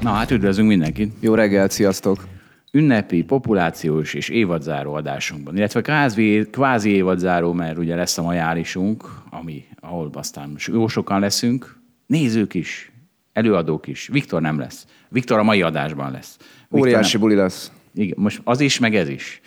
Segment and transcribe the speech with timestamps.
[0.00, 1.12] Na hát üdvözlünk mindenkit!
[1.20, 2.26] Jó reggelt, sziasztok!
[2.72, 9.64] Ünnepi, populációs és évadzáró adásunkban, illetve kvázi, kvázi évadzáró, mert ugye lesz a majálisunk, ami,
[9.80, 12.92] ahol aztán jó sokan leszünk, nézők is,
[13.32, 14.08] előadók is.
[14.12, 14.86] Viktor nem lesz.
[15.08, 16.36] Viktor a mai adásban lesz.
[16.38, 17.72] Viktor Óriási nem, buli lesz.
[17.94, 19.40] igen, most az is, meg ez is.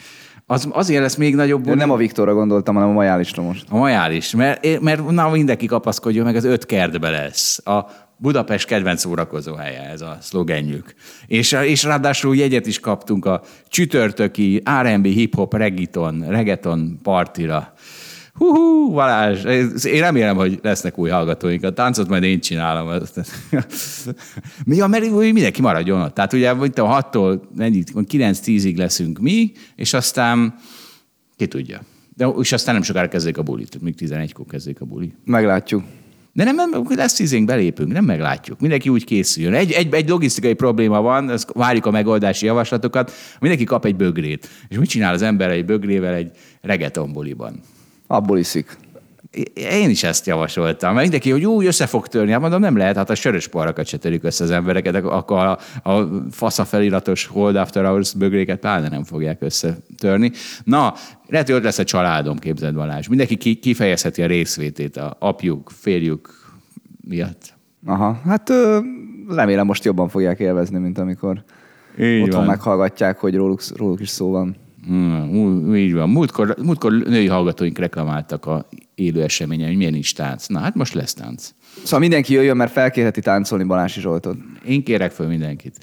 [0.45, 1.75] Az, azért lesz még nagyobb buli.
[1.75, 3.65] nem a Viktorra gondoltam, hanem a majálisra most.
[3.69, 7.67] A majális, mert, mert na, mindenki kapaszkodjon, meg az öt kertbe lesz.
[7.67, 7.85] A
[8.23, 10.93] Budapest kedvenc szórakozó helye, ez a szlogenjük.
[11.27, 17.73] És, és ráadásul jegyet is kaptunk a csütörtöki R&B, hip-hop, reggaeton, reggaeton partira.
[18.33, 19.43] Hú, Balázs,
[19.85, 21.63] én remélem, hogy lesznek új hallgatóink.
[21.63, 23.01] A táncot majd én csinálom.
[24.65, 26.13] Mi a mert úgy mindenki maradjon ott.
[26.13, 30.55] Tehát ugye itt a 6-tól 9-10-ig leszünk mi, és aztán
[31.35, 31.81] ki tudja.
[32.15, 35.13] De, és aztán nem sokára kezdődik a buli, tehát még 11-kor kezdődik a buli.
[35.25, 35.83] Meglátjuk.
[36.35, 38.59] De nem, nem lesz tízénk, belépünk, nem meglátjuk.
[38.59, 39.53] Mindenki úgy készüljön.
[39.53, 44.49] Egy, egy, egy logisztikai probléma van, ezt várjuk a megoldási javaslatokat, mindenki kap egy bögrét.
[44.67, 46.31] És mit csinál az ember egy bögrével egy
[46.61, 47.59] reggaetonbuliban?
[48.07, 48.77] Abból iszik.
[49.53, 50.89] Én is ezt javasoltam.
[50.89, 52.31] Mert mindenki, hogy úgy össze fog törni.
[52.31, 55.37] Hát mondom, nem lehet, hát a sörös parakat se törik össze az embereket, akkor
[55.83, 60.31] a, a fasza feliratos Hold After Hours bögréket pláne nem fogják összetörni.
[60.63, 60.93] Na,
[61.27, 63.07] lehet, hogy ott lesz a családom, képzeld Balázs.
[63.07, 66.29] Mindenki ki- kifejezheti a részvétét a apjuk, férjük
[67.07, 67.53] miatt.
[67.85, 68.79] Aha, hát ö,
[69.29, 71.43] remélem most jobban fogják élvezni, mint amikor
[71.99, 72.47] Így otthon van.
[72.47, 74.55] meghallgatják, hogy róluk, róluk is szó van.
[74.91, 76.09] Mm, ú- így van.
[76.09, 80.47] Múltkor, múltkor női hallgatóink reklamáltak a élő eseményen, hogy milyen nincs tánc.
[80.47, 81.49] Na, hát most lesz tánc.
[81.83, 84.37] Szóval mindenki jöjjön, mert felkérheti táncolni Balási Zsoltot.
[84.65, 85.77] Én kérek föl mindenkit.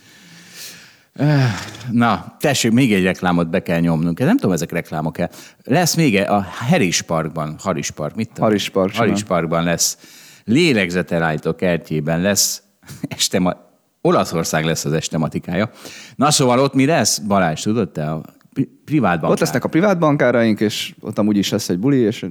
[1.13, 1.55] Eh,
[1.91, 4.19] Na, tessék, még egy reklámot be kell nyomnunk.
[4.19, 5.31] Nem tudom, ezek reklámok-e.
[5.65, 8.45] Lesz még egy- a Harris Parkban, Harris Park, mit tudom?
[8.45, 9.29] Harris Park, Harris simán.
[9.41, 9.99] Parkban lesz.
[10.45, 12.63] Lélegzetelállító kertjében lesz
[13.17, 13.69] este ma...
[14.03, 15.71] Olaszország lesz az estematikája.
[16.17, 17.19] Na szóval ott mi lesz?
[17.19, 18.17] Balázs, tudod te?
[18.85, 19.31] Privát bankár.
[19.31, 22.27] Ott lesznek a privát bankáraink, és ott amúgy is lesz egy buli, és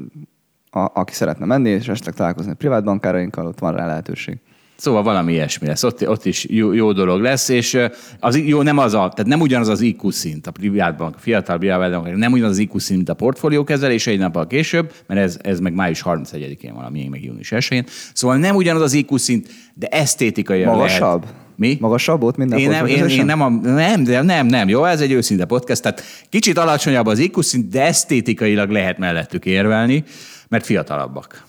[0.71, 4.37] a, aki szeretne menni, és esetleg találkozni a privát bankárainkkal, ott van rá lehetőség.
[4.79, 5.83] Szóval valami ilyesmi lesz.
[5.83, 7.77] Ott, ott is jó, jó dolog lesz, és
[8.19, 11.57] az, jó, nem az a, tehát nem ugyanaz az IQ szint a privátbank, a fiatal
[11.57, 15.37] privátbank, nem ugyanaz az IQ szint, mint a portfólió kezelés egy nappal később, mert ez,
[15.41, 19.17] ez meg május 31-én van, a miénk meg június 1 Szóval nem ugyanaz az IQ
[19.17, 21.21] szint, de esztétikai Magasabb?
[21.21, 21.47] Lehet.
[21.59, 21.77] Mi?
[21.79, 25.01] Magasabb ott minden én nem, én, én nem, a, nem, de nem, nem, jó, ez
[25.01, 30.03] egy őszinte podcast, tehát kicsit alacsonyabb az IQ szint, de esztétikailag lehet mellettük érvelni,
[30.47, 31.43] mert fiatalabbak.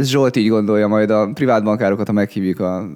[0.00, 2.86] Zsolt így gondolja, majd a privát bankárokat, ha meghívjuk a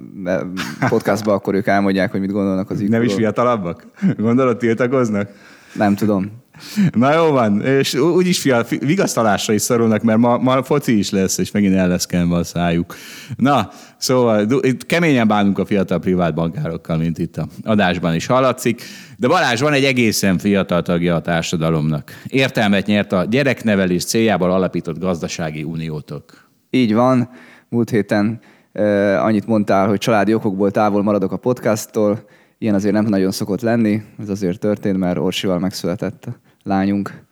[0.89, 3.87] podcastba, akkor ők elmondják, hogy mit gondolnak az Nem is fiatalabbak?
[4.17, 5.31] Gondolod, tiltakoznak?
[5.75, 6.31] Nem tudom.
[6.93, 11.11] Na jó van, és úgyis fia, fi- vigasztalásra is szorulnak, mert ma, ma foci is
[11.11, 12.95] lesz, és megint el lesz kenve a szájuk.
[13.37, 18.83] Na, szóval itt keményen bánunk a fiatal privát bankárokkal, mint itt a adásban is hallatszik.
[19.17, 22.23] De Balázs van egy egészen fiatal tagja a társadalomnak.
[22.27, 26.25] Értelmet nyert a gyereknevelés céljából alapított gazdasági uniótok.
[26.71, 27.31] Így van.
[27.69, 28.41] Múlt héten
[28.75, 32.25] uh, annyit mondtál, hogy családi okokból távol maradok a podcasttól.
[32.59, 34.03] Ilyen azért nem nagyon szokott lenni.
[34.19, 36.29] Ez azért történt, mert Orsival megszületett
[36.69, 37.27] lányunk.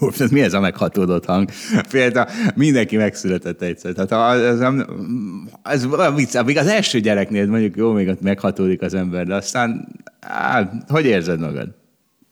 [0.00, 1.48] Jó, ez mi ez a meghatódott hang?
[1.90, 3.92] Például mindenki megszületett egyszer.
[3.92, 4.86] Tehát az, nem,
[5.62, 9.34] ez olyan vicc, még az első gyereknél mondjuk jó, még ott meghatódik az ember, de
[9.34, 9.88] aztán,
[10.20, 11.68] á, hogy érzed magad?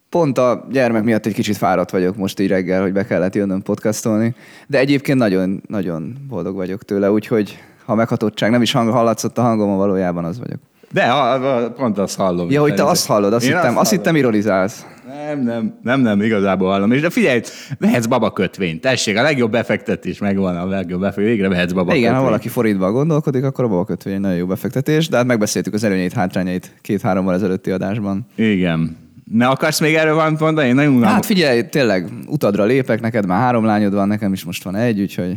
[0.09, 3.63] Pont a gyermek miatt egy kicsit fáradt vagyok most így reggel, hogy be kellett jönnöm
[3.63, 4.35] podcastolni,
[4.67, 9.43] de egyébként nagyon, nagyon boldog vagyok tőle, úgyhogy ha meghatottság nem is hang, hallatszott a
[9.43, 10.59] hangom, valójában az vagyok.
[10.93, 12.51] De ha, ha, pont azt hallom.
[12.51, 14.05] Ja, hogy te azt hallod, azt Én hittem, azt hallom.
[14.05, 14.87] hittem ironizálsz.
[15.07, 16.93] Nem, nem, nem, nem, igazából hallom.
[16.93, 17.41] És de figyelj,
[17.79, 18.81] vehetsz babakötvényt.
[18.81, 21.31] Tessék, a legjobb befektetés megvan, a legjobb befektetés.
[21.31, 22.05] Végre vehetsz babakötvényt.
[22.05, 25.85] Igen, ha valaki forintban gondolkodik, akkor a babakötvény nagyon jó befektetés, de hát megbeszéltük az
[25.85, 28.27] előnyeit, hátrányait két-hárommal ezelőtti adásban.
[28.35, 28.97] Igen.
[29.33, 30.69] Ne akarsz még erről valamit mondani?
[30.69, 31.13] Én nagyon unalmas.
[31.13, 35.01] Hát figyelj, tényleg utadra lépek, neked már három lányod van, nekem is most van egy,
[35.01, 35.37] úgyhogy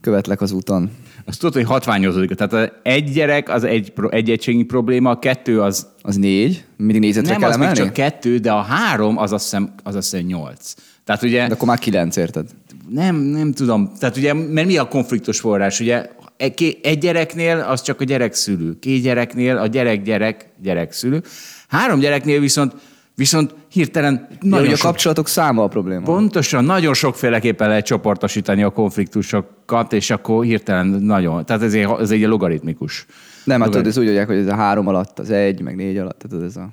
[0.00, 0.90] követlek az úton.
[1.24, 2.30] Azt tudod, hogy hatványozódik.
[2.30, 5.86] Tehát egy gyerek az egy, egy egységnyi probléma, a kettő az...
[6.02, 6.64] Az négy?
[6.76, 9.94] Mindig négyzetre Nem, kell az még csak kettő, de a három az azt hiszem, az
[9.94, 10.74] azt hiszem nyolc.
[11.04, 11.46] Tehát ugye...
[11.46, 12.48] De akkor már kilenc, érted?
[12.88, 13.92] Nem, nem tudom.
[13.98, 15.80] Tehát ugye, mert mi a konfliktus forrás?
[15.80, 18.78] Ugye egy- ké- egy gyereknél az csak a gyerek szülő.
[18.78, 21.22] Két gyereknél a gyerek-gyerek, gyerek szülő.
[21.68, 22.74] Három gyereknél viszont,
[23.14, 26.04] viszont hirtelen Ja, nagyon hogy a sok, kapcsolatok száma a probléma.
[26.04, 32.10] Pontosan, nagyon sokféleképpen lehet csoportosítani a konfliktusokat, és akkor hirtelen nagyon, tehát ez egy, ez
[32.10, 33.06] egy logaritmikus.
[33.44, 35.98] nem, hát tudod, ez úgy mondják, hogy ez a három alatt, az egy, meg négy
[35.98, 36.68] alatt, tehát ez a...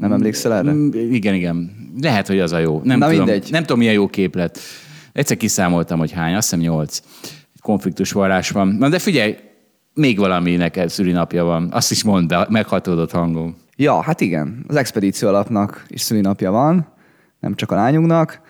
[0.00, 0.72] Nem emlékszel erre?
[0.72, 1.70] Mm, Igen, igen.
[2.00, 2.80] Lehet, hogy az a jó.
[2.84, 3.48] Nem Na tudom, mindegy.
[3.50, 4.58] Nem tudom, milyen jó képlet.
[5.12, 7.00] Egyszer kiszámoltam, hogy hány, azt hiszem nyolc
[7.60, 8.68] konfliktus forrás van.
[8.68, 9.36] Na de figyelj,
[9.94, 11.68] még valami neked szülinapja van.
[11.72, 13.56] Azt is mondd be, meghatódott hangom.
[13.76, 14.64] Ja, hát igen.
[14.68, 16.86] Az expedíció alapnak is szülinapja van,
[17.40, 18.40] nem csak a lányunknak.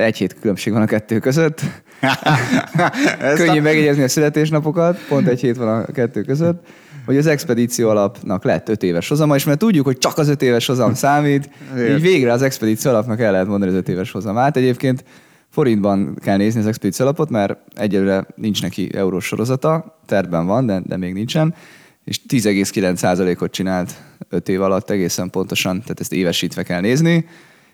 [0.00, 1.60] Egy hét különbség van a kettő között.
[3.36, 6.66] Könnyű megjegyezni a születésnapokat, pont egy hét van a kettő között.
[7.06, 10.42] Hogy az expedíció alapnak lett öt éves hozama, és mert tudjuk, hogy csak az öt
[10.42, 11.50] éves hozam számít,
[11.90, 14.56] így végre az expedíció alapnak el lehet mondani az öt éves hozamát.
[14.56, 15.04] Egyébként
[15.48, 20.82] forintban kell nézni az expedíció alapot, mert egyelőre nincs neki eurós sorozata, tervben van, de,
[20.84, 21.54] de még nincsen,
[22.04, 23.94] és 10,9%-ot csinált
[24.28, 27.26] 5 év alatt egészen pontosan, tehát ezt évesítve kell nézni,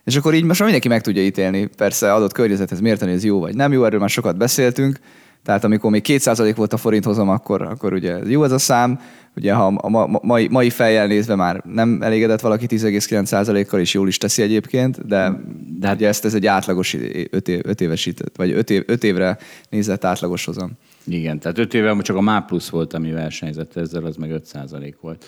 [0.04, 3.38] és akkor így most már mindenki meg tudja ítélni, persze adott környezethez mérteni, ez jó
[3.38, 4.98] vagy nem jó, erről már sokat beszéltünk,
[5.44, 9.00] tehát amikor még 2% volt a forint hozam, akkor, akkor ugye jó ez a szám,
[9.36, 13.94] ugye ha a ma, ma, mai, mai fejjel nézve már nem elégedett valaki 10,9%-kal, és
[13.94, 15.40] jól is teszi egyébként, de,
[15.78, 16.96] de hát ugye ezt ez egy átlagos
[17.30, 19.38] 5 év, öt évesített, vagy 5 év, öt évre
[19.70, 20.70] nézett átlagos hozam.
[21.04, 24.94] Igen, tehát öt éve csak a MÁ plusz volt, ami versenyzett ezzel, az meg 5%
[25.00, 25.24] volt.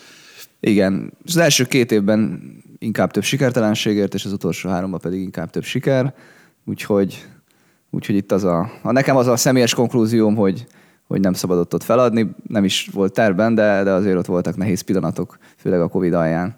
[0.60, 2.40] Igen, az első két évben
[2.78, 6.14] inkább több sikertelenségért, és az utolsó háromban pedig inkább több siker,
[6.64, 7.24] úgyhogy,
[7.90, 10.66] úgyhogy itt az a, a, nekem az a személyes konklúzióm, hogy,
[11.06, 14.80] hogy nem szabadott ott feladni, nem is volt terben, de, de azért ott voltak nehéz
[14.80, 16.56] pillanatok, főleg a Covid alján.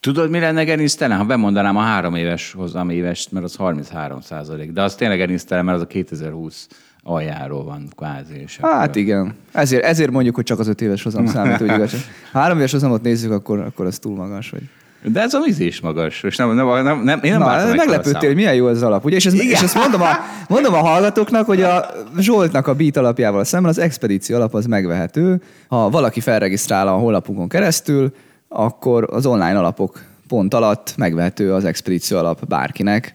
[0.00, 4.72] Tudod, mi lenne gerinctelen, ha bemondanám a három éves hozam évest, mert az 33 százalék.
[4.72, 6.68] De az tényleg gerinctelen, mert az a 2020
[7.02, 8.40] aljáról van kvázi.
[8.40, 11.72] És Hát akkor- igen, ezért, ezért mondjuk, hogy csak az öt éves hozam számít, úgy
[11.72, 11.92] igaz.
[12.32, 14.50] Ha három éves hozamot nézzük, akkor, akkor az túl magas.
[14.50, 14.62] Vagy.
[15.04, 16.22] De ez a víz is magas.
[16.22, 19.16] És nem, nem, nem, nem, én nem Na, meglepődtél, hogy milyen jó az alap, ugye?
[19.16, 20.10] És, ez, és ezt mondom a,
[20.48, 21.86] mondom a hallgatóknak, hogy a
[22.18, 25.42] Zsoltnak a beat alapjával szemben az expedíció alap az megvehető.
[25.68, 28.12] Ha valaki felregisztrál a honlapunkon keresztül,
[28.48, 33.14] akkor az online alapok pont alatt megvehető az expedíció alap bárkinek.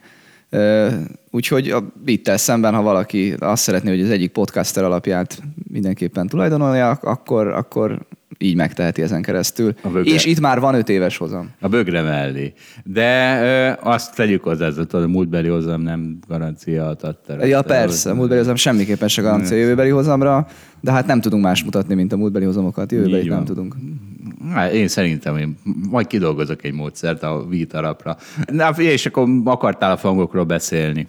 [1.32, 5.42] Úgyhogy a beat szemben, ha valaki azt szeretné, hogy az egyik podcaster alapját
[5.72, 8.00] mindenképpen tulajdonolja, akkor, akkor
[8.38, 9.74] így megteheti ezen keresztül.
[10.04, 11.50] És itt már van öt éves hozam.
[11.60, 12.54] A bögre mellé.
[12.84, 17.46] De ö, azt tegyük hozzá, ez a múltbeli hozam nem garancia a tattara.
[17.46, 20.48] Ja, persze, a múltbeli hozam semmiképpen se garancia a jövőbeli hozamra,
[20.82, 22.92] de hát nem tudunk más mutatni, mint a múltbeli hozamokat.
[22.92, 23.76] Jövőbeli Így nem tudunk.
[24.54, 25.58] Hát én szerintem én
[25.90, 28.18] majd kidolgozok egy módszert a vít alapra.
[28.52, 31.08] Na, és akkor akartál a fangokról beszélni.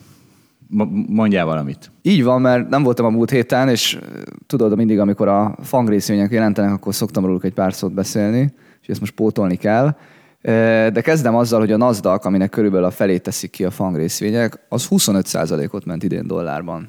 [1.09, 1.91] Mondjál valamit.
[2.03, 3.99] Így van, mert nem voltam a múlt héten, és
[4.47, 9.01] tudod, mindig, amikor a fangrészvények jelentenek, akkor szoktam róluk egy pár szót beszélni, és ezt
[9.01, 9.97] most pótolni kell.
[10.93, 14.87] De kezdem azzal, hogy a NASDAQ, aminek körülbelül a felét teszik ki a fangrészvények, az
[14.91, 16.89] 25%-ot ment idén dollárban.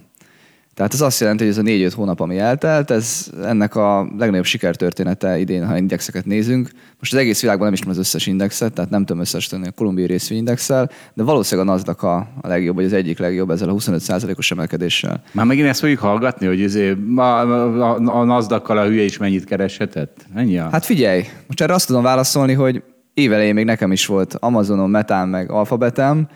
[0.80, 4.46] Tehát ez azt jelenti, hogy ez a 4-5 hónap, ami eltelt, ez ennek a legnagyobb
[4.46, 6.70] sikertörténete idén, ha indexeket nézünk.
[7.00, 10.08] Most az egész világban nem ismerem az összes indexet, tehát nem tudom összesíteni a kolumbiai
[10.08, 14.52] részvényindexel, de valószínűleg a NASDAQ a, a legjobb, vagy az egyik legjobb ezzel a 25%-os
[14.52, 15.24] emelkedéssel.
[15.32, 19.44] Már megint ezt fogjuk hallgatni, hogy izé, a, a, a nasdaq a hülye is mennyit
[19.44, 20.26] kereshetett?
[20.36, 20.70] Ennyi a...
[20.72, 22.84] Hát figyelj, most erre azt tudom válaszolni, hogy
[23.14, 26.28] évelején még nekem is volt Amazonon, Metán, meg Alphabetem.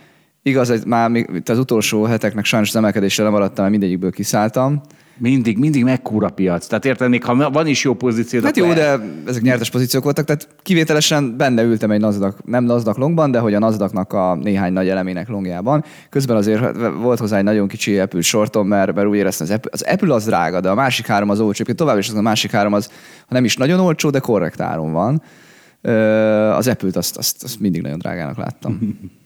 [0.46, 4.12] Igaz, hogy már még itt az utolsó heteknek sajnos az emelkedésre nem maradtam, mert mindegyikből
[4.12, 4.82] kiszálltam.
[5.18, 6.68] Mindig, mindig mekkora piac.
[6.68, 10.26] Tehát érted, még ha van is jó pozíció, Hát jó, de ezek nyertes pozíciók voltak,
[10.26, 14.74] tehát kivételesen benne ültem egy NASDAQ, nem NASDAQ longban, de hogy a NASDAQ-nak a néhány
[14.74, 15.84] nagy elemének longjában.
[16.10, 19.72] Közben azért volt hozzá egy nagyon kicsi Apple sortom, mert, mert úgy éreztem, az Apple,
[19.74, 21.64] az Apple az drága, de a másik három az olcsó.
[21.64, 22.86] Tovább is az a másik három az,
[23.28, 25.22] ha nem is nagyon olcsó, de korrekt áron van.
[26.56, 28.80] Az Apple-t azt, azt, azt mindig nagyon drágának láttam.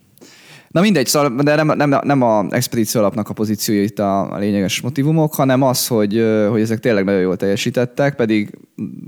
[0.68, 4.38] Na mindegy, szóval, de nem, nem, nem a expedíció alapnak a pozíciója itt a, a
[4.38, 8.58] lényeges motivumok, hanem az, hogy, hogy ezek tényleg nagyon jól teljesítettek, pedig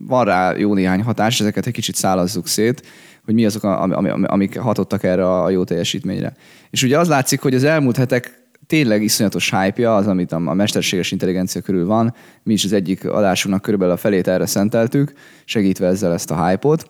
[0.07, 2.85] van rá jó néhány hatás, ezeket egy kicsit szálazzuk szét,
[3.25, 6.33] hogy mi azok, ami, ami, amik hatottak erre a jó teljesítményre.
[6.69, 10.53] És ugye az látszik, hogy az elmúlt hetek tényleg iszonyatos hype az, amit a a
[10.53, 12.13] mesterséges intelligencia körül van.
[12.43, 15.13] Mi is az egyik adásunknak körülbelül a felét erre szenteltük,
[15.45, 16.89] segítve ezzel ezt a hype-ot.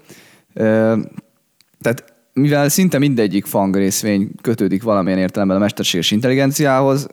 [1.82, 2.04] Tehát
[2.40, 7.08] mivel szinte mindegyik fang részvény kötődik valamilyen értelemben a mesterséges intelligenciához,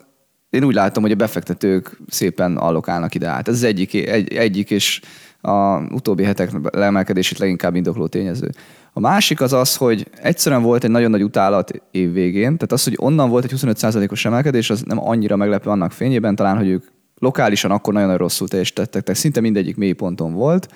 [0.50, 3.49] én úgy látom, hogy a befektetők szépen allokálnak ide át.
[3.49, 5.00] Ez az egyik, egy, egyik és
[5.40, 8.50] a utóbbi hetek leemelkedését leginkább indokló tényező.
[8.92, 12.85] A másik az az, hogy egyszerűen volt egy nagyon nagy utálat év végén, tehát az,
[12.85, 16.85] hogy onnan volt egy 25%-os emelkedés, az nem annyira meglepő annak fényében, talán, hogy ők
[17.18, 20.68] lokálisan akkor nagyon rosszul teljesítettek, tehát szinte mindegyik mélyponton volt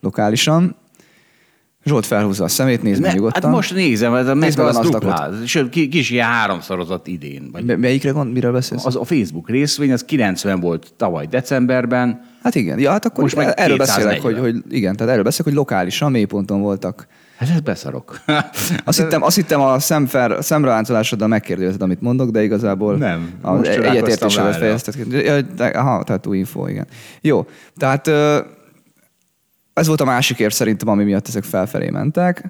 [0.00, 0.76] lokálisan,
[1.86, 3.42] Zsolt felhúzza a szemét, nézd meg nyugodtan.
[3.42, 5.34] Hát most nézem, ez a meg az dupláz.
[5.44, 7.48] Sőt, ki- kis ilyen háromszorozott idén.
[7.52, 8.84] Vagy M- melyikre gond, miről beszélsz?
[8.84, 13.36] az a Facebook részvény, az 90 volt tavaly decemberben, Hát igen, ja, hát akkor Most
[13.36, 14.42] meg erről beszélek, 240.
[14.52, 17.06] hogy, hogy igen, tehát erről beszélek, hogy lokálisan mélyponton voltak.
[17.36, 18.20] hát ez beszarok.
[18.84, 24.56] Azt hittem, azt hittem a szemfer, szemreháncolásoddal megkérdezed, amit mondok, de igazából Nem, csodálkoztam egyetértésedet
[24.56, 25.16] fejezted ki.
[25.16, 25.40] Ja,
[25.72, 26.86] Aha, tehát új info, igen.
[27.20, 28.10] Jó, tehát
[29.80, 32.44] ez volt a másik érv szerintem, ami miatt ezek felfelé mentek.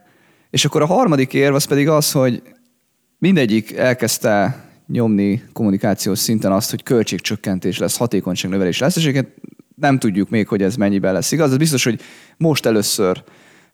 [0.51, 2.43] És akkor a harmadik érv az pedig az, hogy
[3.19, 9.35] mindegyik elkezdte nyomni kommunikációs szinten azt, hogy költségcsökkentés lesz, hatékonyságnövelés lesz, és egyébként
[9.75, 11.51] nem tudjuk még, hogy ez mennyiben lesz igaz.
[11.51, 12.01] Ez biztos, hogy
[12.37, 13.25] most először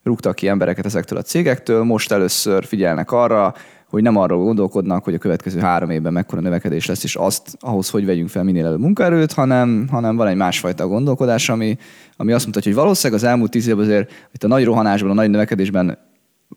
[0.03, 3.55] rúgtak ki embereket ezektől a cégektől, most először figyelnek arra,
[3.93, 7.91] hogy nem arról gondolkodnak, hogy a következő három évben mekkora növekedés lesz, és azt ahhoz,
[7.91, 11.77] hogy vegyünk fel minél előbb munkaerőt, hanem, hanem van egy másfajta gondolkodás, ami,
[12.17, 15.15] ami azt mutatja, hogy valószínűleg az elmúlt tíz évben azért itt a nagy rohanásban, a
[15.15, 15.99] nagy növekedésben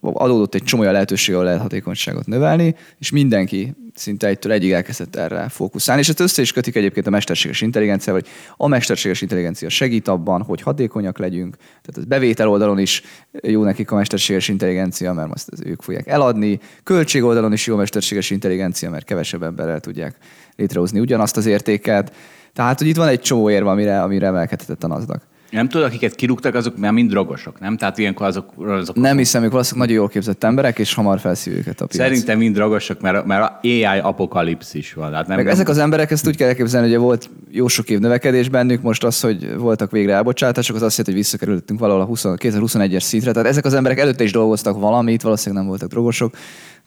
[0.02, 5.16] adódott egy csomó olyan lehetőség, ahol lehet hatékonyságot növelni, és mindenki szinte egytől egyig elkezdett
[5.16, 6.02] erre fókuszálni.
[6.02, 10.42] És ezt össze is kötik egyébként a mesterséges intelligenciával, hogy a mesterséges intelligencia segít abban,
[10.42, 11.56] hogy hatékonyak legyünk.
[11.56, 13.04] Tehát az bevétel oldalon is
[13.42, 16.60] jó nekik a mesterséges intelligencia, mert ezt ők fogják eladni.
[16.84, 20.16] Költség oldalon is jó a mesterséges intelligencia, mert kevesebb emberrel tudják
[20.56, 22.14] létrehozni ugyanazt az értéket.
[22.54, 25.22] Tehát, hogy itt van egy csomó érve, amire, amire emelkedhetett a NASDAQ.
[25.56, 27.78] Nem tudod, akiket kirúgtak, azok már mind drogosok, nem?
[27.78, 28.52] Tehát ilyenkor azok...
[28.58, 32.08] azok Nem hiszem, ők valószínűleg nagyon jól képzett emberek, és hamar felszív őket a piac.
[32.08, 35.14] Szerintem mind drogosok, mert, mert AI apokalipszis van.
[35.14, 38.00] Hát nem, Meg ezek az emberek ezt úgy kell elképzelni, hogy volt jó sok év
[38.00, 42.06] növekedés bennük, most az, hogy voltak végre elbocsátások, az azt jelenti, hogy visszakerültünk valahol a
[42.06, 43.32] 20 2021-es szintre.
[43.32, 46.36] Tehát ezek az emberek előtte is dolgoztak valamit, valószínűleg nem voltak drogosok,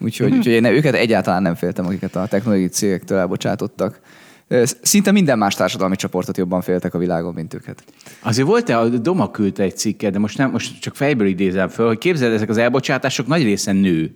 [0.00, 0.38] úgyhogy, mm-hmm.
[0.38, 4.00] úgyhogy én őket egyáltalán nem féltem, akiket a technológiai cégektől elbocsátottak.
[4.82, 7.84] Szinte minden más társadalmi csoportot jobban féltek a világon, mint őket.
[8.22, 11.86] Azért volt-e, a Doma küldte egy cikket, de most, nem, most csak fejből idézem föl,
[11.86, 14.14] hogy képzeld, ezek az elbocsátások nagy része nő.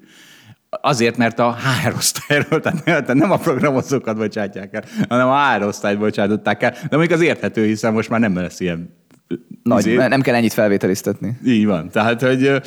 [0.70, 5.98] Azért, mert a HR osztályról, tehát nem, a programozókat bocsátják el, hanem a HR osztályt
[5.98, 6.70] bocsátották el.
[6.70, 9.00] De mondjuk az érthető, hiszen most már nem lesz ilyen
[9.62, 11.36] Nagy, izé- nem kell ennyit felvételiztetni.
[11.46, 11.90] Így van.
[11.90, 12.62] Tehát, hogy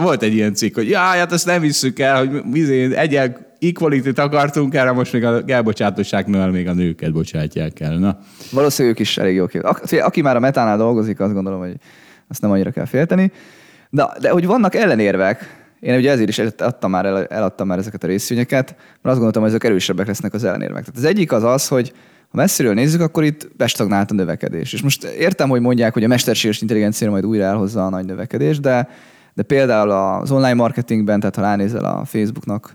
[0.00, 4.20] volt egy ilyen cikk, hogy jaj, hát azt nem visszük el, hogy izé, egyel equality
[4.20, 7.98] akartunk erre, most még a elbocsátóságnál még a nőket bocsátják el.
[7.98, 8.18] Na.
[8.52, 9.64] Valószínűleg ők is elég jó kép.
[9.64, 11.74] Aki, aki már a metánál dolgozik, azt gondolom, hogy
[12.28, 13.32] azt nem annyira kell félteni.
[13.90, 18.04] De, de hogy vannak ellenérvek, én ugye ezért is adtam már el, eladtam már ezeket
[18.04, 20.84] a részvényeket, mert azt gondoltam, hogy ezek erősebbek lesznek az ellenérvek.
[20.84, 21.92] Tehát az egyik az az, hogy
[22.30, 24.72] ha messziről nézzük, akkor itt bestagnált a növekedés.
[24.72, 28.60] És most értem, hogy mondják, hogy a mesterséges intelligencia majd újra elhozza a nagy növekedést,
[28.60, 28.88] de,
[29.34, 32.74] de például az online marketingben, tehát ha ránézel a Facebooknak,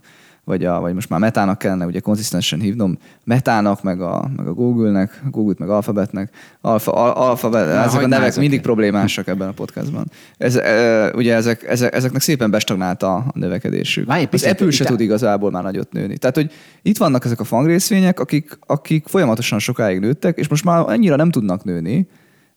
[0.49, 4.53] vagy, a, vagy most már Metának kellene ugye konzisztensen hívnom, Metának, meg a, meg a
[4.53, 6.29] Google-nek, Google-t meg Alphabetnek,
[6.61, 10.11] Alfa, al, Alphabet, Na, ezek a nevek már mindig problémásak ebben a podcastban.
[10.37, 14.05] Ez, e, ugye ezek, ezek, ezeknek szépen bestagnált a, növekedésük.
[14.05, 16.17] Várj Az Apple se tud igazából már nagyot nőni.
[16.17, 16.51] Tehát, hogy
[16.81, 21.31] itt vannak ezek a fangrészvények, akik, akik folyamatosan sokáig nőttek, és most már annyira nem
[21.31, 22.07] tudnak nőni,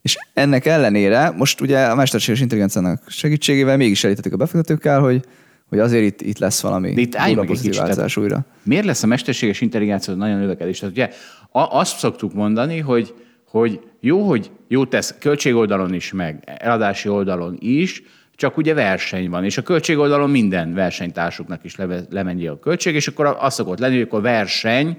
[0.03, 5.25] és ennek ellenére most ugye a mesterséges intelligenciának segítségével mégis elítetik a befektetőkkel, hogy,
[5.73, 8.47] hogy azért itt, itt lesz valami De itt álljunk egy kicsit, tehát- újra.
[8.63, 10.79] Miért lesz a mesterséges intelligencia nagyon növekedés?
[10.79, 11.11] Tehát ugye
[11.51, 13.15] azt szoktuk mondani, hogy,
[13.47, 18.03] hogy jó, hogy jó tesz költségoldalon is, meg eladási oldalon is,
[18.35, 23.09] csak ugye verseny van, és a költségoldalon minden versenytársuknak is leve, lemennyi a költség, és
[23.09, 24.99] akkor az szokott lenni, hogy akkor verseny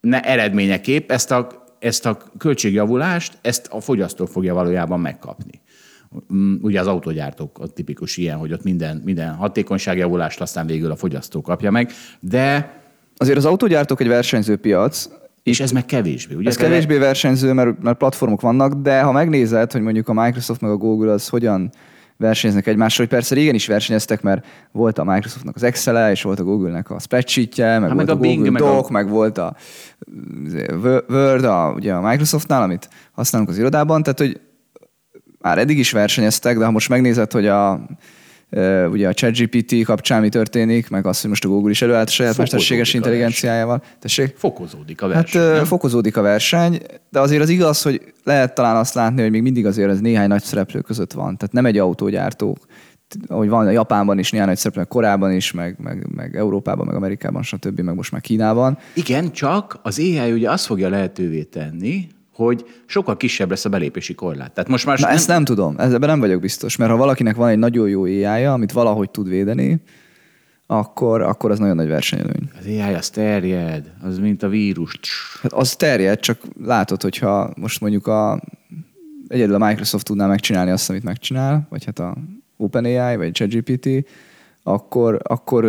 [0.00, 5.60] ne eredményeképp ezt a, ezt a költségjavulást, ezt a fogyasztó fogja valójában megkapni.
[6.34, 10.96] Mm, Ugye az autógyártók a tipikus ilyen, hogy ott minden, minden hatékonyságjavulást aztán végül a
[10.96, 11.90] fogyasztó kapja meg,
[12.20, 12.80] de
[13.16, 15.08] Azért az autógyártók egy versenyző piac,
[15.42, 16.34] és ez meg kevésbé.
[16.34, 20.60] Ugye Ez kevésbé versenyző, mert, mert platformok vannak, de ha megnézed, hogy mondjuk a Microsoft
[20.60, 21.70] meg a Google az hogyan
[22.16, 26.38] versenyeznek egymással, hogy persze régen is versenyeztek, mert volt a Microsoftnak az excel és volt
[26.40, 28.90] a Google-nek a spreadsheetje, meg Hát volt meg a, a Bing, Google meg a- Doc,
[28.90, 29.56] meg volt a
[31.08, 34.40] Word, a, ugye a Microsoftnál, amit használunk az irodában, tehát hogy
[35.42, 37.86] már eddig is versenyeztek, de ha most megnézed, hogy a
[38.90, 42.10] ugye a ChatGPT kapcsán mi történik, meg az, hogy most a Google is előállt a
[42.10, 43.82] saját mesterséges a intelligenciájával.
[43.98, 44.34] Tessék?
[44.36, 45.52] Fokozódik a Hát verseny.
[45.52, 45.64] nem?
[45.64, 46.80] fokozódik a verseny,
[47.10, 50.28] de azért az igaz, hogy lehet talán azt látni, hogy még mindig azért ez néhány
[50.28, 51.36] nagy szereplő között van.
[51.36, 52.58] Tehát nem egy autógyártó
[53.26, 56.94] ahogy van a Japánban is, néhány nagy szereplő, korábban is, meg, meg, meg Európában, meg
[56.94, 58.78] Amerikában, stb., meg most már Kínában.
[58.94, 64.14] Igen, csak az AI ugye azt fogja lehetővé tenni, hogy sokkal kisebb lesz a belépési
[64.14, 64.52] korlát.
[64.52, 65.16] Tehát most már Na nem...
[65.16, 68.44] ezt nem tudom, ebben nem vagyok biztos, mert ha valakinek van egy nagyon jó ai
[68.44, 69.82] amit valahogy tud védeni,
[70.66, 72.50] akkor, akkor az nagyon nagy versenyelőny.
[72.58, 74.98] Az AI az terjed, az mint a vírus.
[75.42, 78.42] Hát az terjed, csak látod, hogyha most mondjuk a,
[79.28, 82.16] egyedül a Microsoft tudná megcsinálni azt, amit megcsinál, vagy hát a
[82.56, 83.88] OpenAI, vagy ChatGPT,
[84.62, 85.64] akkor, akkor,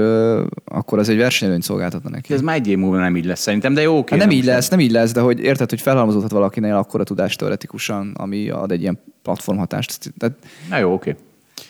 [0.65, 2.33] akkor az egy versenyelőnyt szolgáltatna neki.
[2.33, 3.95] Ez már egy év múlva nem így lesz szerintem, de jó.
[3.95, 7.03] Hát nem így lesz, nem így lesz, de hogy érted, hogy felhalmozódhat valakinél akkor a
[7.03, 10.13] tudást teoretikusan, ami ad egy ilyen platformhatást.
[10.17, 10.35] Tehát,
[10.69, 11.15] Na jó, oké.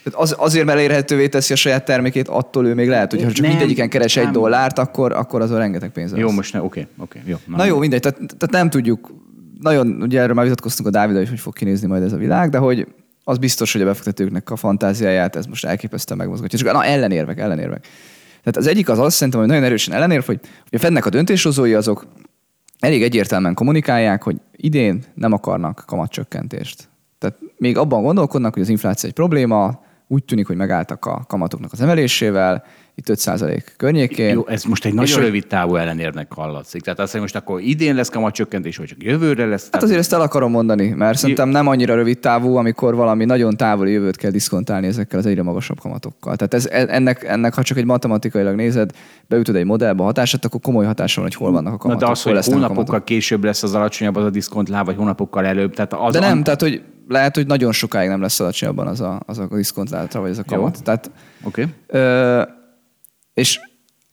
[0.03, 3.41] Tehát az, azért elérhetővé teszi a saját termékét, attól ő még lehet, hogy ha csak
[3.41, 4.25] nem, mindegyiken keres nem.
[4.25, 6.35] egy dollárt, akkor, akkor azon rengeteg pénz Jó, lesz.
[6.35, 7.35] most ne, oké, oké, jó.
[7.47, 9.11] Na, na jó, mindegy, tehát, tehát nem tudjuk,
[9.59, 12.49] nagyon, ugye erről már vitatkoztunk a Dávidal is, hogy fog kinézni majd ez a világ,
[12.49, 12.87] de hogy
[13.23, 16.59] az biztos, hogy a befektetőknek a fantáziáját ez most elképesztően megmozgatja.
[16.59, 17.87] Csak na, ellenérvek, ellenérvek.
[18.43, 21.09] Tehát az egyik az azt szerintem, hogy nagyon erősen ellenérv, hogy, hogy a Fednek a
[21.09, 22.05] döntéshozói azok
[22.79, 26.89] elég egyértelműen kommunikálják, hogy idén nem akarnak kamatcsökkentést.
[27.17, 31.71] Tehát még abban gondolkodnak, hogy az infláció egy probléma, úgy tűnik, hogy megálltak a kamatoknak
[31.71, 32.63] az emelésével,
[32.95, 34.33] itt 5% környékén.
[34.33, 36.81] Jó, ez most egy nagyon rövid távú ellenérnek hallatszik.
[36.81, 39.67] Tehát azt, hogy most akkor idén lesz kamatcsökkentés, vagy csak jövőre lesz.
[39.71, 43.57] Hát azért ezt el akarom mondani, mert szerintem nem annyira rövid távú, amikor valami nagyon
[43.57, 46.35] távoli jövőt kell diszkontálni ezekkel az egyre magasabb kamatokkal.
[46.35, 48.91] Tehát ez, ennek, ennek, ha csak egy matematikailag nézed,
[49.27, 52.01] beütöd egy modellbe hatását, akkor komoly hatása van, hogy hol vannak a kamatok.
[52.01, 55.73] Na de az, hogy hónapokkal később lesz az alacsonyabb az a diszkontláb, vagy hónapokkal előbb.
[55.73, 56.43] Tehát az de nem, an...
[56.43, 60.29] tehát hogy lehet, hogy nagyon sokáig nem lesz alacsonyabban az a, az a diszkontlátra, vagy
[60.29, 60.75] az a kamat.
[60.77, 60.83] Jó.
[60.83, 61.11] Tehát,
[61.43, 61.65] okay.
[61.87, 62.41] ö,
[63.33, 63.59] és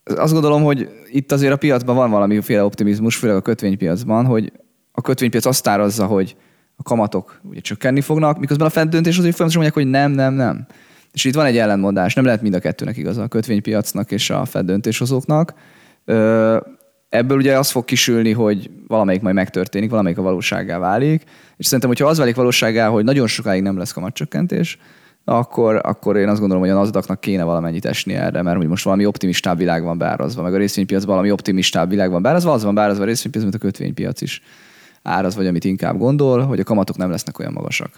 [0.03, 4.51] azt gondolom, hogy itt azért a piacban van valamiféle optimizmus, főleg a kötvénypiacban, hogy
[4.91, 6.35] a kötvénypiac azt árazza, hogy
[6.75, 10.67] a kamatok ugye csökkenni fognak, miközben a fentdöntés azért folyamatosan mondják, hogy nem, nem, nem.
[11.11, 14.45] És itt van egy ellentmondás, nem lehet mind a kettőnek igaz a kötvénypiacnak és a
[14.45, 15.53] Fed döntéshozóknak.
[17.09, 21.23] Ebből ugye az fog kisülni, hogy valamelyik majd megtörténik, valamelyik a valóságá válik,
[21.57, 24.77] és szerintem, hogyha az válik valóságá, hogy nagyon sokáig nem lesz kamatcsökkentés,
[25.25, 28.83] akkor, akkor én azt gondolom, hogy a nasdaq kéne valamennyit esni erre, mert hogy most
[28.83, 32.73] valami optimistább világ van beárazva, meg a részvénypiac valami optimistább világ van beárazva, az van
[32.73, 34.41] beárazva a részvénypiac, mint a kötvénypiac is
[35.03, 37.89] áraz, vagy amit inkább gondol, hogy a kamatok nem lesznek olyan magasak.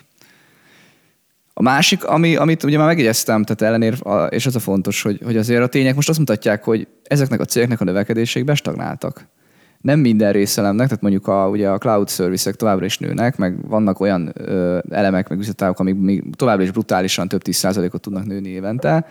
[1.54, 5.38] A másik, ami, amit ugye már megjegyeztem, tehát ellenér, és az a fontos, hogy, hogy
[5.38, 9.28] azért a tények most azt mutatják, hogy ezeknek a cégeknek a növekedésék bestagnáltak
[9.84, 14.00] nem minden részelemnek, tehát mondjuk a, ugye a cloud service továbbra is nőnek, meg vannak
[14.00, 18.50] olyan ö, elemek, meg üzletágok, amik még továbbra is brutálisan több tíz százalékot tudnak nőni
[18.50, 19.06] évente,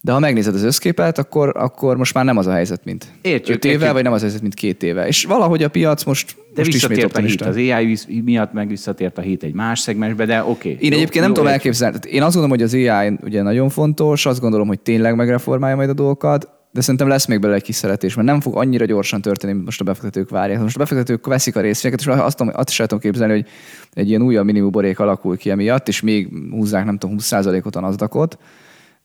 [0.00, 3.56] de ha megnézed az összképet, akkor, akkor most már nem az a helyzet, mint értjük,
[3.56, 3.92] öt értjük.
[3.92, 5.06] vagy nem az a helyzet, mint két éve.
[5.06, 7.40] És valahogy a piac most, de most ismét a hit.
[7.40, 10.50] Az AI miatt meg visszatért a hit egy más szegmensbe, de oké.
[10.50, 10.70] Okay.
[10.70, 11.96] Én jó, egyébként jó, nem tudom elképzelni.
[12.08, 15.88] én azt gondolom, hogy az AI ugye nagyon fontos, azt gondolom, hogy tényleg megreformálja majd
[15.88, 19.20] a dolgokat de szerintem lesz még belőle egy kis szeretés, mert nem fog annyira gyorsan
[19.20, 20.60] történni, mint most a befektetők várják.
[20.60, 23.46] Most a befektetők veszik a részvényeket, és azt, azt is tudom képzelni, hogy
[23.92, 27.80] egy ilyen újabb minimum borék alakul ki emiatt, és még húzzák, nem tudom, 20%-ot a
[27.80, 28.28] nasdaq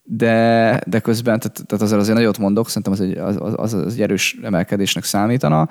[0.09, 3.93] de, de közben, tehát, tehát azért azért nagyot mondok, szerintem az egy, az, az, az
[3.93, 5.69] egy erős emelkedésnek számítana.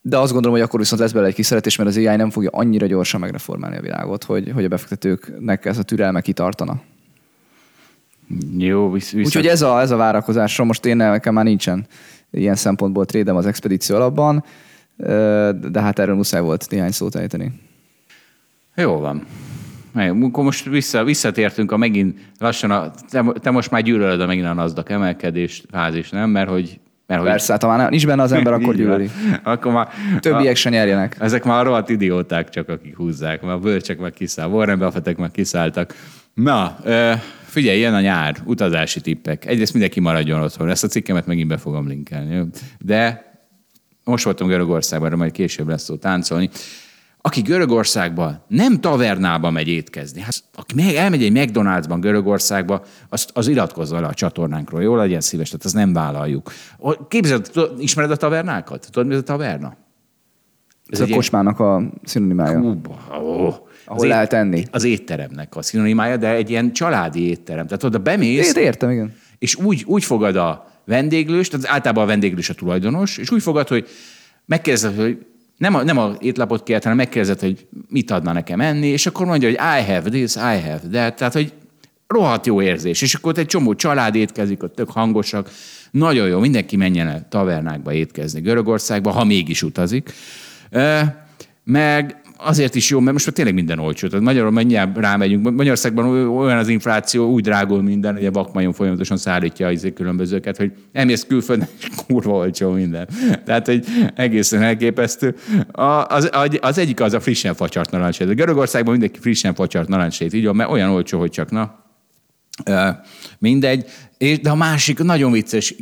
[0.00, 2.50] De azt gondolom, hogy akkor viszont lesz belőle egy kiszeretés, mert az AI nem fogja
[2.52, 6.80] annyira gyorsan megreformálni a világot, hogy, hogy a befektetőknek ez a türelme kitartana.
[8.56, 9.26] Jó, visz, visz.
[9.26, 11.86] Úgyhogy ez a, ez a várakozásra most én nekem már nincsen
[12.30, 14.44] ilyen szempontból trédem az expedíció alapban,
[15.70, 17.52] de hát erről muszáj volt néhány szót ejteni.
[18.74, 19.26] Jó van.
[19.94, 24.46] Akkor most vissza, visszatértünk a megint lassan, a, te, te most már gyűlölöd a megint
[24.46, 26.30] a NASDAQ emelkedés fázis, nem?
[26.30, 27.30] Mert hogy mert hogy...
[27.30, 29.10] Persze, hát ha már nincs benne az ember, akkor gyűlöli.
[29.42, 29.88] akkor már,
[30.20, 31.16] Többiek a, se nyerjenek.
[31.20, 33.42] Ezek már rohadt idióták csak, akik húzzák.
[33.42, 35.94] Már a bölcsek meg kiszáll, Warren Buffettek meg kiszálltak.
[36.42, 36.76] Na,
[37.44, 39.46] figyelj, jön a nyár, utazási tippek.
[39.46, 40.68] Egyrészt mindenki maradjon otthon.
[40.68, 42.46] Ezt a cikkemet megint be fogom linkelni.
[42.78, 43.32] De
[44.04, 46.50] most voltam Görögországban, majd később lesz szó táncolni.
[47.20, 53.48] Aki Görögországba nem tavernába megy étkezni, hát aki meg, elmegy egy McDonald'sban Görögországba, az, az
[53.48, 56.52] iratkozza le a csatornánkról, jól legyen szíves, tehát azt nem vállaljuk.
[57.08, 58.88] Képzeld, ismered a tavernákat?
[58.90, 59.76] Tudod, mi ez a taverna?
[60.86, 62.60] Ez, ez a kocsmának a szinonimája.
[62.60, 64.64] Kuba, oh ahol az lehet enni.
[64.70, 67.66] Az étteremnek a szinonimája, de egy ilyen családi étterem.
[67.66, 68.54] Tehát oda bemész.
[68.54, 69.14] Én értem, igen.
[69.38, 73.68] És úgy, úgy fogad a vendéglős, tehát általában a vendéglős a tulajdonos, és úgy fogad,
[73.68, 73.88] hogy
[74.44, 78.86] megkérdezed, hogy nem a, nem a étlapot kért, hanem megkérdezed, hogy mit adna nekem enni,
[78.86, 81.16] és akkor mondja, hogy I have this, I have that.
[81.16, 81.52] Tehát, hogy
[82.06, 83.02] rohadt jó érzés.
[83.02, 85.50] És akkor ott egy csomó család étkezik, ott tök hangosak.
[85.90, 90.12] Nagyon jó, mindenki menjen el tavernákba étkezni Görögországba, ha mégis utazik.
[91.64, 94.08] Meg azért is jó, mert most már tényleg minden olcsó.
[94.08, 95.50] Tehát Magyarul mennyire rámegyünk.
[95.50, 100.56] Magyarországban olyan az infláció, úgy drágul minden, hogy a vakmajon folyamatosan szállítja az izé különbözőket,
[100.56, 103.08] hogy emész külföldön, és kurva olcsó minden.
[103.44, 105.34] Tehát, hogy egészen elképesztő.
[105.72, 108.34] A, az, az, egyik az a frissen facsart narancssét.
[108.34, 111.84] Görögországban mindenki frissen facsart narancssét, így mert olyan olcsó, hogy csak na,
[113.38, 113.84] mindegy.
[114.42, 115.74] De a másik nagyon vicces,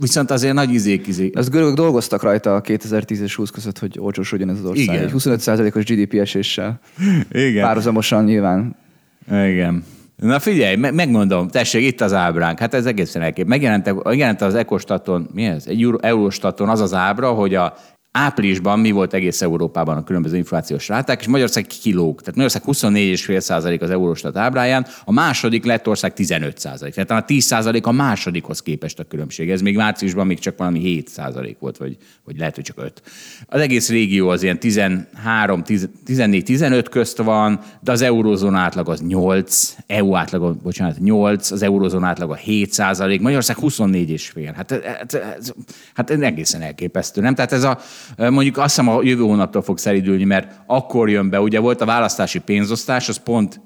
[0.00, 1.36] Viszont azért nagy izék izék.
[1.36, 4.84] Az görögök dolgoztak rajta a 2010 és 20 között, hogy olcsósodjon ez az ország.
[4.84, 5.02] Igen.
[5.02, 6.80] Egy 25%-os GDP eséssel.
[7.30, 7.64] Igen.
[7.64, 8.76] Párhuzamosan nyilván.
[9.28, 9.84] Igen.
[10.16, 12.58] Na figyelj, me- megmondom, tessék, itt az ábránk.
[12.58, 13.46] Hát ez egészen elkép.
[13.46, 15.66] Megjelent, megjelent az Ecostaton, mi ez?
[15.66, 17.74] Egy Eurostaton az az ábra, hogy a
[18.16, 22.20] áprilisban mi volt egész Európában a különböző inflációs ráták, és Magyarország kilóg.
[22.20, 27.04] Tehát Magyarország 24,5% az Eurostat ábráján, a második lett ország 15%.
[27.04, 29.50] Tehát a 10% a másodikhoz képest a különbség.
[29.50, 33.02] Ez még márciusban még csak valami 7% volt, vagy, vagy lehet, hogy csak 5.
[33.46, 39.74] Az egész régió az ilyen 13, 14-15 közt van, de az eurózón átlag az 8,
[39.86, 44.52] EU átlag, bocsánat, 8, az eurózón átlag a 7% Magyarország 24,5.
[44.56, 45.54] Hát, hát, hát,
[45.94, 47.34] hát egészen elképesztő, nem?
[47.34, 47.78] Tehát ez a,
[48.16, 51.84] Mondjuk azt hiszem a jövő hónaptól fog szeridülni, mert akkor jön be, ugye volt a
[51.84, 53.60] választási pénzosztás, az pont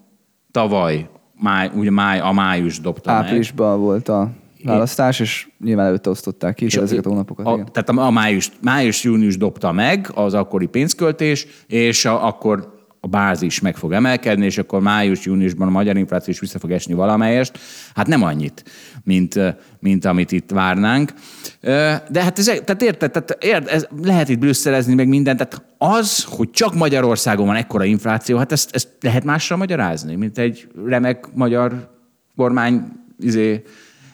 [0.50, 1.08] tavaly,
[1.40, 3.78] máj, ugye máj, a május dobta Áprilisban meg.
[3.78, 4.30] volt a
[4.64, 7.46] választás, és nyilván előtte osztották ki és ezeket a hónapokat.
[7.46, 7.68] A, igen.
[7.72, 13.76] Tehát a május, május-június dobta meg az akkori pénzköltés, és a, akkor a bázis meg
[13.76, 17.58] fog emelkedni, és akkor május-júniusban a magyar infláció is vissza fog esni valamelyest.
[17.94, 18.64] Hát nem annyit,
[19.04, 19.38] mint,
[19.78, 21.12] mint amit itt várnánk.
[21.60, 26.24] De hát ez, tehát érted, tehát érted, ez, lehet itt brüsszelezni meg mindent, tehát az,
[26.24, 31.26] hogy csak Magyarországon van ekkora infláció, hát ezt, ezt lehet másra magyarázni, mint egy remek
[31.34, 31.98] magyar
[32.36, 32.82] kormány,
[33.18, 33.62] izé.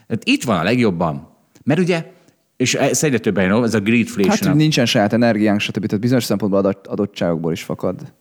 [0.08, 1.28] Hát itt van a legjobban.
[1.64, 2.14] Mert ugye
[2.56, 4.48] és ez egyre többen, ez a greedflation.
[4.48, 5.86] Hát, nincsen saját energiánk, stb.
[5.86, 8.12] Tehát bizonyos szempontból adottságokból is fakad.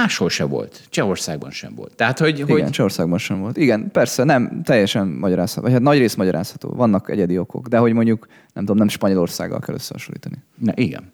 [0.00, 0.80] Máshol se volt.
[0.88, 1.96] Csehországban sem volt.
[1.96, 2.70] Tehát, hogy, Igen, hogy...
[2.70, 3.56] Csehországban sem volt.
[3.56, 5.62] Igen, persze, nem teljesen magyarázható.
[5.62, 6.68] Vagy hát nagy rész magyarázható.
[6.68, 7.68] Vannak egyedi okok.
[7.68, 10.36] De hogy mondjuk, nem tudom, nem Spanyolországgal kell összehasonlítani.
[10.58, 11.12] Na, igen.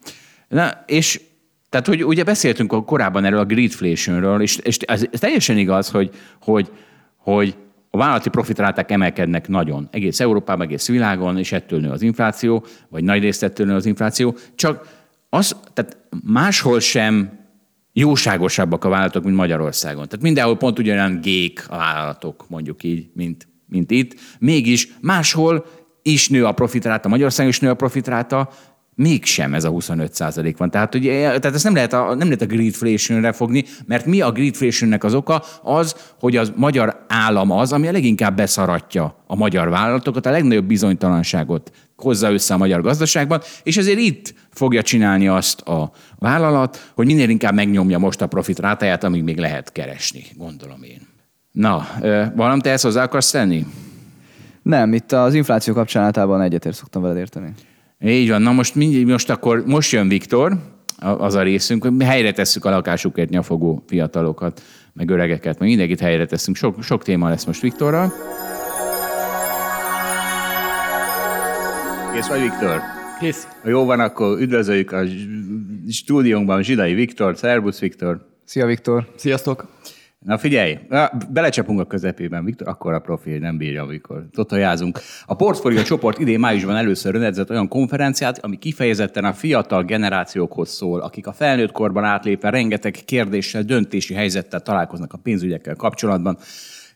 [0.48, 1.20] Na, és
[1.68, 5.88] tehát, hogy ugye beszéltünk a korábban erről a greedflationről, és, és ez, ez teljesen igaz,
[5.90, 6.70] hogy, hogy,
[7.16, 7.56] hogy
[7.90, 9.88] a vállalati profitráták emelkednek nagyon.
[9.90, 13.86] Egész Európában, egész világon, és ettől nő az infláció, vagy nagy részt ettől nő az
[13.86, 14.36] infláció.
[14.54, 14.88] Csak
[15.28, 17.44] az, tehát máshol sem
[17.98, 20.08] jóságosabbak a vállalatok, mint Magyarországon.
[20.08, 24.14] Tehát mindenhol pont ugyanolyan gék a vállalatok, mondjuk így, mint, mint itt.
[24.38, 25.66] Mégis máshol
[26.02, 28.48] is nő a profitráta, Magyarországon is nő a profitráta,
[28.96, 30.70] mégsem ez a 25 százalék van.
[30.70, 34.32] Tehát, ugye, tehát ezt nem lehet, a, nem lehet a greedflationre fogni, mert mi a
[34.32, 35.42] greedflationnek az oka?
[35.62, 40.64] Az, hogy az magyar állam az, ami a leginkább beszaratja a magyar vállalatokat, a legnagyobb
[40.64, 47.06] bizonytalanságot hozza össze a magyar gazdaságban, és ezért itt fogja csinálni azt a vállalat, hogy
[47.06, 51.00] minél inkább megnyomja most a profit rátáját, amíg még lehet keresni, gondolom én.
[51.52, 51.86] Na,
[52.34, 53.66] valamit te ezt hozzá akarsz tenni?
[54.62, 57.52] Nem, itt az infláció kapcsán általában egyetért szoktam veled érteni.
[58.04, 58.74] Így van, na most,
[59.06, 60.52] most akkor most jön Viktor,
[60.98, 66.26] az a részünk, hogy helyre tesszük a lakásukért nyafogó fiatalokat, meg öregeket, meg mindenkit helyre
[66.26, 66.56] teszünk.
[66.56, 68.12] Sok, sok téma lesz most Viktorral.
[72.14, 72.80] Kész vagy, Viktor?
[73.20, 73.46] Kész.
[73.62, 75.02] Ha jó van, akkor üdvözöljük a
[75.90, 77.36] stúdiónkban Zsidai Viktor.
[77.36, 78.26] Szerbusz, Viktor.
[78.44, 79.08] Szia, Viktor.
[79.16, 79.66] Sziasztok.
[80.26, 80.78] Na figyelj,
[81.30, 85.00] belecsapunk a közepében, Viktor, akkor a profil nem bírja, amikor totojázunk.
[85.26, 91.00] A Portfolio csoport idén májusban először rendezett olyan konferenciát, ami kifejezetten a fiatal generációkhoz szól,
[91.00, 96.38] akik a felnőtt korban átlépve rengeteg kérdéssel, döntési helyzettel találkoznak a pénzügyekkel kapcsolatban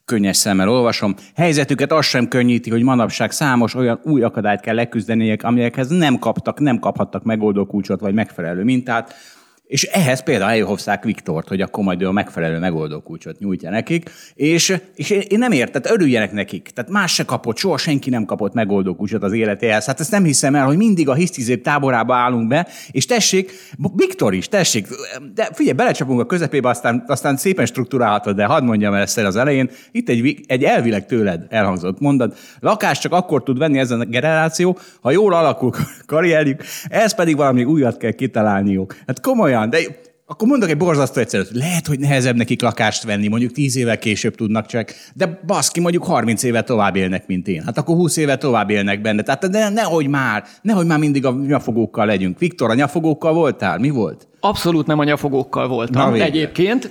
[0.05, 1.15] könnyes szemmel olvasom.
[1.35, 6.61] Helyzetüket az sem könnyíti, hogy manapság számos olyan új akadályt kell leküzdeniek, amelyekhez nem kaptak,
[6.61, 9.15] nem kaphattak megoldó kulcsot vagy megfelelő mintát,
[9.71, 14.11] és ehhez például elhozták Viktort, hogy akkor majd ő a megfelelő megoldó kulcsot nyújtja nekik,
[14.35, 16.71] és, és én nem értem, örüljenek nekik.
[16.75, 19.85] Tehát más se kapott, soha senki nem kapott megoldó kulcsot az életéhez.
[19.87, 23.53] Hát ezt nem hiszem el, hogy mindig a hisztizék táborába állunk be, és tessék,
[23.95, 24.87] Viktor is, tessék,
[25.35, 29.37] de figyelj, belecsapunk a közepébe, aztán, aztán szépen struktúrálhatod, de hadd mondjam el ezt az
[29.37, 29.71] elején.
[29.93, 32.39] Itt egy, egy elvileg tőled elhangzott mondat.
[32.61, 35.73] Lakást csak akkor tud venni ez a generáció, ha jól alakul
[36.07, 38.97] karrierjük, ez pedig valami újat kell kitalálniuk.
[39.07, 41.51] Hát komolyan, olyan, de akkor mondok egy borzasztó egyszerűt.
[41.53, 46.05] Lehet, hogy nehezebb nekik lakást venni, mondjuk 10 évvel később tudnak csak, de baszki, mondjuk
[46.05, 47.63] 30 éve tovább élnek, mint én.
[47.65, 49.23] Hát akkor 20 éve tovább élnek benne.
[49.23, 52.39] Tehát de nehogy már, nehogy már mindig a nyafogókkal legyünk.
[52.39, 53.79] Viktor, a nyafogókkal voltál?
[53.79, 54.29] Mi volt?
[54.41, 56.11] Abszolút nem a nyafogókkal voltam.
[56.11, 56.91] Na, Egyébként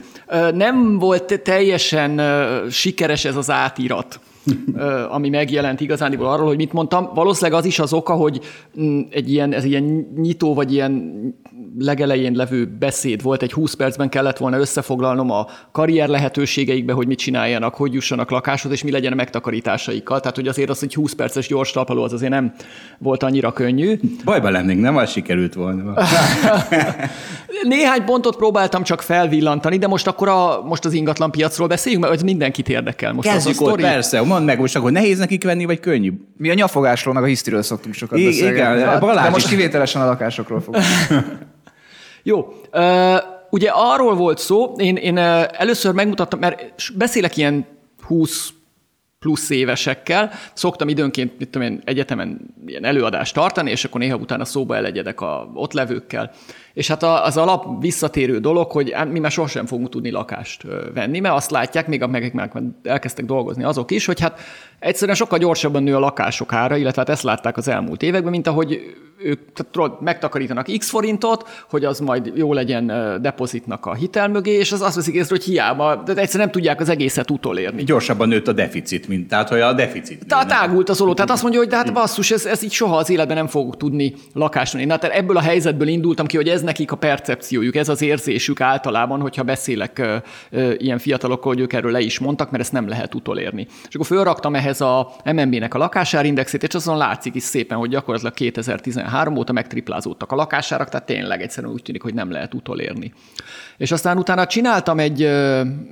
[0.53, 2.21] nem volt teljesen
[2.69, 4.19] sikeres ez az átirat
[5.09, 7.09] ami megjelent igazániból arról, hogy mit mondtam.
[7.13, 8.39] Valószínűleg az is az oka, hogy
[8.81, 11.13] mm, egy ilyen, ez ilyen nyitó, vagy ilyen
[11.79, 17.19] legelején levő beszéd volt, egy 20 percben kellett volna összefoglalnom a karrier lehetőségeikbe, hogy mit
[17.19, 20.19] csináljanak, hogy jussanak lakáshoz, és mi legyen a megtakarításaikkal.
[20.19, 22.53] Tehát, hogy azért az, hogy 20 perces gyors talpaló, az azért nem
[22.97, 23.99] volt annyira könnyű.
[24.25, 25.93] Bajba lennénk, nem az sikerült volna.
[27.63, 32.15] Néhány pontot próbáltam csak felvillantani, de most akkor a, most az ingatlan piacról beszéljünk, mert
[32.15, 33.13] ez mindenkit érdekel.
[33.13, 33.81] Most Kezdjük az a ott, sztori.
[33.81, 34.21] persze.
[34.39, 36.13] Mondd meg most akkor nehéz nekik venni, vagy könnyű?
[36.37, 38.77] Mi a nyafogásról, meg a hisztiről szoktunk sokat I- beszélgetni.
[38.77, 39.51] igen, de Balázs most is.
[39.51, 40.83] kivételesen a lakásokról fogunk.
[42.23, 42.53] Jó.
[42.73, 43.15] Uh,
[43.49, 47.65] ugye arról volt szó, én, én először megmutattam, mert beszélek ilyen
[48.01, 48.49] 20
[49.19, 54.45] plusz évesekkel, szoktam időnként, mit tudom én, egyetemen ilyen előadást tartani, és akkor néha utána
[54.45, 56.31] szóba elegyedek a ott levőkkel.
[56.73, 61.19] És hát az alap visszatérő dolog, hogy hát mi már sosem fogunk tudni lakást venni,
[61.19, 62.51] mert azt látják, még amelyek már
[62.83, 64.39] elkezdtek dolgozni azok is, hogy hát
[64.79, 68.47] egyszerűen sokkal gyorsabban nő a lakások ára, illetve hát ezt látták az elmúlt években, mint
[68.47, 68.79] ahogy
[69.21, 72.85] ők tehát megtakarítanak x forintot, hogy az majd jó legyen
[73.21, 76.79] depozitnak a hitel mögé, és az azt veszik észre, hogy hiába, de egyszerűen nem tudják
[76.79, 77.83] az egészet utolérni.
[77.83, 80.25] Gyorsabban nőtt a deficit, mint tehát, hogy a deficit.
[80.27, 80.59] Tehát nőne.
[80.59, 81.13] tágult az oló.
[81.13, 83.77] Tehát azt mondja, hogy de hát basszus, ez, ez így soha az életben nem fogok
[83.77, 84.85] tudni lakást venni.
[84.85, 88.61] Na, tehát ebből a helyzetből indultam ki, hogy ez nekik a percepciójuk, ez az érzésük
[88.61, 90.15] általában, hogyha beszélek ö,
[90.49, 93.67] ö, ilyen fiatalokkal, hogy ők erről le is mondtak, mert ezt nem lehet utolérni.
[93.87, 98.33] És akkor fölraktam ehhez a MNB-nek a lakásárindexét, és azon látszik is szépen, hogy gyakorlatilag
[98.33, 103.13] 2013 óta megtriplázódtak a lakásárak, tehát tényleg egyszerűen úgy tűnik, hogy nem lehet utolérni.
[103.77, 105.23] És aztán utána csináltam egy,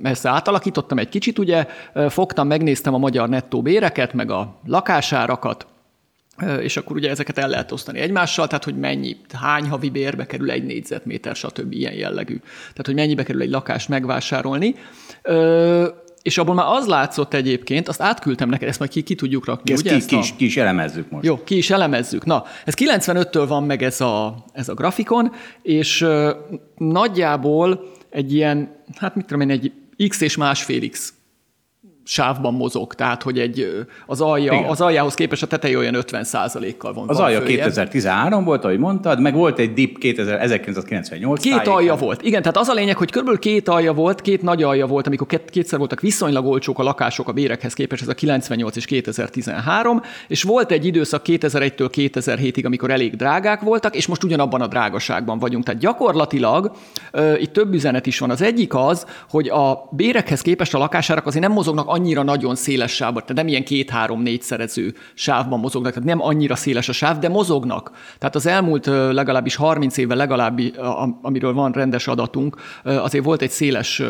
[0.02, 1.66] ezt átalakítottam egy kicsit, ugye,
[2.08, 5.66] fogtam, megnéztem a magyar nettó béreket, meg a lakásárakat,
[6.60, 10.50] és akkor ugye ezeket el lehet osztani egymással, tehát hogy mennyi, hány havi bérbe kerül
[10.50, 11.72] egy négyzetméter, stb.
[11.72, 12.36] ilyen jellegű.
[12.58, 14.74] Tehát, hogy mennyibe kerül egy lakást megvásárolni.
[16.28, 19.72] És abból már az látszott egyébként, azt átküldtem neked, ezt majd ki, ki tudjuk rakni,
[19.72, 19.90] Ezt ugye?
[19.90, 21.24] ki, ezt ki, is, ki is elemezzük most.
[21.24, 22.24] jó, ki is elemezzük.
[22.24, 26.34] Na, ez 95-től van meg ez a, ez a grafikon, és ö,
[26.76, 29.72] nagyjából egy ilyen, hát mit tudom én, egy
[30.08, 31.12] x és másfél x
[32.08, 34.64] sávban mozog, tehát hogy egy, az, alja, Igen.
[34.64, 36.26] az aljához képest a teteje olyan 50
[36.78, 37.08] kal van.
[37.08, 37.58] Az alja följebb.
[37.58, 41.74] 2013 volt, ahogy mondtad, meg volt egy dip 2000, 1998 Két tájékán.
[41.74, 42.22] alja volt.
[42.22, 45.26] Igen, tehát az a lényeg, hogy körülbelül két alja volt, két nagy alja volt, amikor
[45.26, 50.02] két, kétszer voltak viszonylag olcsók a lakások a bérekhez képest, ez a 98 és 2013,
[50.28, 55.38] és volt egy időszak 2001-től 2007-ig, amikor elég drágák voltak, és most ugyanabban a drágaságban
[55.38, 55.64] vagyunk.
[55.64, 56.72] Tehát gyakorlatilag
[57.12, 58.30] uh, itt több üzenet is van.
[58.30, 62.92] Az egyik az, hogy a bérekhez képest a lakásárak azért nem mozognak annyira nagyon széles
[62.92, 67.28] sávban, tehát nem ilyen két-három-négy szerező sávban mozognak, tehát nem annyira széles a sáv, de
[67.28, 67.90] mozognak.
[68.18, 70.60] Tehát az elmúlt legalábbis 30 évvel legalább,
[71.22, 74.02] amiről van rendes adatunk, azért volt egy széles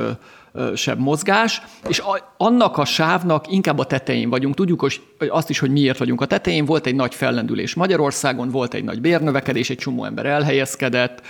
[0.74, 4.55] sebb mozgás, és a, annak a sávnak inkább a tetején vagyunk.
[4.55, 6.64] Tudjuk hogy azt is, hogy miért vagyunk a tetején.
[6.64, 11.22] Volt egy nagy fellendülés Magyarországon, volt egy nagy bérnövekedés, egy csomó ember elhelyezkedett,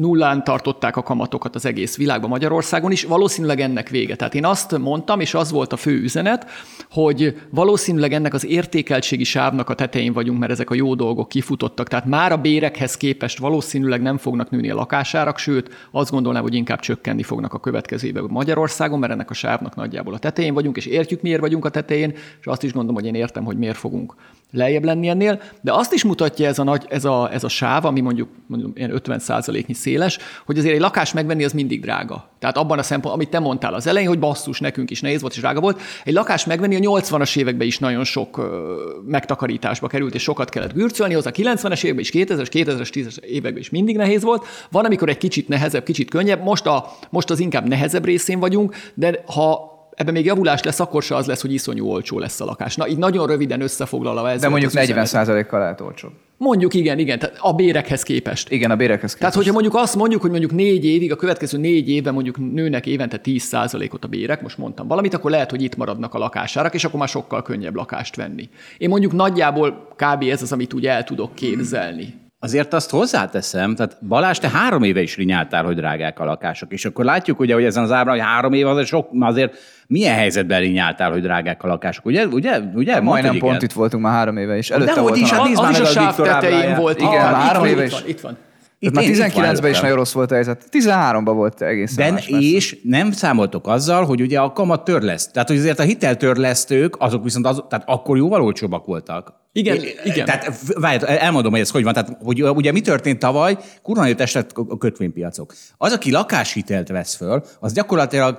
[0.00, 4.16] nullán tartották a kamatokat az egész világban, Magyarországon is, valószínűleg ennek vége.
[4.16, 6.46] Tehát én azt mondtam, és az volt a fő üzenet,
[6.90, 11.88] hogy valószínűleg ennek az értékeltségi sávnak a tetején vagyunk, mert ezek a jó dolgok kifutottak.
[11.88, 16.54] Tehát már a bérekhez képest valószínűleg nem fognak nőni a lakásárak, sőt, azt gondolnám, hogy
[16.54, 20.76] inkább csökkenni fognak a következő években Magyarországon, mert ennek a sávnak nagyjából a tetején vagyunk,
[20.76, 23.76] és értjük, miért vagyunk a tetején, és azt is gondolom, hogy én értem, hogy miért
[23.76, 24.14] fogunk
[24.50, 27.84] lejjebb lenni ennél, de azt is mutatja ez a, nagy, ez a, ez a sáv,
[27.84, 29.20] ami mondjuk, mondjuk ilyen 50
[29.66, 32.28] nyi széles, hogy azért egy lakás megvenni az mindig drága.
[32.38, 35.34] Tehát abban a szempont, amit te mondtál az elején, hogy basszus, nekünk is nehéz volt
[35.34, 35.80] és drága volt.
[36.04, 38.74] Egy lakás megvenni a 80-as években is nagyon sok ö,
[39.06, 43.60] megtakarításba került, és sokat kellett gürcölni, az a 90-es években is, 2000-es, 2000-es, 10-es években
[43.60, 44.46] is mindig nehéz volt.
[44.70, 48.74] Van, amikor egy kicsit nehezebb, kicsit könnyebb, most, a, most az inkább nehezebb részén vagyunk,
[48.94, 52.44] de ha ebben még javulás lesz, akkor se az lesz, hogy iszonyú olcsó lesz a
[52.44, 52.76] lakás.
[52.76, 54.40] Na, így nagyon röviden összefoglalva ez.
[54.40, 55.08] De mondjuk az üzenet.
[55.12, 56.12] 40%-kal lehet olcsóbb.
[56.36, 58.50] Mondjuk igen, igen, tehát a bérekhez képest.
[58.50, 59.18] Igen, a bérekhez képest.
[59.18, 62.86] Tehát, hogyha mondjuk azt mondjuk, hogy mondjuk négy évig, a következő négy évben mondjuk nőnek
[62.86, 66.84] évente 10%-ot a bérek, most mondtam valamit, akkor lehet, hogy itt maradnak a lakásárak, és
[66.84, 68.48] akkor már sokkal könnyebb lakást venni.
[68.78, 70.22] Én mondjuk nagyjából kb.
[70.22, 72.14] ez az, amit úgy el tudok képzelni.
[72.42, 76.84] Azért azt hozzáteszem, tehát Balázs, te három éve is rinyáltál, hogy drágák a lakások, és
[76.84, 80.60] akkor látjuk ugye, hogy ezen az ábra, hogy három év azért sok, azért milyen helyzetben
[80.60, 82.26] rinyáltál, hogy drágák a lakások, ugye?
[82.26, 82.92] ugye, ugye?
[82.92, 83.64] Mondd, Majdnem hogy pont igen.
[83.68, 84.70] itt voltunk már három éve is.
[84.70, 86.76] Előtte Dehogy voltam is, a- hát Az, nézd az már is a sáv Viktor tetején
[86.76, 87.00] volt.
[87.00, 87.92] Igen, Ah, itt három éve itt is.
[88.00, 88.36] van, itt van.
[88.80, 90.68] Már Itt én 19-ben is nagyon rossz volt a helyzet.
[90.70, 92.38] 13-ban volt más messze.
[92.38, 95.32] és nem számoltok azzal, hogy ugye a kamat törleszt.
[95.32, 99.32] Tehát, hogy azért a hiteltörlesztők, azok viszont az, tehát akkor jóval olcsóbbak voltak.
[99.52, 100.24] Igen, Én- igen.
[100.24, 101.92] Tehát várj, elmondom, hogy ez hogy van.
[101.92, 103.56] Tehát, hogy ugye mi történt tavaly?
[103.82, 105.54] Kurva nagyot esett a kötvénypiacok.
[105.76, 108.38] Az, aki lakáshitelt vesz föl, az gyakorlatilag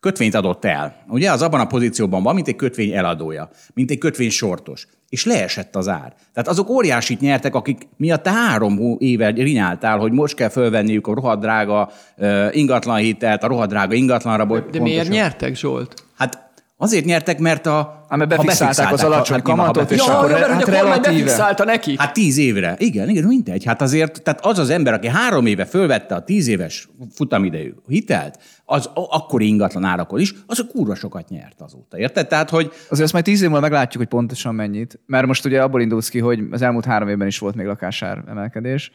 [0.00, 1.04] kötvényt adott el.
[1.08, 4.86] Ugye az abban a pozícióban van, mint egy kötvény eladója, mint egy kötvény sortos.
[5.14, 6.12] És leesett az ár.
[6.32, 11.90] Tehát azok óriásit nyertek, akik miatt három éve rinyáltál, hogy most kell fölvenniük a rohadrága
[12.16, 14.44] uh, ingatlanhitelt, a rohadrága ingatlanra.
[14.44, 15.94] De, de miért nyertek, Zsolt?
[16.16, 18.04] Hát Azért nyertek, mert a...
[18.08, 21.94] Ám befixálták az alacsony hát, kamatot, és ja, akkor ja, hát a kormány befixálta neki.
[21.98, 22.74] Hát tíz évre.
[22.78, 23.64] Igen, igen, mindegy.
[23.64, 28.38] Hát azért, tehát az az ember, aki három éve fölvette a tíz éves futamidejű hitelt,
[28.64, 31.98] az akkor ingatlan árakon is, az a kurva sokat nyert azóta.
[31.98, 32.26] Érted?
[32.26, 32.72] Tehát, hogy...
[32.88, 35.00] Azért azt majd tíz év múlva meglátjuk, hogy pontosan mennyit.
[35.06, 38.24] Mert most ugye abból indulsz ki, hogy az elmúlt három évben is volt még lakásár
[38.28, 38.92] emelkedés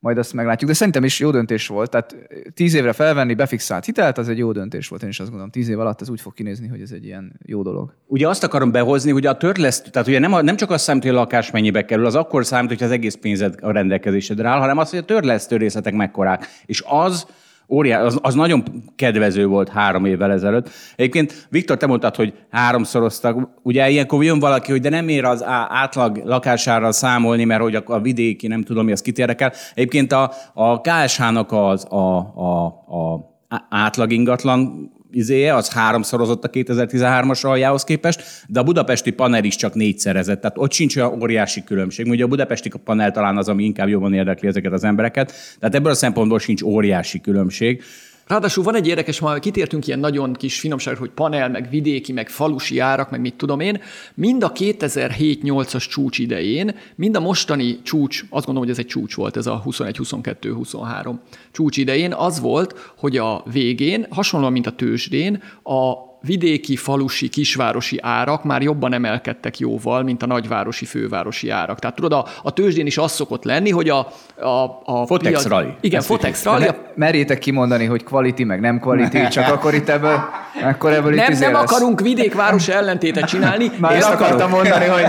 [0.00, 0.70] majd azt meglátjuk.
[0.70, 1.90] De szerintem is jó döntés volt.
[1.90, 2.16] Tehát
[2.54, 5.02] tíz évre felvenni befixált hitelt, az egy jó döntés volt.
[5.02, 7.40] Én is azt gondolom, tíz év alatt ez úgy fog kinézni, hogy ez egy ilyen
[7.44, 7.94] jó dolog.
[8.06, 11.02] Ugye azt akarom behozni, hogy a törleszt, tehát ugye nem, a, nem csak azt számít,
[11.02, 14.58] hogy a lakás mennyibe kerül, az akkor számít, hogy az egész pénzed a rendelkezésedre áll,
[14.58, 16.46] hanem az, hogy a törlesztő részletek mekkorák.
[16.66, 17.26] És az,
[17.70, 18.62] Óriás, az, az nagyon
[18.96, 20.70] kedvező volt három évvel ezelőtt.
[20.96, 23.48] Egyébként Viktor, te mondtad, hogy háromszoroztak.
[23.62, 27.82] Ugye ilyenkor jön valaki, hogy de nem ér az átlag lakására számolni, mert hogy a,
[27.86, 29.52] a vidéki, nem tudom mi, az kit érdekel.
[29.74, 33.36] Egyébként a, a KSH-nak az a, a, a
[33.68, 39.74] átlag ingatlan izéje, az háromszorozott a 2013-as aljához képest, de a budapesti panel is csak
[39.74, 42.06] négyszerezett, tehát ott sincs olyan óriási különbség.
[42.06, 45.92] Ugye a budapesti panel talán az, ami inkább jobban érdekli ezeket az embereket, tehát ebből
[45.92, 47.82] a szempontból sincs óriási különbség.
[48.28, 52.28] Ráadásul van egy érdekes, ma kitértünk ilyen nagyon kis finomságra, hogy panel, meg vidéki, meg
[52.28, 53.80] falusi árak, meg mit tudom én.
[54.14, 59.14] Mind a 2007-8-as csúcs idején, mind a mostani csúcs, azt gondolom, hogy ez egy csúcs
[59.14, 61.20] volt, ez a 21, 22, 23
[61.52, 67.98] csúcs idején, az volt, hogy a végén, hasonlóan, mint a tőzsdén, a vidéki, falusi, kisvárosi
[68.02, 71.78] árak már jobban emelkedtek jóval, mint a nagyvárosi, fővárosi árak.
[71.78, 73.98] Tehát tudod, a, a tőzsdén is az szokott lenni, hogy a...
[74.40, 75.74] a, a Fotex piac, rally.
[75.80, 76.60] Igen, Ezt Fotex rally.
[76.60, 80.20] Me, merjétek kimondani, hogy quality meg nem quality, csak akkor itt ebből,
[80.62, 81.62] akkor ebből nem, itt nem lesz.
[81.62, 83.70] akarunk vidék-város ellentétet csinálni.
[83.78, 85.06] Már ezt akartam mondani, hogy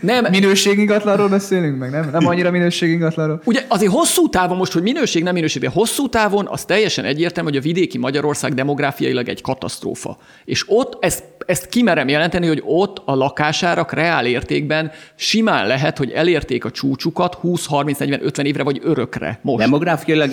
[0.00, 0.26] nem.
[0.30, 2.08] Minőség ingatlanról beszélünk meg, nem?
[2.12, 3.40] Nem annyira minőség ingatlanról.
[3.44, 7.48] Ugye azért hosszú távon most, hogy minőség, nem minőség, de hosszú távon az teljesen egyértelmű,
[7.48, 10.18] hogy a vidéki Magyarország demográfiailag egy katasztrófa.
[10.44, 16.10] És ott ezt, ezt kimerem jelenteni, hogy ott a lakásárak reál értékben simán lehet, hogy
[16.10, 19.64] elérték a csúcsukat 20, 30, 40, 50 évre vagy örökre most.
[19.64, 20.30] Demográfiailag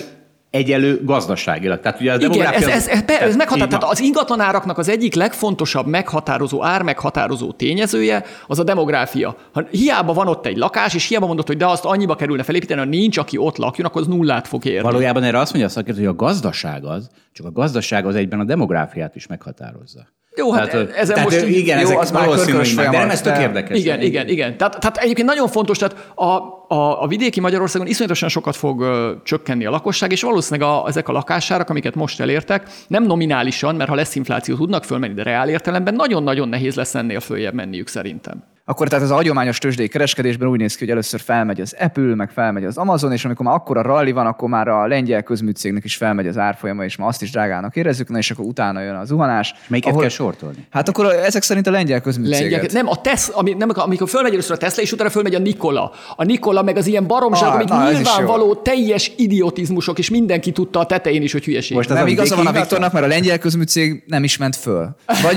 [0.54, 1.80] egyelő gazdaságilag.
[1.80, 5.14] Tehát ugye a Igen, ez, ez, ez, ez, ez meghatár, tehát az ingatlanáraknak az egyik
[5.14, 9.36] legfontosabb meghatározó, ár meghatározó tényezője az a demográfia.
[9.52, 12.80] Ha hiába van ott egy lakás, és hiába mondott, hogy de azt annyiba kerülne felépíteni,
[12.80, 14.82] ha nincs, aki ott lakjon, akkor az nullát fog érni.
[14.82, 18.40] Valójában erre azt mondja a szakértő, hogy a gazdaság az, csak a gazdaság az egyben
[18.40, 20.06] a demográfiát is meghatározza.
[20.36, 21.46] Jó, hát tehát, ezen tehát most...
[21.46, 23.78] Igen, jó, ezek az valószínűleg, de nem ez tök érdekes.
[23.78, 24.56] Igen, igen, igen.
[24.56, 26.38] Tehát, tehát egyébként nagyon fontos, tehát a,
[26.68, 31.08] a, a vidéki Magyarországon iszonyatosan sokat fog ö, csökkenni a lakosság, és valószínűleg a, ezek
[31.08, 35.48] a lakásárak, amiket most elértek, nem nominálisan, mert ha lesz infláció, tudnak fölmenni, de reál
[35.48, 40.48] értelemben nagyon-nagyon nehéz lesz ennél följebb menniük szerintem akkor tehát az a hagyományos tőzsdei kereskedésben
[40.48, 43.54] úgy néz ki, hogy először felmegy az Apple, meg felmegy az Amazon, és amikor már
[43.54, 47.08] akkor a rally van, akkor már a lengyel közműcégnek is felmegy az árfolyama, és már
[47.08, 49.54] azt is drágának érezzük, na és akkor utána jön a zuhanás.
[49.62, 50.66] És melyiket ahol, kell sortolni?
[50.70, 52.50] Hát akkor ezek szerint a lengyel közműcéget.
[52.50, 55.38] Lengyel, nem, a Tesla, ami, nem, amikor fölmegy először a Tesla, és utána fölmegy a
[55.38, 55.92] Nikola.
[56.16, 60.78] A Nikola meg az ilyen baromság, ah, amik na, nyilvánvaló teljes idiotizmusok, és mindenki tudta
[60.78, 61.76] a tetején is, hogy hülyeség.
[61.76, 64.96] Most nem igaza van a Viktornak, mert a lengyel közműcég nem is ment föl.
[65.06, 65.36] Vagy,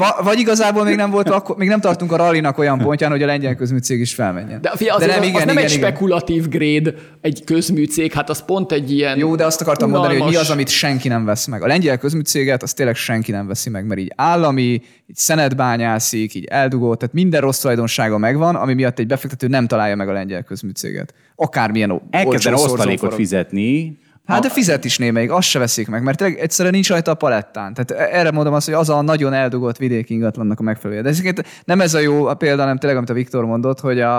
[0.00, 3.22] vagy, vagy igazából még nem volt, akkor, még nem tartunk a rallinak olyan pontján, hogy
[3.22, 4.60] a lengyel közműcég is felmenjen.
[4.60, 5.88] De, fia, de nem, igen, az nem igen, egy igen.
[5.88, 10.08] spekulatív grade, egy közműcég, hát az pont egy ilyen Jó, de azt akartam unalmas...
[10.08, 11.62] mondani, hogy mi az, amit senki nem vesz meg.
[11.62, 14.62] A lengyel közműcéget az tényleg senki nem veszi meg, mert így állami,
[15.06, 19.96] így szenetbányászik, így eldugó, tehát minden rossz tulajdonsága megvan, ami miatt egy befektető nem találja
[19.96, 21.14] meg a lengyel közműcéget.
[21.34, 26.38] Akármilyen Elkezdene osztalékot fizetni, Hát de fizet is némelyik, azt se veszik meg, mert tényleg
[26.38, 27.74] egyszerűen nincs rajta a palettán.
[27.74, 31.02] Tehát erre mondom azt, hogy az a nagyon eldugott vidéki ingatlannak a megfelelője.
[31.02, 34.00] De ezeket nem ez a jó a példa, hanem tényleg, amit a Viktor mondott, hogy
[34.00, 34.18] a,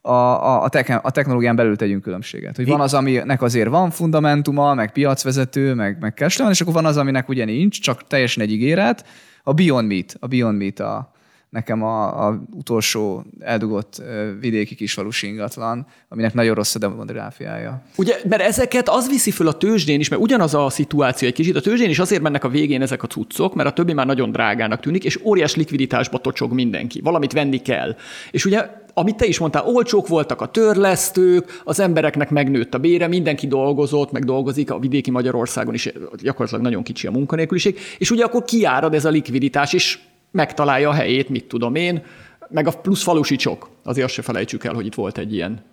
[0.00, 0.68] a, a, a,
[1.02, 2.56] a technológián belül tegyünk különbséget.
[2.56, 6.86] Hogy van az, aminek azért van fundamentuma, meg piacvezető, meg, meg van, és akkor van
[6.86, 9.04] az, aminek ugye nincs, csak teljesen egy ígéret.
[9.42, 11.12] A Beyond Meat, a Beyond Meat a,
[11.52, 14.02] nekem a, a utolsó eldugott
[14.40, 17.82] vidéki kisfalusi ingatlan, aminek nagyon rossz a demográfiája.
[17.96, 21.56] Ugye, mert ezeket az viszi föl a tőzsdén is, mert ugyanaz a szituáció egy kicsit.
[21.56, 24.32] A tőzsdén is azért mennek a végén ezek a cuccok, mert a többi már nagyon
[24.32, 27.00] drágának tűnik, és óriás likviditásba tocsog mindenki.
[27.00, 27.96] Valamit venni kell.
[28.30, 33.06] És ugye amit te is mondtál, olcsók voltak a törlesztők, az embereknek megnőtt a bére,
[33.06, 38.24] mindenki dolgozott, meg dolgozik, a vidéki Magyarországon is gyakorlatilag nagyon kicsi a munkanélküliség, és ugye
[38.24, 39.98] akkor kiárad ez a likviditás, és
[40.32, 42.02] megtalálja a helyét, mit tudom én,
[42.48, 43.70] meg a plusz falusi csok.
[43.84, 45.64] Azért azt se felejtsük el, hogy itt volt egy ilyen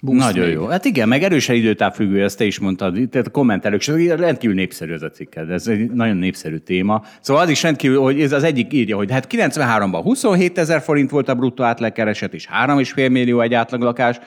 [0.00, 0.54] boost Nagyon még.
[0.54, 0.66] jó.
[0.66, 4.92] Hát igen, meg erősen időtávfüggő, ezt te is mondtad, tehát a kommentelők, és rendkívül népszerű
[4.92, 7.02] ez a cikked, ez egy nagyon népszerű téma.
[7.20, 11.10] Szóval az is rendkívül, hogy ez az egyik írja, hogy hát 93-ban 27 ezer forint
[11.10, 14.18] volt a bruttó átlagkereset, és 3,5 millió egy átlaglakás,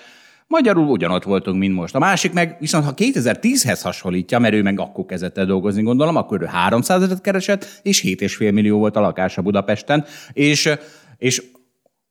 [0.52, 1.96] Magyarul ugyanott voltunk, mint most.
[1.96, 6.16] A másik meg, viszont ha 2010-hez hasonlítja, mert ő meg akkor kezdett el dolgozni, gondolom,
[6.16, 10.70] akkor ő 300 ezeret keresett, és 7,5 millió volt a lakása Budapesten, és,
[11.18, 11.44] és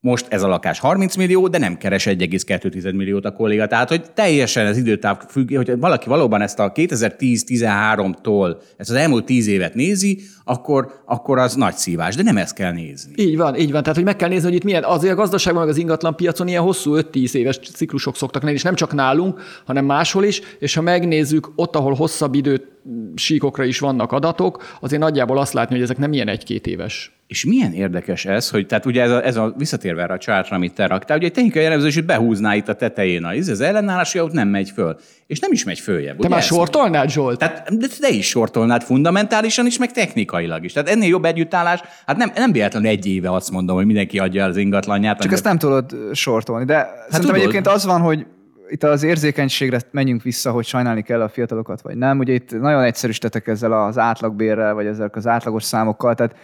[0.03, 3.67] most ez a lakás 30 millió, de nem keres 1,2 milliót a kolléga.
[3.67, 9.25] Tehát, hogy teljesen az időtáv függ, hogy valaki valóban ezt a 2010-13-tól, ezt az elmúlt
[9.25, 13.13] 10 évet nézi, akkor, akkor az nagy szívás, de nem ezt kell nézni.
[13.17, 13.81] Így van, így van.
[13.81, 16.49] Tehát, hogy meg kell nézni, hogy itt milyen, azért a gazdaságban, meg az ingatlan piacon
[16.49, 20.75] ilyen hosszú 5-10 éves ciklusok szoktak lenni, és nem csak nálunk, hanem máshol is, és
[20.75, 22.67] ha megnézzük ott, ahol hosszabb időt
[23.15, 27.45] síkokra is vannak adatok, azért nagyjából azt látni, hogy ezek nem ilyen egy-két éves És
[27.45, 30.75] milyen érdekes ez, hogy tehát ugye ez a, ez a visszatérve erre a csártra, amit
[30.75, 34.13] te raktál, ugye egy technikai elemzés, hogy behúzná itt a tetején a, ez az ellenállás,
[34.13, 34.97] hogy ott nem megy föl.
[35.27, 36.17] És nem is megy följebb.
[36.17, 37.39] Te ugye már sortolnád, Zsolt?
[37.39, 40.73] Tehát de te is sortolnád fundamentálisan is, meg technikailag is.
[40.73, 44.43] Tehát ennél jobb együttállás, hát nem, nem véletlenül egy éve azt mondom, hogy mindenki adja
[44.43, 45.21] el az ingatlanját.
[45.21, 46.65] Csak ezt nem tudod sortolni.
[46.65, 47.37] De hát szerintem tudod.
[47.37, 48.27] egyébként az van, hogy
[48.71, 52.19] itt az érzékenységre menjünk vissza, hogy sajnálni kell a fiatalokat, vagy nem.
[52.19, 56.15] Ugye itt nagyon egyszerűsítetek ezzel az átlagbérrel, vagy ezzel az átlagos számokkal.
[56.15, 56.37] Tehát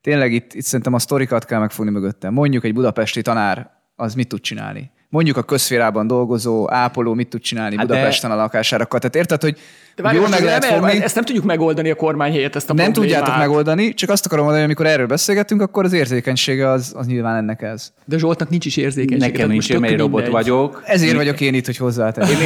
[0.00, 2.32] tényleg itt, itt szerintem a sztorikat kell megfogni mögöttem.
[2.32, 4.90] Mondjuk egy budapesti tanár az mit tud csinálni?
[5.12, 8.98] Mondjuk a közférában dolgozó ápoló mit tud csinálni Hát hát de- Budapesten a lakásárakkal.
[8.98, 9.58] Tehát érted, hogy
[9.96, 11.02] De várj, jól meg ez lehet nem, fogni.
[11.02, 13.18] Ezt nem tudjuk megoldani a kormány helyett, ezt a Nem problémát.
[13.18, 17.06] tudjátok megoldani, csak azt akarom mondani, hogy amikor erről beszélgetünk, akkor az érzékenysége az, az
[17.06, 17.92] nyilván ennek ez.
[18.04, 19.32] De Zsoltnak nincs is érzékenysége.
[19.32, 20.30] Nekem nincs, én egy robot mindegy.
[20.32, 20.82] vagyok.
[20.86, 22.36] Ezért vagyok én itt, hogy hozzáteszem.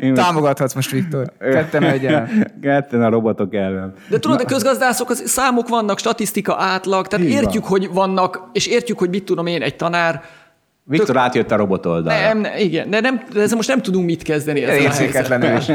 [0.00, 1.32] Én most Támogathatsz most, Viktor.
[1.38, 2.46] Ketten egyen.
[2.62, 3.94] ketten a robotok ellen.
[4.08, 7.42] De tudod, a közgazdászok, az számok vannak, statisztika, átlag, tehát Így van.
[7.42, 10.22] értjük, hogy vannak, és értjük, hogy mit tudom én, egy tanár,
[10.88, 12.26] Viktor átjött a robot oldalra.
[12.26, 14.62] nem, ne, igen, de, nem, de ezzel most nem tudunk mit kezdeni.
[14.62, 15.66] ezzel a Érzéketlen ő is.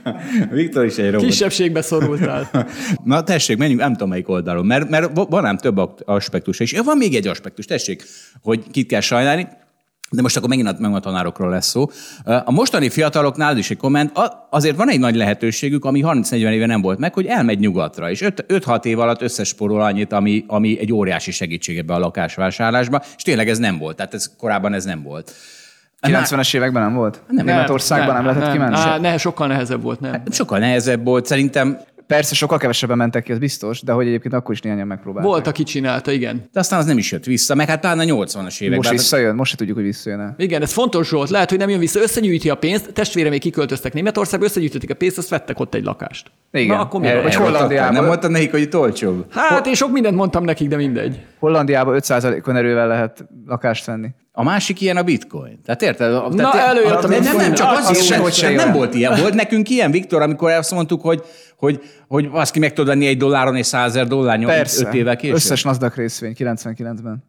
[0.60, 1.26] Viktor is egy robot.
[1.26, 2.50] Kisebbségbe szorultál.
[3.04, 6.60] Na tessék, menjünk, nem tudom melyik oldalon, mert, mert van ám több aspektus.
[6.60, 8.02] És van még egy aspektus, tessék,
[8.42, 9.48] hogy kit kell sajnálni.
[10.10, 11.86] De most akkor megint a, megint a tanárokról lesz szó.
[12.24, 14.12] A mostani fiataloknál is egy komment,
[14.50, 18.24] azért van egy nagy lehetőségük, ami 30-40 éve nem volt meg, hogy elmegy nyugatra, és
[18.48, 23.48] 5-6 év alatt összesporol annyit, ami, ami egy óriási segítség ebbe a lakásvásárlásba, és tényleg
[23.48, 23.96] ez nem volt.
[23.96, 25.32] Tehát ez, korábban ez nem volt.
[26.02, 27.22] 90-es években nem volt?
[27.28, 28.74] Nem, Németországban nem, lehetett kimenni?
[28.76, 30.22] Á, ne, sokkal nehezebb volt, nem.
[30.30, 31.78] Sokkal nehezebb volt, szerintem
[32.10, 35.30] Persze, sokkal kevesebben mentek ki, az biztos, de hogy egyébként akkor is néhányan megpróbálták.
[35.30, 36.48] Volt, aki csinálta, igen.
[36.52, 38.76] de aztán az nem is jött vissza, meg hát pláne a 80-as években.
[38.76, 41.30] Most visszajön, most se tudjuk, hogy visszajön Igen, ez fontos Zsolt.
[41.30, 45.18] Lehet, hogy nem jön vissza, összegyűjti a pénzt, testvére még kiköltöztek Németországba, összegyűjtötték a pénzt,
[45.18, 46.30] azt vettek ott egy lakást.
[46.52, 46.76] Igen.
[46.76, 47.76] Na, akkor mi vagy Erről Hollandiában.
[47.76, 49.24] adtál, Nem mondtad nekik, hogy itt olcsóbb?
[49.30, 51.20] Hát én sok mindent mondtam nekik, de mindegy.
[51.38, 54.08] Hollandiában 5%-on erővel lehet lakást venni.
[54.32, 55.60] A másik ilyen a bitcoin.
[55.64, 56.12] Tehát érted?
[56.12, 58.94] Na, tehát, előjött a nem, nem, nem, csak az, Az sehogy hogy se nem, volt
[58.94, 59.20] ilyen.
[59.20, 61.22] Volt nekünk ilyen, Viktor, amikor azt mondtuk, hogy,
[61.56, 64.86] hogy, hogy azt ki meg tudod venni egy dolláron és százezer dollár Persze.
[64.86, 65.36] öt évvel később.
[65.36, 67.24] Összes Nasdaq részvény 99-ben.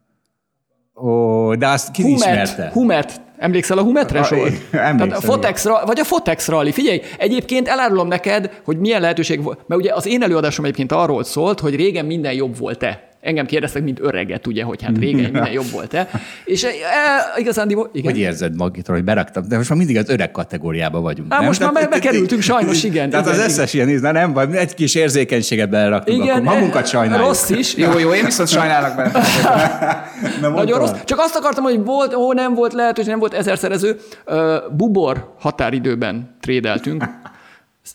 [0.94, 2.70] Ó, de azt ki Humet, ismerte?
[2.72, 3.20] Humet.
[3.38, 4.42] Emlékszel a Humetre, Zsolt?
[4.70, 6.72] emlékszem, Tehát a Fotex, vagy a Fotex Rally.
[6.72, 9.58] Figyelj, egyébként elárulom neked, hogy milyen lehetőség volt.
[9.66, 13.11] Mert ugye az én előadásom egyébként arról szólt, hogy régen minden jobb volt-e.
[13.22, 16.08] Engem kérdeztek, mint öreget, ugye, hogy hát régen minden jobb volt-e.
[16.44, 18.12] És e, e, igazán, igen.
[18.12, 19.48] Hogy érzed magitról, hogy beraktam?
[19.48, 21.32] De most már mindig az öreg kategóriába vagyunk.
[21.32, 21.46] Á, nem?
[21.46, 24.74] most már be- bekerültünk, sajnos, igen, Tehát igen, az összes ilyen, na nem vagy, egy
[24.74, 27.26] kis érzékenységet beleraktunk, akkor magunkat sajnáljuk.
[27.26, 27.76] Rossz is.
[27.76, 29.12] Jó, jó, én viszont sajnálok benne.
[30.40, 30.92] Na, Nagyon rossz.
[31.04, 33.96] Csak azt akartam, hogy volt, ó, nem volt lehetőség, nem volt ezerszerező.
[34.26, 37.04] Uh, bubor határidőben trédeltünk.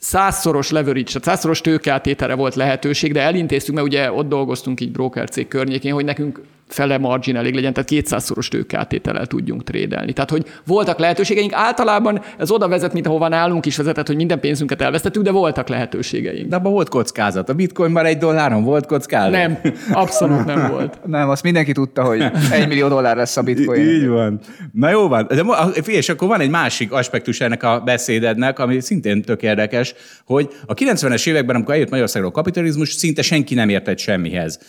[0.08, 5.30] Százszoros leverage, tehát százszoros tőkeátételre volt lehetőség, de elintéztük, mert ugye ott dolgoztunk így broker
[5.30, 10.14] cég környékén, hogy nekünk fele margin elég legyen, tehát 200-szoros tőkeátétellel tudjunk trédelni.
[10.14, 11.54] Tehát, hogy voltak lehetőségeink.
[11.54, 15.68] Általában ez oda vezet, mint ahova nálunk is vezetett, hogy minden pénzünket elvesztettük, de voltak
[15.68, 16.50] lehetőségeink.
[16.50, 17.50] De abban volt kockázat.
[17.50, 19.32] A bitcoin már egy dolláron volt kockázat.
[19.32, 19.60] Nem,
[19.92, 21.00] abszolút nem volt.
[21.06, 23.90] Nem, azt mindenki tudta, hogy egy millió dollár lesz a bitcoin.
[23.90, 24.40] Így van.
[24.72, 25.28] Na jó van.
[25.28, 25.44] De
[25.86, 29.94] és akkor van egy másik aspektus ennek a beszédednek, ami szintén tök érdekes,
[30.26, 34.60] hogy a 90-es években, amikor eljött Magyarországról a kapitalizmus, szinte senki nem értett semmihez.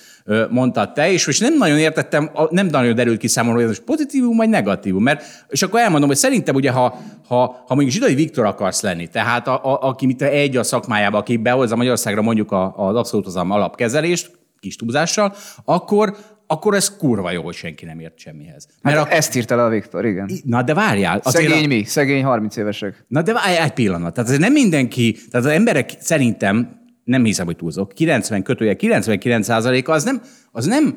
[0.51, 3.83] Mondtad te, és most nem nagyon értettem, nem nagyon derült ki számomra, hogy ez most
[3.83, 5.03] pozitívum vagy negatívum.
[5.03, 6.99] Mert, és akkor elmondom, hogy szerintem ugye, ha,
[7.29, 11.19] ha, ha mondjuk Zsidai Viktor akarsz lenni, tehát a, a, aki mit egy a szakmájába,
[11.19, 16.17] aki behozza Magyarországra mondjuk az abszolút az alapkezelést, kis túlzással, akkor,
[16.47, 18.67] akkor ez kurva jó, hogy senki nem ért semmihez.
[18.83, 20.31] Mert Hát a, ezt írta le a Viktor, igen.
[20.45, 21.21] Na de várjál.
[21.25, 21.85] azért Szegény a- mi?
[21.85, 23.05] Szegény 30 évesek.
[23.09, 24.15] Na de várj egy pillanat.
[24.15, 26.77] Tehát ez nem mindenki, tehát az emberek szerintem,
[27.09, 30.97] nem hiszem, hogy túlzok, 90 kötője, 99 az nem, az nem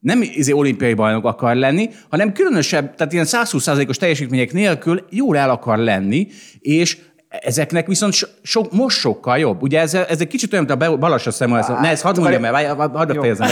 [0.00, 5.50] nem izé olimpiai bajnok akar lenni, hanem különösebb, tehát ilyen 120%-os teljesítmények nélkül jól el
[5.50, 6.26] akar lenni,
[6.58, 6.98] és
[7.30, 9.62] Ezeknek viszont so, so, most sokkal jobb.
[9.62, 11.80] Ugye ez, ez egy kicsit olyan, mint a Balassa Samuelson.
[11.80, 13.48] Ne, ezt hadd mondjam el, hadd fejezem.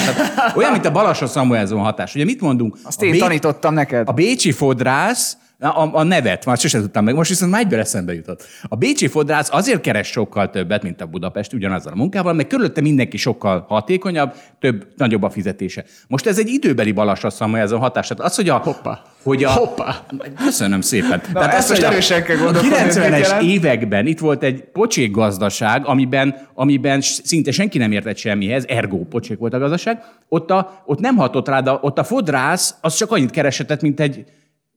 [0.56, 2.14] Olyan, mint a Balassa Samuelson hatás.
[2.14, 2.76] Ugye mit mondunk?
[2.82, 4.08] Azt én Bé- tanítottam neked.
[4.08, 8.14] A bécsi fodrász a, a nevet, már sosem tudtam meg, most viszont már egyből eszembe
[8.14, 8.44] jutott.
[8.68, 12.80] A bécsi fodrász azért keres sokkal többet, mint a Budapest ugyanazzal a munkával, mert körülötte
[12.80, 15.84] mindenki sokkal hatékonyabb, több, nagyobb a fizetése.
[16.08, 18.06] Most ez egy időbeli balassasszam, ez a hatás.
[18.06, 19.02] Tehát az, hogy a, Hoppa.
[19.22, 20.06] Hogy a, Hoppa.
[20.44, 21.20] Köszönöm szépen.
[21.32, 26.36] Na, Tehát ezt most erősen kell A 90-es években itt volt egy pocsék gazdaság, amiben,
[26.54, 31.16] amiben szinte senki nem értett semmihez, ergo pocsék volt a gazdaság, ott, a, ott nem
[31.16, 34.24] hatott rá, de ott a fodrász az csak annyit keresetett, mint egy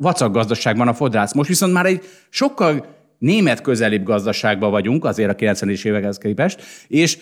[0.02, 1.34] vacak gazdaságban a fodrász.
[1.34, 2.86] Most viszont már egy sokkal
[3.18, 7.18] német közelibb gazdaságban vagyunk, azért a 90-es évekhez képest, és,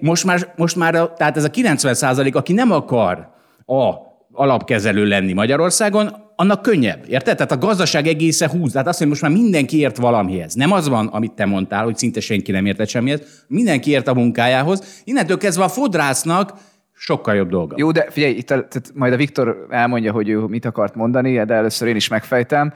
[0.00, 3.28] most már, most már tehát ez a 90 százalék, aki nem akar
[3.66, 3.92] a
[4.32, 7.36] alapkezelő lenni Magyarországon, annak könnyebb, érted?
[7.36, 8.72] Tehát a gazdaság egésze húz.
[8.72, 10.54] Tehát azt mondja, most már mindenki ért valamihez.
[10.54, 13.20] Nem az van, amit te mondtál, hogy szinte senki nem értett semmihez.
[13.48, 15.02] Mindenki ért a munkájához.
[15.04, 16.52] Innentől kezdve a fodrásznak
[16.96, 17.74] sokkal jobb dolga.
[17.78, 21.44] Jó, de figyelj, itt a, tehát majd a Viktor elmondja, hogy ő mit akart mondani,
[21.44, 22.72] de először én is megfejtem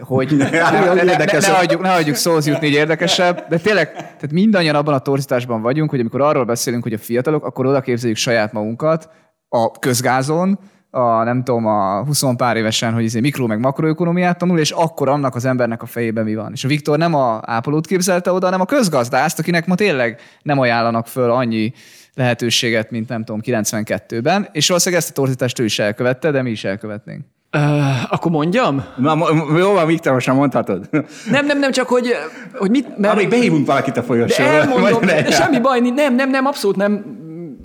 [0.00, 3.92] hogy ne, ne, ne, ne, ne, hagyjuk, ne hagyjuk szóhoz jutni, így érdekesebb, de tényleg,
[3.92, 7.80] tehát mindannyian abban a torzításban vagyunk, hogy amikor arról beszélünk, hogy a fiatalok, akkor oda
[7.80, 9.10] képzeljük saját magunkat
[9.48, 10.58] a közgázon,
[10.90, 15.08] a, nem tudom, a 20 pár évesen, hogy izé mikro meg makroökonomiát tanul, és akkor
[15.08, 16.52] annak az embernek a fejében mi van.
[16.52, 20.58] És a Viktor nem a ápolót képzelte oda, hanem a közgazdászt, akinek ma tényleg nem
[20.58, 21.72] ajánlanak föl annyi
[22.18, 26.50] lehetőséget, mint nem tudom, 92-ben, és valószínűleg ezt a torzítást ő is elkövette, de mi
[26.50, 27.24] is elkövetnénk.
[27.56, 28.84] Uh, akkor mondjam?
[28.96, 29.16] Na,
[29.58, 30.88] jó van, Viktor, most mondhatod.
[31.30, 32.14] Nem, nem, nem, csak hogy,
[32.54, 32.98] hogy mit...
[32.98, 33.14] Mert...
[33.14, 34.48] Amíg behívunk valakit a folyosóra.
[34.48, 37.16] De elmondom, de semmi baj, nem, nem, nem, abszolút nem.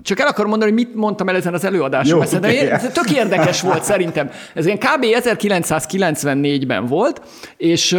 [0.02, 2.26] Csak el akarom mondani, hogy mit mondtam el ezen az előadáson.
[2.32, 4.30] Jó, de én, tök érdekes volt szerintem.
[4.54, 5.04] Ez ilyen kb.
[5.04, 7.22] 1994-ben volt,
[7.56, 7.96] és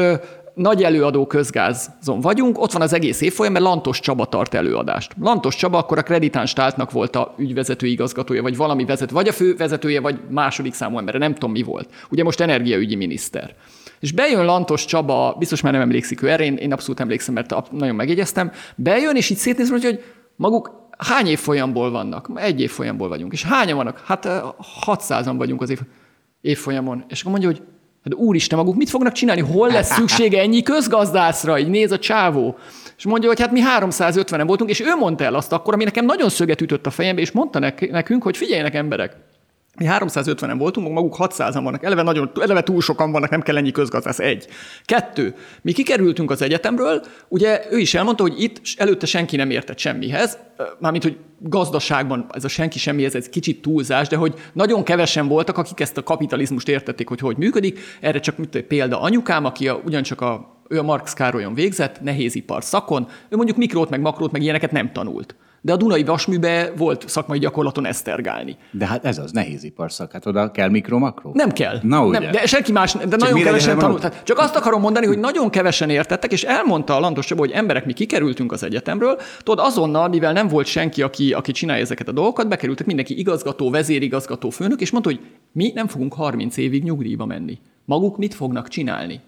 [0.56, 5.16] nagy előadó közgázon vagyunk, ott van az egész évfolyam, mert Lantos Csaba tart előadást.
[5.22, 9.32] Lantos Csaba akkor a Kreditáns Táltnak volt a ügyvezető igazgatója, vagy valami vezető, vagy a
[9.32, 11.90] fővezetője, vagy második számú embere, nem tudom mi volt.
[12.10, 13.56] Ugye most energiaügyi miniszter.
[14.00, 17.72] És bejön Lantos Csaba, biztos már nem emlékszik ő erre, én, én abszolút emlékszem, mert
[17.72, 20.04] nagyon megjegyeztem, bejön, és így szétnéz, hogy
[20.36, 22.30] maguk hány évfolyamból vannak?
[22.36, 23.34] Egy évfolyamból vagyunk.
[23.34, 24.04] És hányan vannak?
[24.06, 24.28] Hát
[24.86, 25.80] 600-an vagyunk az év,
[26.42, 27.06] évfolyamon.
[27.08, 27.62] És akkor mondja, hogy
[28.06, 29.42] Hát úristen, maguk mit fognak csinálni?
[29.42, 31.60] Hol lesz szüksége ennyi közgazdászra?
[31.60, 32.58] Így néz a csávó.
[32.98, 36.06] És mondja, hogy hát mi 350-en voltunk, és ő mondta el azt akkor, ami nekem
[36.06, 39.16] nagyon szöget ütött a fejembe, és mondta nekünk, hogy figyeljenek emberek,
[39.78, 41.84] mi 350-en voltunk, maguk 600-an vannak.
[41.84, 44.20] Eleve, nagyon, eleve túl sokan vannak, nem kell ennyi közgazdász.
[44.20, 44.48] Egy.
[44.84, 45.36] Kettő.
[45.62, 50.38] Mi kikerültünk az egyetemről, ugye ő is elmondta, hogy itt előtte senki nem értett semmihez,
[50.80, 55.58] mármint, hogy gazdaságban ez a senki semmihez, ez kicsit túlzás, de hogy nagyon kevesen voltak,
[55.58, 57.80] akik ezt a kapitalizmust értették, hogy hogy működik.
[58.02, 62.64] Erre csak mit példa anyukám, aki a, ugyancsak a ő a Marx Károlyon végzett, nehézipar
[62.64, 67.10] szakon, ő mondjuk mikrót, meg makrót, meg ilyeneket nem tanult de a Dunai Vasműbe volt
[67.10, 68.58] szakmai gyakorlaton esztergálni.
[68.72, 71.32] De hát ez az nehéz iparszak, hát oda kell mikro-makro?
[71.34, 71.80] Nem kell.
[71.82, 72.20] Na, ugye?
[72.20, 74.02] Nem, de senki más, de csak nagyon kevesen tanult.
[74.02, 77.52] Hát csak azt akarom mondani, hogy nagyon kevesen értettek, és elmondta a Lantos Csaba, hogy
[77.52, 82.08] emberek, mi kikerültünk az egyetemről, tudod, azonnal, mivel nem volt senki, aki, aki csinálja ezeket
[82.08, 85.20] a dolgokat, bekerültek mindenki igazgató, vezérigazgató, főnök, és mondta, hogy
[85.52, 87.58] mi nem fogunk 30 évig nyugdíjba menni.
[87.86, 89.22] Maguk mit fognak csinálni?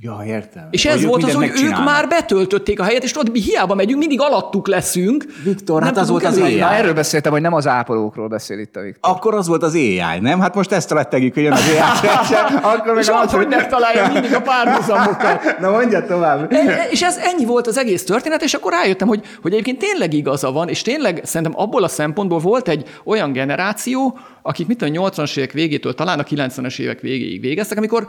[0.00, 0.68] Ja, értem.
[0.70, 3.98] És ez volt az, hogy ők már betöltötték a helyet, és tudod, mi hiába megyünk,
[3.98, 5.24] mindig alattuk leszünk.
[5.44, 6.54] Viktor, hát az volt az AI.
[6.54, 9.12] Na, erről beszéltem, hogy nem az ápolókról beszél itt a Viktor.
[9.12, 10.40] Akkor az volt az AI, nem?
[10.40, 12.08] Hát most ezt rettegjük, hogy jön az AI.
[12.74, 15.44] Akkor és az, hogy megtalálja mindig a párhuzamokat.
[15.60, 16.52] Na mondja tovább.
[16.52, 20.12] E, és ez ennyi volt az egész történet, és akkor rájöttem, hogy, hogy egyébként tényleg
[20.12, 24.86] igaza van, és tényleg szerintem abból a szempontból volt egy olyan generáció, akik mit a
[24.86, 28.08] 80-as évek végétől talán a 90-es évek végéig végeztek, amikor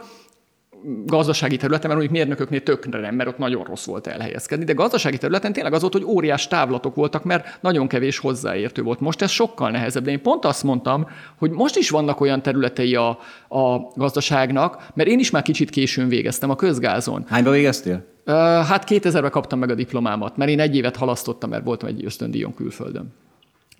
[1.05, 5.17] gazdasági területen, mert mondjuk mérnököknél tökre nem, mert ott nagyon rossz volt elhelyezkedni, de gazdasági
[5.17, 8.99] területen tényleg az volt, hogy óriás távlatok voltak, mert nagyon kevés hozzáértő volt.
[8.99, 12.95] Most ez sokkal nehezebb, de én pont azt mondtam, hogy most is vannak olyan területei
[12.95, 13.09] a,
[13.49, 17.25] a gazdaságnak, mert én is már kicsit későn végeztem a közgázon.
[17.27, 18.05] Hányba végeztél?
[18.25, 22.53] Hát 2000-ben kaptam meg a diplomámat, mert én egy évet halasztottam, mert voltam egy ösztöndíjon
[22.53, 23.13] külföldön.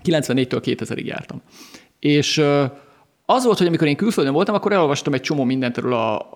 [0.04, 1.42] 94-től 2000-ig jártam.
[2.00, 2.44] És
[3.26, 6.28] az volt, hogy amikor én külföldön voltam, akkor elolvastam egy csomó mindentről a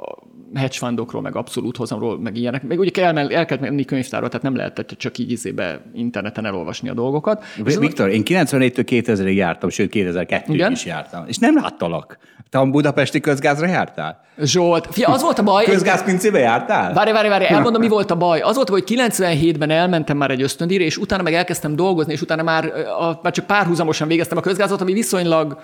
[0.55, 2.63] hedge fundokról, meg abszolút hozamról, meg ilyenek.
[2.63, 6.89] Meg ugye kell, el kellett menni könyvtárba, tehát nem lehetett csak így izébe interneten elolvasni
[6.89, 7.43] a dolgokat.
[7.63, 12.17] Viktor, én 94-től 2000-ig jártam, sőt 2002-ig is jártam, és nem láttalak.
[12.49, 14.21] Te a budapesti közgázra jártál?
[14.41, 15.63] Zsolt, fia, az volt a baj.
[15.63, 16.93] Közgázpincébe jártál?
[16.93, 18.39] Várj, várj, várj, elmondom, mi volt a baj.
[18.39, 22.43] Az volt, hogy 97-ben elmentem már egy ösztöndíjra, és utána meg elkezdtem dolgozni, és utána
[22.43, 22.65] már,
[22.99, 25.59] a, már csak párhuzamosan végeztem a közgázot, ami viszonylag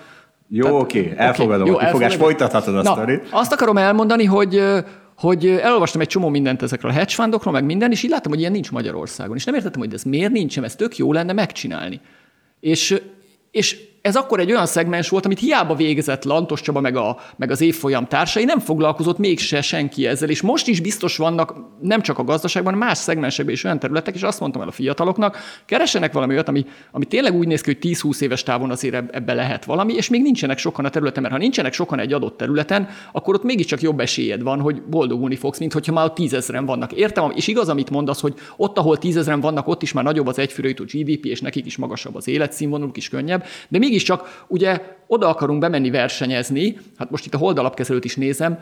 [0.48, 3.28] Jó, oké, elfogadom jó, a kifogást, folytathatod a Na, sztorit.
[3.30, 4.62] Azt akarom elmondani, hogy
[5.16, 8.40] hogy elolvastam egy csomó mindent ezekről a hedge fundokról, meg minden, és így láttam, hogy
[8.40, 9.36] ilyen nincs Magyarországon.
[9.36, 12.00] És nem értettem, hogy ez miért nincs, ez tök jó lenne megcsinálni.
[12.60, 13.02] És,
[13.50, 17.50] és ez akkor egy olyan szegmens volt, amit hiába végezett Lantos Csaba meg, a, meg
[17.50, 22.18] az évfolyam társai, nem foglalkozott mégse senki ezzel, és most is biztos vannak nem csak
[22.18, 26.32] a gazdaságban, más szegmensekben is olyan területek, és azt mondtam el a fiataloknak, keresenek valami
[26.32, 29.64] olyat, ami, ami tényleg úgy néz ki, hogy 10-20 éves távon azért eb- ebbe lehet
[29.64, 33.34] valami, és még nincsenek sokan a területen, mert ha nincsenek sokan egy adott területen, akkor
[33.34, 36.92] ott mégiscsak jobb esélyed van, hogy boldogulni fogsz, mint hogyha már tízezren vannak.
[36.92, 40.38] Értem, és igaz, amit mondasz, hogy ott, ahol tízezren vannak, ott is már nagyobb az
[40.38, 45.28] egyfőre jutó GDP, és nekik is magasabb az életszínvonaluk is könnyebb, de mégiscsak ugye oda
[45.28, 48.58] akarunk bemenni versenyezni, hát most itt a holdalapkezelőt is nézem,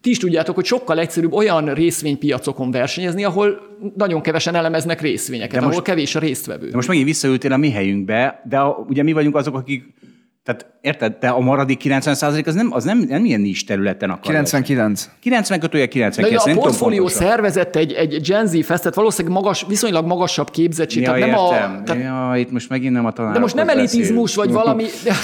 [0.00, 3.60] ti is tudjátok, hogy sokkal egyszerűbb olyan részvénypiacokon versenyezni, ahol
[3.96, 6.68] nagyon kevesen elemeznek részvényeket, De ahol most- kevés a résztvevő.
[6.68, 9.84] De most megint visszaültél a mi helyünkbe, de a, ugye mi vagyunk azok, akik
[10.46, 14.22] tehát érted, de a maradék 90% az nem, az nem, nem ilyen nincs területen akar.
[14.22, 15.10] 99.
[15.20, 19.36] 90 kötője De 99, ugye nem a portfólió szervezett egy, egy Gen Z festet, valószínűleg
[19.36, 21.02] magas, viszonylag magasabb képzettség.
[21.02, 21.76] Ja, tehát nem értem.
[21.76, 24.84] a, tehát, ja, itt most megint nem a tanárokhoz de most nem elitizmus vagy valami,
[25.04, 25.14] de,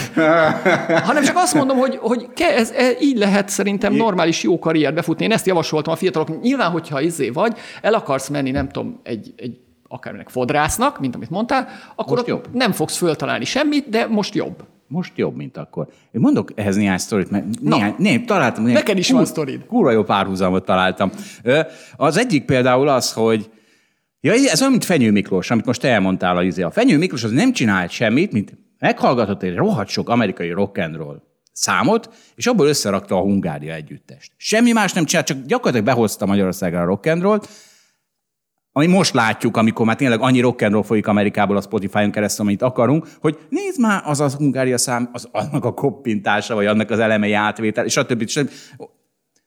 [1.09, 4.95] hanem csak azt mondom, hogy, hogy ke, ez, ez, így lehet szerintem normális jó karriert
[4.95, 5.25] befutni.
[5.25, 6.41] Én ezt javasoltam a fiatalok.
[6.41, 9.59] Nyilván, hogyha izé vagy, el akarsz menni, nem tudom, egy, egy
[9.89, 12.49] akárminek fodrásznak, mint amit mondtál, akkor Most ott jobb.
[12.53, 14.64] nem fogsz föltalálni semmit, de most jobb.
[14.93, 15.86] Most jobb, mint akkor.
[16.11, 18.62] Én mondok ehhez néhány sztorit, mert néhány, néhány, találtam.
[18.64, 19.66] Néhány, Neked is van sztorid.
[19.66, 21.11] Kurva jó párhuzamot találtam.
[21.97, 23.51] Az egyik például az, hogy
[24.20, 26.36] Ja, ez olyan, mint Fenyő Miklós, amit most elmondtál.
[26.36, 26.62] A, izé.
[26.62, 30.97] a Fenyő Miklós az nem csinált semmit, mint meghallgatott egy rohadt sok amerikai rock and
[30.97, 31.22] roll
[31.53, 34.32] számot, és abból összerakta a Hungária együttest.
[34.36, 37.40] Semmi más nem csinált, csak gyakorlatilag behozta Magyarországra a rock and roll
[38.73, 42.47] ami most látjuk, amikor már tényleg annyi rock and roll folyik Amerikából a Spotify-on keresztül,
[42.47, 46.91] amit akarunk, hogy nézd már, az az Hungária szám, az annak a koppintása, vagy annak
[46.91, 48.27] az elemei átvétel, és a többi.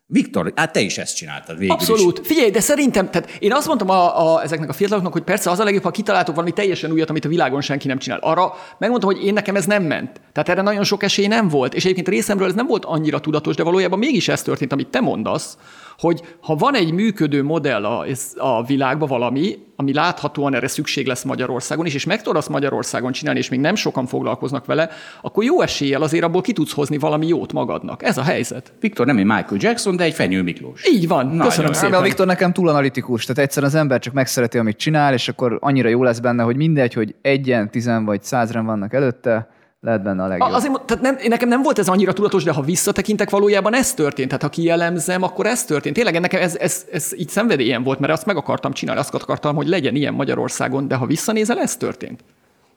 [0.08, 1.90] Viktor, hát te is ezt csináltad végül is.
[1.90, 2.28] Abszolút.
[2.28, 5.60] Figyelj, de szerintem, tehát én azt mondtam a, a, ezeknek a fiataloknak, hogy persze az
[5.60, 8.20] a legjobb, ha kitaláltok valami teljesen újat, amit a világon senki nem csinál.
[8.22, 10.22] Arra megmondtam, hogy én nekem ez nem ment.
[10.32, 11.74] Tehát erre nagyon sok esély nem volt.
[11.74, 15.00] És egyébként részemről ez nem volt annyira tudatos, de valójában mégis ez történt, amit te
[15.00, 15.58] mondasz,
[15.98, 21.24] hogy ha van egy működő modell a, a világban valami, ami láthatóan erre szükség lesz
[21.24, 24.89] Magyarországon is, és meg tudod azt Magyarországon csinálni, és még nem sokan foglalkoznak vele,
[25.22, 28.04] akkor jó eséllyel azért abból ki tudsz hozni valami jót magadnak.
[28.04, 28.74] Ez a helyzet.
[28.80, 30.88] Viktor nem egy Michael Jackson, de egy Fenyő Miklós.
[30.88, 31.26] Így van.
[31.26, 31.72] Nagyon Köszönöm.
[31.72, 32.02] De a szépen.
[32.02, 35.89] Viktor nekem túl analitikus, tehát egyszerűen az ember csak megszereti, amit csinál, és akkor annyira
[35.89, 39.55] jó lesz benne, hogy mindegy, hogy egyen, tizen vagy százren vannak előtte,
[39.86, 40.52] lehet benne a legjobb.
[40.52, 44.28] Azért, tehát nem, nekem nem volt ez annyira tudatos, de ha visszatekintek, valójában ez történt.
[44.28, 45.96] Tehát ha kielemzem, akkor ez történt.
[45.96, 49.56] Tényleg nekem ez, ez, ez így szenvedélyem volt, mert azt meg akartam csinálni, azt akartam,
[49.56, 52.24] hogy legyen ilyen Magyarországon, de ha visszanézel, ez történt.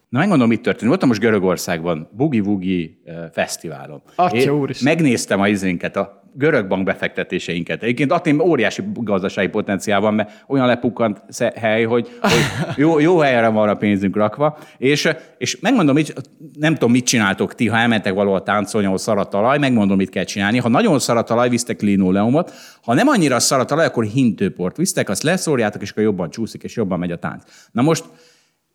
[0.08, 0.88] Na megmondom, mit történt.
[0.88, 4.02] Voltam most Görögországban, Bugi Wugi eh, fesztiválon.
[4.14, 4.92] Atya Én úristen.
[4.92, 7.82] Megnéztem a izénket, a görög bank befektetéseinket.
[7.82, 11.22] Egyébként Atén óriási gazdasági potenciál van, mert olyan lepukkant
[11.54, 12.32] hely, hogy, hogy
[12.76, 14.58] jó, jó helyre van a pénzünk rakva.
[14.78, 16.12] És, és megmondom, mit,
[16.58, 20.10] nem tudom, mit csináltok ti, ha elmentek valahol táncolni, ahol szar a talaj, megmondom, mit
[20.10, 20.58] kell csinálni.
[20.58, 22.52] Ha nagyon szar a talaj, visztek linoleumot.
[22.82, 26.62] Ha nem annyira szar a talaj, akkor hintőport visztek, azt leszórjátok, és akkor jobban csúszik,
[26.62, 27.42] és jobban megy a tánc.
[27.72, 28.04] Na most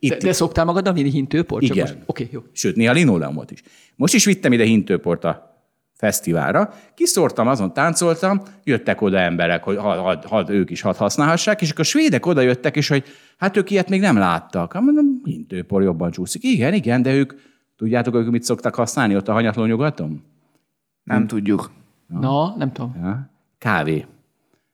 [0.04, 1.64] itt, De, de szoktál magad a mini hintőport?
[1.64, 1.78] Igen.
[1.80, 2.42] most- Oké, jó.
[2.52, 3.64] Sőt, néha linoleumot is.
[3.96, 5.52] Most is vittem ide hintőport a
[5.94, 11.62] fesztiválra, kiszórtam, azon táncoltam, jöttek oda emberek, hogy had, had, had, ők is hadd használhassák,
[11.62, 13.04] és akkor a svédek oda jöttek, és hogy
[13.38, 14.74] hát ők ilyet még nem láttak.
[14.74, 16.44] Hát mondom, hintőpor jobban csúszik.
[16.44, 17.34] Igen, igen, de ők,
[17.78, 20.24] tudjátok, ők mit szoktak használni ott a hanyatló nyugaton?
[21.04, 21.72] Nem tudjuk.
[22.08, 22.96] Na, nem tudom.
[23.02, 23.30] Ja?
[23.58, 24.06] Kávé.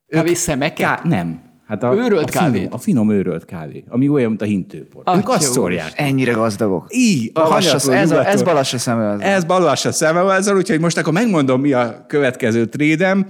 [0.07, 0.87] Kávé szemeket?
[0.87, 1.41] Ká- nem.
[1.69, 2.67] Hát a, Őrölt a finom, kávé?
[2.71, 5.01] A finom őrölt kávé, ami olyan, mint a hintőpor.
[5.05, 5.91] Atya ők azt szórják.
[5.95, 6.85] Ennyire gazdagok.
[6.89, 8.43] Így, a Balas, hanyatló ez, a, ez nyugaton.
[8.43, 9.27] balas a szemöldök.
[9.27, 13.25] Ez balas a szemevelzel, úgyhogy most akkor megmondom, mi a következő trédem.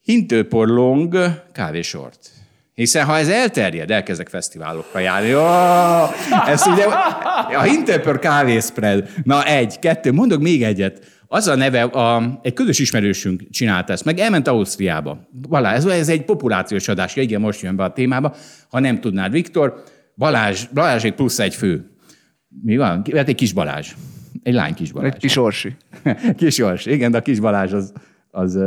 [0.00, 1.16] Hintőpor long
[1.52, 2.30] kávésort.
[2.74, 5.28] Hiszen ha ez elterjed, elkezdek fesztiválokra járni.
[5.28, 5.44] Jó,
[6.46, 6.84] ez ugye
[7.56, 9.08] a hintőpor kávéspread.
[9.22, 11.19] Na egy, kettő, mondok még egyet.
[11.32, 15.28] Az a neve, a, egy közös ismerősünk csinálta ezt, meg elment Ausztriába.
[15.48, 18.34] Balázs, ez, ez egy populációs adás, ja, igen, most jön be a témába.
[18.70, 19.82] Ha nem tudnád, Viktor,
[20.16, 21.90] Balázs, Balázsék plusz egy fő.
[22.62, 23.04] Mi van?
[23.14, 23.94] Hát egy kis Balázs.
[24.42, 25.12] Egy lány kis Balázs.
[25.12, 25.76] Egy kis orsi.
[26.36, 27.92] kis Jors, igen, de a kis Balázs az...
[28.30, 28.58] az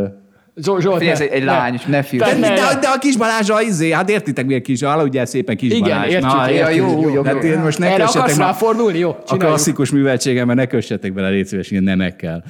[0.55, 2.17] Zsolt, Figyelj, ez ne, egy, lány, ne de.
[2.17, 2.55] Ne, de, ne.
[2.79, 6.09] de, a kis Balázs a izé, hát értitek milyen kis, aludjál szépen kis Igen, Balázs.
[6.11, 6.67] értjük, Na, értjük.
[6.67, 7.49] Ja, jó, jó, Hát jó.
[7.49, 8.97] én most ne Erre akarsz ma- ráfordulni?
[8.97, 9.39] Jó, a csináljuk.
[9.39, 12.43] klasszikus műveltségemben ne kössetek bele, légy szíves, ilyen nemekkel.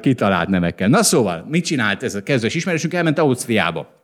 [0.00, 0.88] Kitalált nemekkel.
[0.88, 2.94] Na szóval, mit csinált ez a kezdős ismerősünk?
[2.94, 3.98] Elment Ausztriába.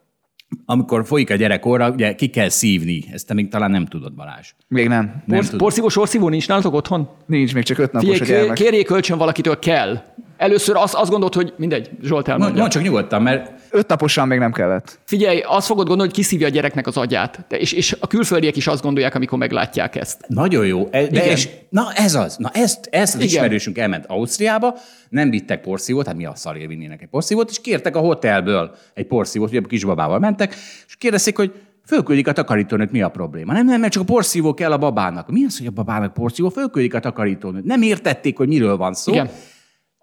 [0.65, 3.05] amikor folyik a gyerekkorra, ugye ki kell szívni.
[3.13, 4.53] Ezt te még talán nem tudod, Balázs.
[4.69, 5.23] Még nem.
[5.27, 5.59] Nem Por, tudom.
[5.59, 7.09] porszívó, sorszívó nincs nálatok otthon?
[7.27, 8.57] Nincs, még csak öt napos Figyelj, a gyermek.
[8.57, 10.03] kérjék kölcsön valakitől kell.
[10.37, 12.61] Először azt, azt gondolt, hogy mindegy, Zsolt Mond, elmondja.
[12.61, 14.99] mond csak nyugodtan, mert Öt naposan még nem kellett.
[15.05, 17.45] Figyelj, azt fogod gondolni, hogy kiszívja a gyereknek az agyát.
[17.49, 20.25] De és, és a külföldiek is azt gondolják, amikor meglátják ezt.
[20.29, 20.89] Nagyon jó.
[20.91, 22.37] E- De és, na ez az.
[22.37, 23.33] Na ezt, ezt az Igen.
[23.35, 24.75] ismerősünk elment Ausztriába,
[25.09, 29.07] nem vittek porszívót, hát mi a szarért vinnének egy porszívót, és kértek a hotelből egy
[29.07, 30.55] porszívót, ugye a kisbabával mentek,
[30.87, 31.53] és kérdezték, hogy
[31.87, 33.53] fölküldik a takarítónőt, mi a probléma.
[33.53, 35.31] Nem, nem, mert csak a porszívó kell a babának.
[35.31, 36.49] Mi az, hogy a babának porszívó?
[36.49, 37.65] Fölküldik a takarítónőt.
[37.65, 39.13] Nem értették, hogy miről van szó.
[39.13, 39.29] Igen.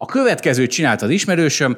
[0.04, 1.78] A következőt csinált az ismerősöm,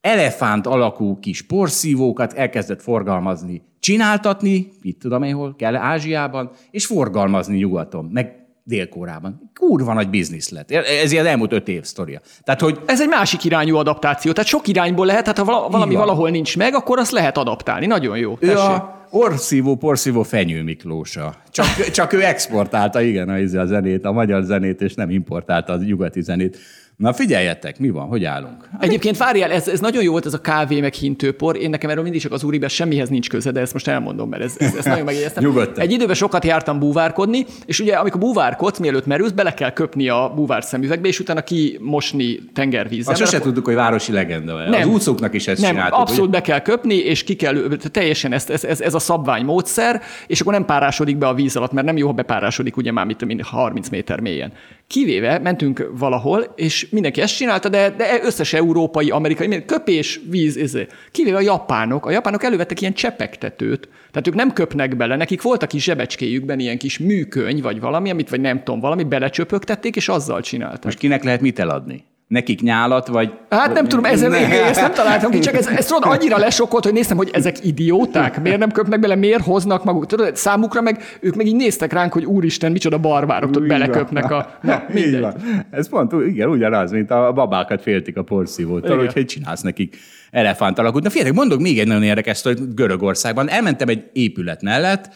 [0.00, 7.56] elefánt alakú kis porszívókat elkezdett forgalmazni, csináltatni, mit tudom én hol, kell Ázsiában, és forgalmazni
[7.56, 8.32] nyugaton, meg
[8.64, 9.50] Dél-Kórában.
[9.54, 10.70] Kurva nagy biznisz lett.
[10.70, 12.20] Ez ilyen elmúlt öt év sztoria.
[12.42, 14.32] Tehát, hogy Ez egy másik irányú adaptáció.
[14.32, 17.86] Tehát sok irányból lehet, hát ha vala- valami valahol nincs meg, akkor azt lehet adaptálni.
[17.86, 18.36] Nagyon jó.
[18.40, 18.68] ő Tessék.
[18.68, 21.34] a orszívó, porszívó Fenyő Miklósa.
[21.50, 25.76] Csak, csak ő exportálta, igen, izé a zenét, a magyar zenét, és nem importálta a
[25.76, 26.58] nyugati zenét.
[26.98, 28.68] Na figyeljetek, mi van, hogy állunk?
[28.80, 31.56] Egyébként várjál, ez, ez nagyon jó volt ez a kávé meg hintőpor.
[31.56, 34.42] Én nekem erről mindig csak az úribe semmihez nincs köze, de ezt most elmondom, mert
[34.42, 35.44] ez, ez, ez nagyon megjegyeztem.
[35.44, 35.82] Nyugodtan.
[35.82, 40.32] Egy időben sokat jártam búvárkodni, és ugye amikor búvárkodsz, mielőtt merülsz, bele kell köpni a
[40.34, 43.12] búvár szemüvegbe, és utána kimosni tengervízzel.
[43.12, 44.68] Azt sose tudtuk, hogy városi legenda.
[44.68, 44.80] Nem.
[44.80, 45.98] Az úszóknak is ezt nem, csináltuk.
[45.98, 50.02] abszolút be kell köpni, és ki kell, teljesen ez, ez, ez, ez a szabvány módszer,
[50.26, 53.06] és akkor nem párásodik be a víz alatt, mert nem jó, ha bepárásodik ugye már
[53.06, 54.52] mit én, 30 méter mélyen.
[54.88, 60.56] Kivéve mentünk valahol, és mindenki ezt csinálta, de, de összes európai, amerikai, minden- köpés, víz,
[60.56, 60.86] izé.
[61.12, 65.62] Kivéve a japánok, a japánok elővettek ilyen csepegtetőt, tehát ők nem köpnek bele, nekik volt
[65.62, 70.08] a kis zsebecskéjükben ilyen kis műköny, vagy valami, amit, vagy nem tudom, valami, belecsöpögtették, és
[70.08, 70.84] azzal csinálták.
[70.84, 72.04] Most kinek lehet mit eladni?
[72.28, 73.32] Nekik nyálat, vagy...
[73.50, 76.84] Hát nem tudom, ezzel még ezt nem találtam ki, csak ez, ez tudod, annyira lesokolt,
[76.84, 80.06] hogy néztem, hogy ezek idióták, miért nem köpnek bele, miért hoznak maguk.
[80.06, 84.58] Tudod, számukra meg ők meg így néztek ránk, hogy úristen, micsoda barbárok, tudod, beleköpnek a...
[84.62, 85.20] Na, Így mindegy.
[85.20, 85.34] van.
[85.70, 89.96] Ez pont igen, ugyanaz, mint a babákat féltik a porszívótól, úgyhogy csinálsz nekik
[90.30, 91.02] elefánt alakút.
[91.02, 93.48] Na figyeljetek, mondok még egy nagyon érdekes sztorit Görögországban.
[93.48, 95.10] Elmentem egy épület mellett,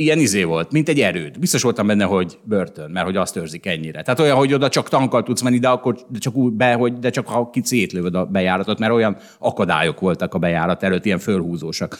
[0.00, 1.38] ilyen izé volt, mint egy erőd.
[1.38, 4.02] Biztos voltam benne, hogy börtön, mert hogy azt őrzik ennyire.
[4.02, 6.98] Tehát olyan, hogy oda csak tankkal tudsz menni, de akkor de csak úgy be, hogy
[6.98, 11.18] de csak ha ki szétlövöd a bejáratot, mert olyan akadályok voltak a bejárat előtt, ilyen
[11.18, 11.98] fölhúzósak.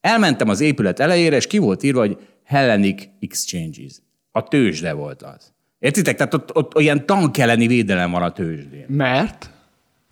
[0.00, 3.92] Elmentem az épület elejére, és ki volt írva, hogy Hellenic Exchanges.
[4.30, 5.52] A tőzsde volt az.
[5.78, 6.16] Értitek?
[6.16, 8.86] Tehát ott, ott olyan tank elleni védelem van a tőzsdén.
[8.88, 9.50] Mert?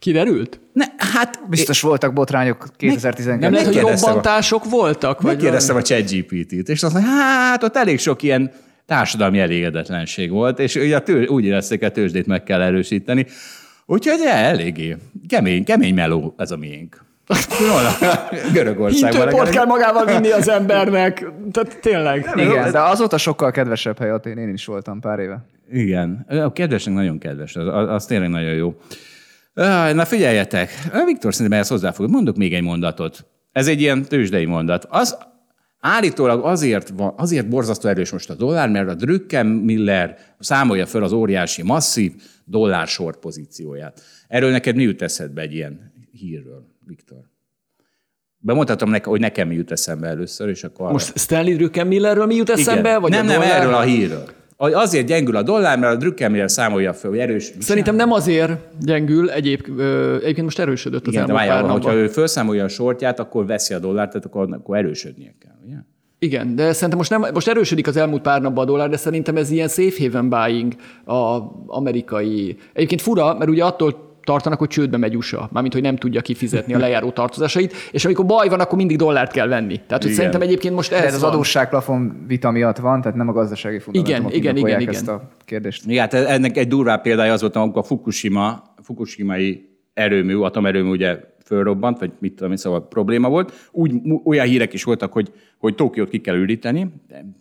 [0.06, 0.60] Kiderült?
[0.72, 5.20] Ne, hát Biztos voltak botrányok 2012 Nem lehet, hogy Megkérdeztem a- robbantások voltak?
[5.20, 8.50] Vagy megkérdeztem a ChatGPT-t, és azt mondja, hát ott elég sok ilyen
[8.86, 13.26] társadalmi elégedetlenség volt, és ugye a tő, úgy érezték, a tőzsdét meg kell erősíteni.
[13.86, 14.96] Úgyhogy ja, eléggé
[15.28, 17.04] kemény, kemény meló ez a miénk.
[18.52, 19.20] Görögországban.
[19.20, 21.26] Hintőport kell magával vinni az embernek.
[21.52, 22.30] Tehát tényleg.
[22.34, 25.44] Igen, de azóta sokkal kedvesebb hely, ott én, én is voltam pár éve.
[25.72, 28.74] Igen, a kedvesnek nagyon kedves, az, az, az tényleg nagyon jó.
[29.94, 30.70] Na figyeljetek,
[31.06, 32.10] Viktor szerintem ehhez hozzáfog.
[32.10, 33.26] Mondok még egy mondatot.
[33.52, 34.86] Ez egy ilyen tőzsdei mondat.
[34.88, 35.16] Az
[35.80, 41.12] állítólag azért, van, azért borzasztó erős most a dollár, mert a Drückenmiller számolja föl az
[41.12, 42.12] óriási, masszív
[42.44, 44.02] dollár short pozícióját.
[44.28, 47.18] Erről neked mi jut eszedbe egy ilyen hírről, Viktor?
[48.38, 50.80] Bemondhatom neked, hogy nekem mi jut eszembe először, és akkor...
[50.80, 52.60] arra- Most Stanley Druckenmillerről mi jut Igen.
[52.60, 52.98] eszembe?
[52.98, 53.60] Vagy nem, a nem, dollár?
[53.60, 54.24] erről a hírről.
[54.56, 57.52] Azért gyengül a dollár, mert a Drückenmiller számolja föl, hogy erős.
[57.58, 59.80] Szerintem nem azért gyengül, egyéb,
[60.20, 61.70] egyébként most erősödött az Igen, elmúlt pár napban.
[61.70, 65.76] hogyha ő felszámolja a sortját, akkor veszi a dollárt, tehát akkor, akkor erősödnie kell, ugye?
[66.18, 69.36] Igen, de szerintem most, nem, most erősödik az elmúlt pár napban a dollár, de szerintem
[69.36, 70.72] ez ilyen safe haven buying
[71.04, 72.56] a amerikai.
[72.72, 76.74] Egyébként fura, mert ugye attól tartanak, hogy csődbe megy USA, mármint, hogy nem tudja kifizetni
[76.74, 79.74] a lejáró tartozásait, és amikor baj van, akkor mindig dollárt kell venni.
[79.74, 80.14] Tehát, hogy Igen.
[80.14, 83.78] szerintem egyébként most ez De ez az adósságplafon vita miatt van, tehát nem a gazdasági
[83.78, 85.14] fundamentumok igen, indokolják igen, ezt igen.
[85.14, 85.86] a kérdést.
[85.86, 91.18] Igen, hát ennek egy durvább példája az volt, amikor a Fukushima, Fukushimai erőmű, atomerőmű ugye
[91.44, 93.68] fölrobbant, vagy mit tudom én, szóval probléma volt.
[93.70, 93.92] Úgy,
[94.24, 96.88] olyan hírek is voltak, hogy, hogy Tokiót ki kell üríteni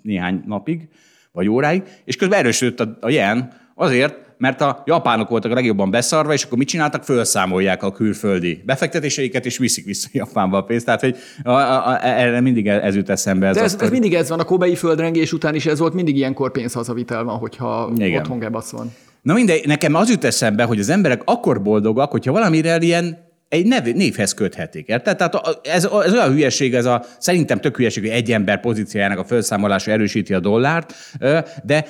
[0.01, 0.87] néhány napig,
[1.31, 5.91] vagy óráig, és közben erősödött a, a jen azért, mert a japánok voltak a legjobban
[5.91, 7.03] beszarva, és akkor mit csináltak?
[7.03, 10.85] Fölszámolják a külföldi befektetéseiket, és viszik vissza Japánba a pénzt.
[10.85, 13.47] Tehát, hogy a, a, a, erre mindig ez jut eszembe.
[13.47, 13.91] Ez De ez, ez sztori.
[13.91, 17.91] mindig ez van, a kobei földrengés után is ez volt, mindig ilyenkor pénzhazavitel van, hogyha
[17.95, 18.19] Igen.
[18.19, 18.93] otthon gebasz van.
[19.21, 23.65] Na mindegy, nekem az jut eszembe, hogy az emberek akkor boldogak, hogyha valamire ilyen egy
[23.65, 24.87] nev, névhez köthetik.
[24.87, 25.17] Érted?
[25.17, 29.23] Tehát ez, ez olyan hülyeség, ez a, szerintem tök hülyeség, hogy egy ember pozíciójának a
[29.23, 30.93] felszámolása erősíti a dollárt,
[31.63, 31.85] de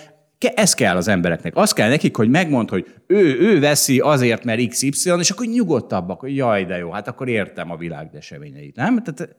[0.50, 1.56] ez kell az embereknek.
[1.56, 4.90] Az kell nekik, hogy megmond, hogy ő, ő veszi azért, mert XY,
[5.20, 9.04] és akkor nyugodtabbak, hogy jaj, de jó, hát akkor értem a világ deseményeit, nem?
[9.04, 9.36] Tehát,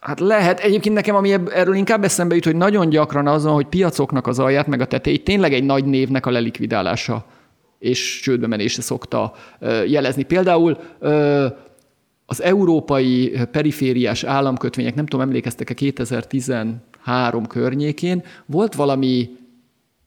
[0.00, 0.60] Hát lehet.
[0.60, 4.66] Egyébként nekem, ami erről inkább eszembe jut, hogy nagyon gyakran azon, hogy piacoknak az alját,
[4.66, 7.24] meg a tetejét tényleg egy nagy névnek a lelikvidálása
[7.78, 9.34] és csődbe menése szokta
[9.86, 10.22] jelezni.
[10.22, 10.78] Például
[12.26, 19.30] az európai perifériás államkötvények, nem tudom, emlékeztek-e 2013 környékén, volt valami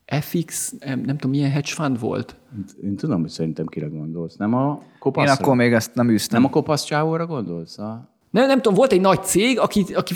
[0.06, 2.36] FX, nem, nem tudom, milyen hedge fund volt?
[2.84, 4.36] Én tudom, hogy szerintem kire gondolsz.
[4.36, 5.32] Nem a kopaszra?
[5.32, 6.40] Én akkor még ezt nem űztem.
[6.40, 7.78] Nem a kopasz csávóra gondolsz?
[7.78, 8.08] A...
[8.30, 10.14] Nem, nem tudom, volt egy nagy cég, aki, aki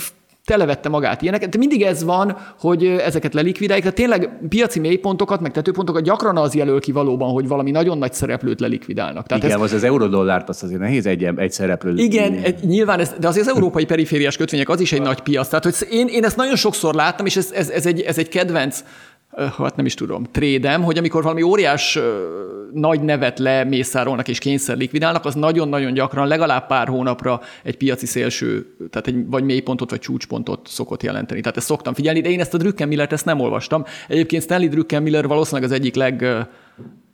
[0.49, 1.49] televette magát ilyeneket.
[1.49, 3.81] De mindig ez van, hogy ezeket lelikvidálják.
[3.81, 8.13] Tehát tényleg piaci mélypontokat, meg tetőpontokat gyakran az jelöl ki valóban, hogy valami nagyon nagy
[8.13, 9.27] szereplőt lelikvidálnak.
[9.27, 9.63] Tehát igen, ez...
[9.63, 11.93] az az eurodollárt azt azért nehéz egy, egy szereplő.
[11.95, 15.47] Igen, egy, nyilván, ez, de azért az európai perifériás kötvények az is egy nagy piac.
[15.47, 18.29] Tehát hogy én, én ezt nagyon sokszor láttam, és ez, ez, ez, egy, ez egy
[18.29, 18.83] kedvenc
[19.57, 21.99] hát nem is tudom, trédem, hogy amikor valami óriás
[22.73, 28.75] nagy nevet lemészárolnak és kényszer likvidálnak, az nagyon-nagyon gyakran legalább pár hónapra egy piaci szélső,
[28.89, 31.41] tehát egy vagy mélypontot, vagy csúcspontot szokott jelenteni.
[31.41, 33.83] Tehát ezt szoktam figyelni, de én ezt a Drückenmillert ezt nem olvastam.
[34.07, 36.25] Egyébként Stanley Drückenmiller valószínűleg az egyik leg,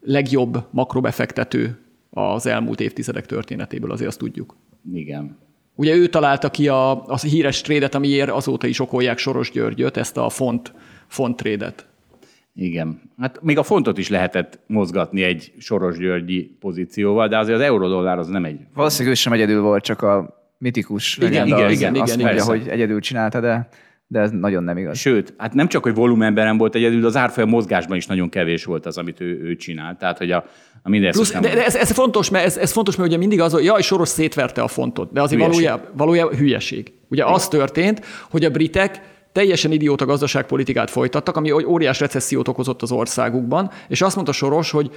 [0.01, 4.55] legjobb makrobefektető az elmúlt évtizedek történetéből, azért azt tudjuk.
[4.93, 5.37] Igen.
[5.75, 10.17] Ugye ő találta ki a, a híres trédet, amiért azóta is okolják Soros Györgyöt, ezt
[10.17, 10.73] a font,
[11.07, 11.87] font trédet.
[12.55, 13.01] Igen.
[13.17, 18.17] Hát még a fontot is lehetett mozgatni egy Soros Györgyi pozícióval, de azért az eurodollár
[18.17, 18.59] az nem egy...
[18.73, 22.45] Valószínűleg ő sem egyedül volt, csak a mitikus igen, igen, az, igen, azt igen, mondja,
[22.45, 23.67] hogy egyedül csinálta, de,
[24.07, 24.97] de ez nagyon nem igaz.
[24.97, 28.65] Sőt, hát nem csak, hogy volumenben nem volt egyedül, az árfolyam mozgásban is nagyon kevés
[28.65, 29.97] volt az, amit ő, ő csinált.
[29.97, 30.45] Tehát, hogy a,
[30.83, 33.41] a minden Plusz, de, de ez, ez, fontos, mert ez, ez fontos, mert ugye mindig
[33.41, 36.93] az, hogy jaj, Soros szétverte a fontot, de azért valójában, valójában hülyeség.
[37.09, 37.33] Ugye Igen.
[37.33, 39.01] az történt, hogy a britek
[39.35, 44.91] teljesen idióta gazdaságpolitikát folytattak, ami óriás recessziót okozott az országukban, és azt mondta Soros, hogy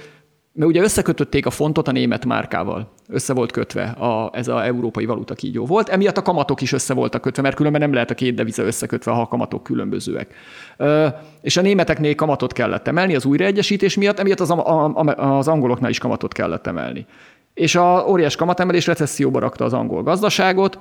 [0.53, 2.91] mert ugye összekötötték a fontot a német márkával.
[3.07, 5.89] Össze volt kötve a, ez a európai valuta kígyó volt.
[5.89, 9.11] Emiatt a kamatok is össze voltak kötve, mert különben nem lehet a két deviza összekötve,
[9.11, 10.33] ha a kamatok különbözőek.
[10.77, 11.07] Ö,
[11.41, 15.89] és a németeknél kamatot kellett emelni az újraegyesítés miatt, emiatt az, a, a, az angoloknál
[15.89, 17.05] is kamatot kellett emelni.
[17.53, 20.79] És a óriás kamatemelés recesszióba rakta az angol gazdaságot,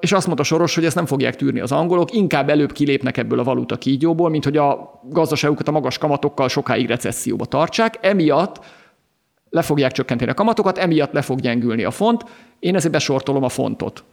[0.00, 3.38] és azt mondta Soros, hogy ezt nem fogják tűrni az angolok, inkább előbb kilépnek ebből
[3.38, 7.98] a valuta kígyóból, mint hogy a gazdaságukat a magas kamatokkal sokáig recesszióba tartsák.
[8.00, 8.64] Emiatt
[9.50, 12.24] le fogják csökkenteni a kamatokat, emiatt le fog gyengülni a font.
[12.58, 14.04] Én ezért besortolom a fontot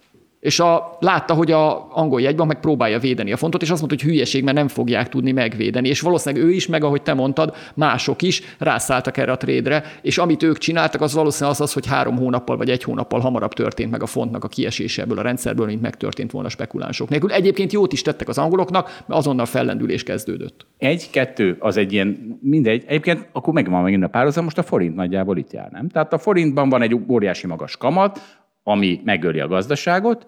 [0.42, 3.98] és a, látta, hogy a angol jegybank meg próbálja védeni a fontot, és azt mondta,
[4.02, 5.88] hogy hülyeség, mert nem fogják tudni megvédeni.
[5.88, 10.18] És valószínűleg ő is, meg ahogy te mondtad, mások is rászálltak erre a trédre, és
[10.18, 13.92] amit ők csináltak, az valószínűleg az az, hogy három hónappal vagy egy hónappal hamarabb történt
[13.92, 17.32] meg a fontnak a kiesése ebből a rendszerből, mint megtörtént volna spekulánsok nélkül.
[17.32, 20.66] Egyébként jót is tettek az angoloknak, mert azonnal fellendülés kezdődött.
[20.78, 22.84] Egy, kettő, az egy ilyen, mindegy.
[22.88, 25.90] Egyébként akkor meg van megint a párhuzam, most a forint nagyjából itt jár, nem?
[25.90, 28.20] Tehát a forintban van egy óriási magas kamat,
[28.64, 30.28] ami megöli a gazdaságot,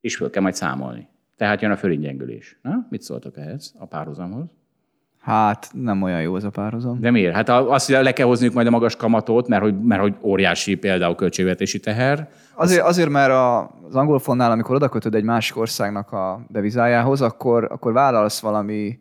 [0.00, 1.08] és föl kell majd számolni.
[1.36, 2.58] Tehát jön a fölingyengülés.
[2.62, 4.46] Na, mit szóltok ehhez a párhuzamhoz?
[5.24, 7.00] Hát nem olyan jó az a párhuzam.
[7.00, 7.34] De miért?
[7.34, 11.14] Hát azt le kell hozniuk majd a magas kamatot, mert hogy, mert hogy óriási például
[11.14, 12.28] költségvetési teher.
[12.54, 13.32] Azért, azért mert
[13.86, 18.98] az angol fonnál, amikor odakötöd egy másik országnak a devizájához, akkor, akkor vállalsz valami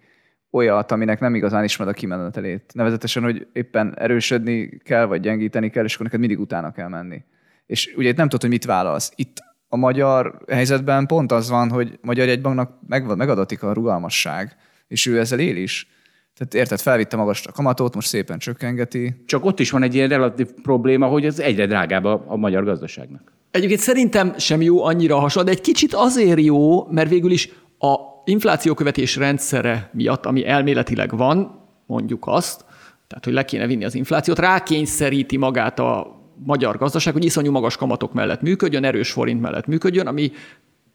[0.52, 2.72] olyat, aminek nem igazán ismered a kimenetelét.
[2.74, 7.24] Nevezetesen, hogy éppen erősödni kell, vagy gyengíteni kell, és akkor neked mindig utána kell menni.
[7.66, 9.12] És ugye itt nem tudod, hogy mit válasz.
[9.16, 9.38] Itt
[9.68, 14.56] a magyar helyzetben pont az van, hogy a magyar jegybanknak meg, megadatik a rugalmasság,
[14.88, 15.88] és ő ezzel él is.
[16.34, 19.24] Tehát érted, felvitte magas a kamatot, most szépen csökkengeti.
[19.26, 22.64] Csak ott is van egy ilyen relatív probléma, hogy ez egyre drágább a, a magyar
[22.64, 23.34] gazdaságnak.
[23.52, 27.50] Egyébként szerintem sem jó annyira hasonló, de egy kicsit azért jó, mert végül is
[27.80, 27.96] a
[28.26, 32.66] inflációkövetés rendszere miatt, ami elméletileg van, mondjuk azt,
[33.08, 37.78] tehát hogy le kéne vinni az inflációt, rákényszeríti magát a magyar gazdaság, hogy iszonyú magas
[37.78, 40.32] kamatok mellett működjön, erős forint mellett működjön, ami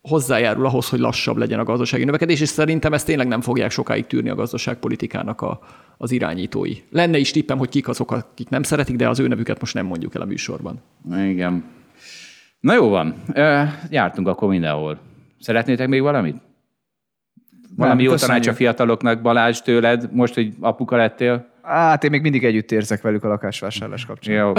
[0.02, 4.06] hozzájárul ahhoz, hogy lassabb legyen a gazdasági növekedés, és szerintem ezt tényleg nem fogják sokáig
[4.06, 5.60] tűrni a gazdaságpolitikának a,
[5.96, 6.74] az irányítói.
[6.90, 9.86] Lenne is tippem, hogy kik azok, akik nem szeretik, de az ő nevüket most nem
[9.86, 10.80] mondjuk el a műsorban.
[11.16, 11.64] Igen.
[12.60, 13.14] Na jó van,
[13.90, 14.98] jártunk akkor mindenhol.
[15.40, 16.36] Szeretnétek még valamit?
[17.76, 21.46] Valami jó tanács a fiataloknak, Balázs, tőled, most, hogy apuka lettél?
[21.68, 24.34] Hát én még mindig együtt érzek velük a lakásvásárlás kapcsán.
[24.34, 24.52] Jó,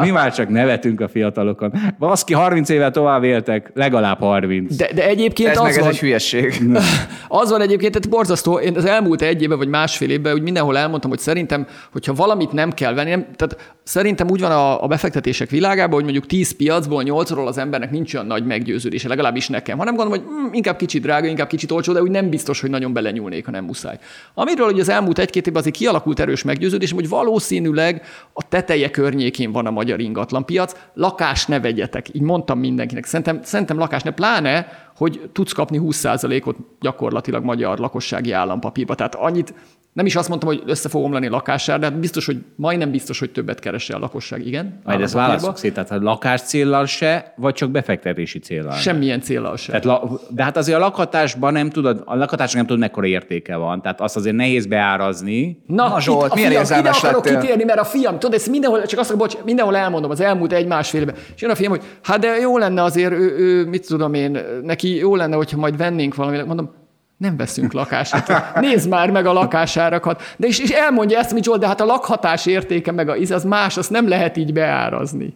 [0.00, 1.72] mi már csak nevetünk a fiatalokon.
[1.98, 4.76] Baszki, 30 éve tovább éltek, legalább 30.
[4.76, 6.62] De, de egyébként ez az meg van, ez egy hülyesség.
[7.28, 8.58] az van egyébként, tehát borzasztó.
[8.58, 12.52] Én az elmúlt egy évben vagy másfél évben úgy mindenhol elmondtam, hogy szerintem, hogyha valamit
[12.52, 16.56] nem kell venni, nem, tehát szerintem úgy van a, a befektetések világában, hogy mondjuk 10
[16.56, 20.76] piacból 8-ról az embernek nincs olyan nagy meggyőződése, legalábbis nekem, hanem gondolom, hogy mm, inkább
[20.76, 23.98] kicsit drága, inkább kicsit olcsó, de úgy nem biztos, hogy nagyon belenyúlnék, ha nem muszáj.
[24.34, 29.52] Amiről ugye az elmúlt egy-két évben azért kialakult erős meggyőződésem, hogy valószínűleg a teteje környékén
[29.52, 32.14] van a magyar ingatlanpiac, lakás ne vegyetek.
[32.14, 33.04] Így mondtam mindenkinek.
[33.04, 38.94] Szerintem, szerintem lakás ne, pláne, hogy tudsz kapni 20%-ot gyakorlatilag magyar lakossági állampapírba.
[38.94, 39.54] Tehát annyit,
[39.98, 43.18] nem is azt mondtam, hogy össze fog omlani lakásár, de hát biztos, hogy majdnem biztos,
[43.18, 44.46] hogy többet keresel a lakosság.
[44.46, 44.80] Igen?
[44.84, 48.72] Majd ezt válaszok szét, tehát a lakás céllal se, vagy csak befektetési céllal?
[48.72, 49.80] Semmilyen célral sem.
[49.80, 53.56] Tehát, la- de hát azért a lakhatásban nem tudod, a lakhatásnak nem tudod, mekkora értéke
[53.56, 53.82] van.
[53.82, 55.62] Tehát azt azért nehéz beárazni.
[55.66, 57.40] Na, Na, Zsolt, itt milyen fiam, ide akarok lettél?
[57.40, 61.00] kitérni, mert a fiam, tudod, ezt mindenhol, csak azt, bocs, mindenhol elmondom az elmúlt egy-másfél
[61.00, 61.14] évben.
[61.34, 64.38] És jön a fiam, hogy hát de jó lenne azért, ő, ő, mit tudom én,
[64.62, 66.46] neki jó lenne, hogyha majd vennénk valamit.
[66.46, 66.70] Mondom,
[67.18, 68.14] nem veszünk lakást.
[68.60, 70.22] Nézd már meg a lakásárakat.
[70.36, 73.30] De és, és elmondja ezt, mint Zsolt, de hát a lakhatás értéke meg a íz,
[73.30, 75.34] az más, azt nem lehet így beárazni.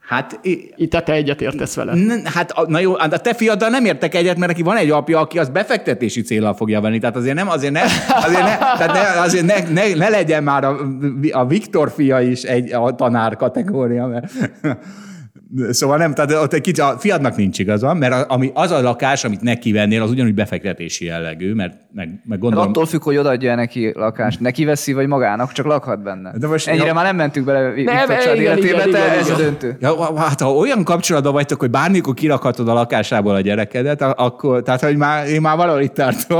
[0.00, 0.38] Hát
[0.76, 1.94] Itt te egyetértesz vele.
[1.94, 4.90] N- Hát, a- na jó, a te fiaddal nem értek egyet, mert neki van egy
[4.90, 6.98] apja, aki az befektetési célral fogja venni.
[6.98, 10.64] Tehát azért nem, azért ne, azért ne, tehát ne, azért ne, ne, ne legyen már
[10.64, 10.76] a,
[11.32, 14.32] a Viktor fia is egy a tanár kategória, mert
[15.70, 18.80] Szóval nem, tehát ott egy kicsit, a fiadnak nincs igaza, mert a- ami, az a
[18.82, 22.68] lakás, amit neki vennél, az ugyanúgy befektetési jellegű, mert meg, meg Hát gondolom...
[22.68, 24.40] attól függ, hogy odaadja neki lakást.
[24.40, 26.32] Neki veszi, vagy magának, csak lakhat benne.
[26.38, 26.94] De most- Ennyire ja.
[26.94, 29.76] már nem mentünk bele Viktor család igen, életébe, igen, ez a döntő.
[29.80, 34.62] Ja, hát ha olyan kapcsolatban vagytok, hogy bármikor kirakhatod a lakásából a gyerekedet, a- akkor,
[34.62, 36.38] tehát hogy már, én már valahol itt tartom.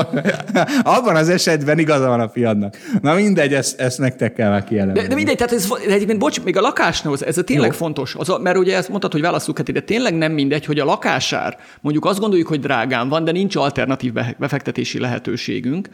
[0.97, 2.77] Abban az esetben igaza van a fiadnak.
[3.01, 5.03] Na mindegy, ezt, ezt nektek kell már kielemezni.
[5.03, 7.77] De, de mindegy, tehát ez, de egyébként, bocs, még a lakásnál, ez ez tényleg Jó.
[7.77, 10.79] fontos, az, a- mert ugye ezt mondtad, hogy válaszuk hát de tényleg nem mindegy, hogy
[10.79, 15.89] a lakásár, mondjuk azt gondoljuk, hogy drágán van, de nincs alternatív be- befektetési lehetőségünk,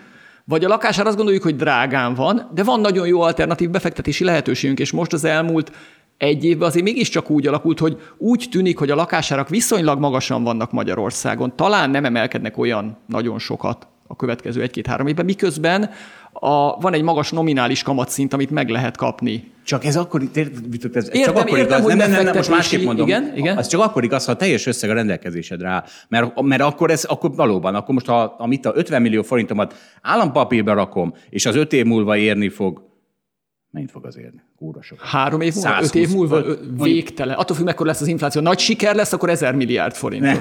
[0.44, 4.78] vagy a lakásár azt gondoljuk, hogy drágán van, de van nagyon jó alternatív befektetési lehetőségünk,
[4.78, 5.72] és most az elmúlt
[6.18, 10.72] egy évben azért mégiscsak úgy alakult, hogy úgy tűnik, hogy a lakásárak viszonylag magasan vannak
[10.72, 11.56] Magyarországon.
[11.56, 15.90] Talán nem emelkednek olyan nagyon sokat a következő egy-két-három évben, miközben
[16.40, 19.52] a, van egy magas nominális kamatszint, amit meg lehet kapni.
[19.64, 20.46] Csak ez akkor, ez,
[20.92, 23.06] ez Értem, csak akkor értem, igaz, hogy nem, nem, nem, most másképp mondom.
[23.06, 23.56] igen, igen.
[23.56, 25.84] Az csak akkor igaz, ha teljes összeg a rendelkezésedre áll.
[26.08, 30.72] Mert, mert akkor, ez, akkor valóban, akkor most ha amit a 50 millió forintomat állampapírba
[30.72, 32.82] rakom, és az öt év múlva érni fog,
[33.70, 34.42] mennyit fog az érni?
[34.58, 35.00] Kúra sok.
[35.00, 36.44] Három év múlva, 120, öt év múlva,
[36.82, 37.36] végtelen.
[37.36, 38.40] Attól függ, mekkora lesz az infláció.
[38.40, 40.24] Nagy siker lesz, akkor ezer milliárd forint.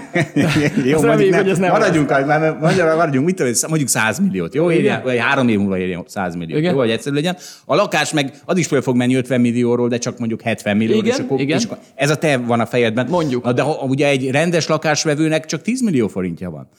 [0.86, 4.53] Jó, reméljük, nem, hogy ez nem maradjunk, már, már, maradjunk, mit tudom, mondjuk 100 milliót,
[4.53, 4.72] jó?
[4.72, 6.72] Érjen, vagy három év múlva érjen 100 milliót, Igen.
[6.74, 7.38] jó, hogy egyszerű legyen.
[7.66, 10.97] A lakás meg az is föl fog menni 50 millióról, de csak mondjuk 70 millió.
[10.97, 11.57] Igen, és akkor, igen.
[11.57, 13.07] És akkor ez a te van a fejedben.
[13.09, 13.43] Mondjuk.
[13.43, 16.70] Na, De ha, ugye egy rendes lakásvevőnek csak 10 millió forintja van.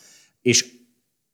[0.42, 0.66] És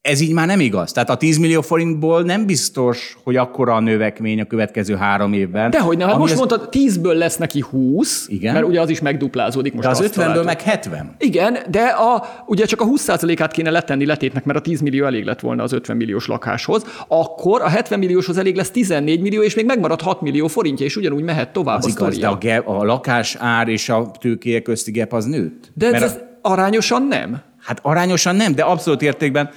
[0.02, 0.92] ez így már nem igaz.
[0.92, 5.70] Tehát a 10 millió forintból nem biztos, hogy akkora a növekmény a következő három évben.
[5.70, 8.52] Dehogy nem, hát most az- mondtad, 10-ből lesz neki 20, Igen.
[8.54, 9.84] mert ugye az is megduplázódik most.
[9.84, 10.44] De az azt 50-ből találtuk.
[10.44, 11.14] meg 70.
[11.18, 15.24] Igen, de a, ugye csak a 20%-át kéne letenni letétnek, mert a 10 millió elég
[15.24, 19.54] lett volna az 50 milliós lakáshoz, akkor a 70 millióshoz elég lesz 14 millió, és
[19.54, 22.68] még megmarad 6 millió forintja, és ugyanúgy mehet tovább Az a igaz, de a, gap,
[22.68, 25.70] a lakás ár és a tőkéje közti gap az nőtt.
[25.74, 27.42] De ez, Mert ez arányosan nem.
[27.62, 29.50] Hát arányosan nem, de abszolút értékben.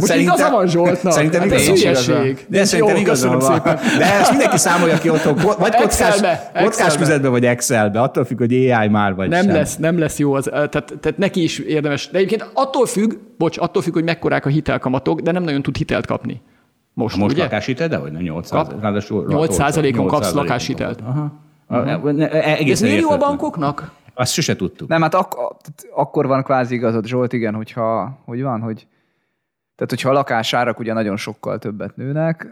[0.00, 1.12] Most igaza van Zsoltnak.
[1.12, 2.20] Szerintem hát ez igaza van.
[2.22, 2.46] hülyeség.
[2.48, 3.40] De szerintem Jó, igaza van.
[3.40, 3.78] szépen.
[3.98, 5.34] De ezt mindenki számolja ki otthon.
[5.58, 6.20] Vagy kockás,
[6.62, 8.00] kockás füzetbe, vagy Excelbe.
[8.00, 9.54] Attól függ, hogy AI már vagy Nem sem.
[9.54, 12.08] lesz, nem lesz jó az, tehát, tehát neki is érdemes.
[12.10, 15.76] De egyébként attól függ, bocs, attól függ, hogy mekkorák a hitelkamatok, de nem nagyon tud
[15.76, 16.42] hitelt kapni.
[16.94, 17.42] Most, Most ugye?
[17.42, 18.80] lakáshitel, de hogy nem 8 Kap.
[18.82, 21.00] ráadásul 8%-on kapsz 8%-on lakáshitelt.
[21.06, 21.32] Aha.
[21.68, 22.70] Uh-huh.
[22.70, 23.90] Ez miért jó a bankoknak?
[24.18, 24.88] Azt sose tudtuk.
[24.88, 25.36] Nem, hát ak-
[25.92, 28.86] akkor van kvázi igazad, Zsolt, igen, hogyha, hogy van, hogy
[29.74, 32.46] tehát, hogyha a lakásárak ugye nagyon sokkal többet nőnek,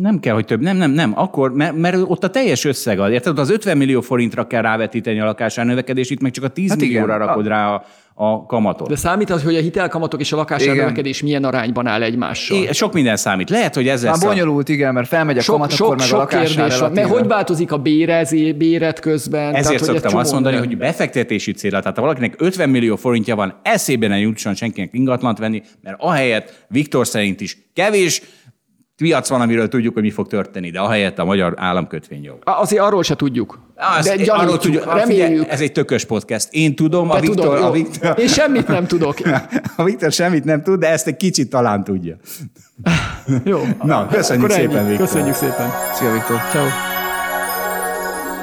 [0.00, 0.60] Nem kell, hogy több.
[0.60, 1.12] Nem, nem, nem.
[1.14, 3.10] Akkor, mert, mert ott a teljes összeg az.
[3.10, 3.38] Érted?
[3.38, 6.78] Az 50 millió forintra kell rávetíteni a lakásár növekedést, itt meg csak a 10 Hát
[6.78, 7.02] hát igen.
[7.02, 8.88] millióra rakod rá a, a kamatot.
[8.88, 10.76] De számít az, hogy a hitelkamatok és a lakásár Igen.
[10.76, 12.56] növekedés milyen arányban áll egymással?
[12.56, 13.50] É, sok minden számít.
[13.50, 14.26] Lehet, hogy ez már lesz a...
[14.26, 16.92] bonyolult, igen, mert felmegy a Sok, kamat, sok, akkor meg a sok lakásár kérdés van.
[16.92, 19.54] Mert hogy változik a bérezé, béret közben?
[19.54, 23.36] Ezért egy szoktam azt mondani, minden- hogy befektetési célra, tehát ha valakinek 50 millió forintja
[23.36, 28.22] van, eszébe ne jusson senkinek ingatlant venni, mert ahelyett Viktor szerint is kevés
[28.98, 32.34] piac van, amiről tudjuk, hogy mi fog történni, de ahelyett a magyar államkötvény jó.
[32.44, 33.58] Azért arról se tudjuk.
[33.76, 35.48] Azt, de arról tudjuk, reméljük.
[35.48, 36.48] ez egy tökös podcast.
[36.50, 37.70] Én tudom, a Viktor, tudod, a.
[37.70, 39.16] Viktor, Én semmit nem tudok.
[39.76, 42.16] a Viktor semmit nem tud, de ezt egy kicsit talán tudja.
[43.44, 43.60] Jó.
[43.82, 45.06] Na, köszönjük Akkor szépen, Viktor.
[45.06, 45.70] Köszönjük szépen.
[45.94, 46.36] Szia, Viktor.
[46.50, 46.66] Ciao.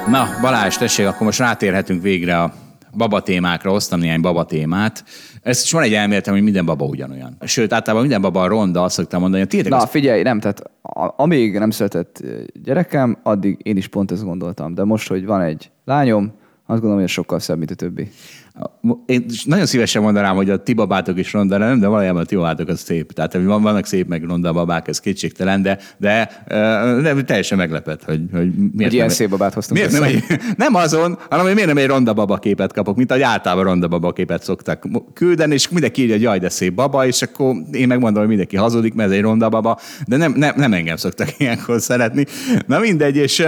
[0.08, 2.52] Na, Balázs, tessék, akkor most rátérhetünk végre a
[2.96, 5.04] baba témákra, hoztam néhány baba témát.
[5.46, 7.36] Ez is van egy elméletem, hogy minden baba ugyanolyan.
[7.40, 10.70] Sőt, általában minden baba a ronda, azt szoktam mondani, hogy Na, az figyelj, nem, tehát
[11.16, 12.22] amíg nem született
[12.64, 14.74] gyerekem, addig én is pont ezt gondoltam.
[14.74, 16.32] De most, hogy van egy lányom,
[16.66, 18.08] azt gondolom, hogy sokkal szebb, mint a többi.
[19.06, 22.34] Én nagyon szívesen mondanám, hogy a ti babátok is ronda, nem, de valójában a ti
[22.34, 23.12] babátok az szép.
[23.12, 26.44] Tehát vannak szép meg ronda babák, ez kétségtelen, de, de,
[27.02, 30.24] de teljesen meglepett, hogy, hogy miért hogy ilyen szép babát hoztunk miért nem, egy,
[30.56, 33.88] nem azon, hanem hogy miért nem egy ronda baba képet kapok, mint ahogy általában ronda
[33.88, 37.86] baba képet szoktak küldeni, és mindenki írja, hogy jaj, de szép baba, és akkor én
[37.86, 41.38] megmondom, hogy mindenki hazudik, mert ez egy ronda baba, de nem, nem, nem engem szoktak
[41.38, 42.24] ilyenkor szeretni.
[42.66, 43.44] Na mindegy, és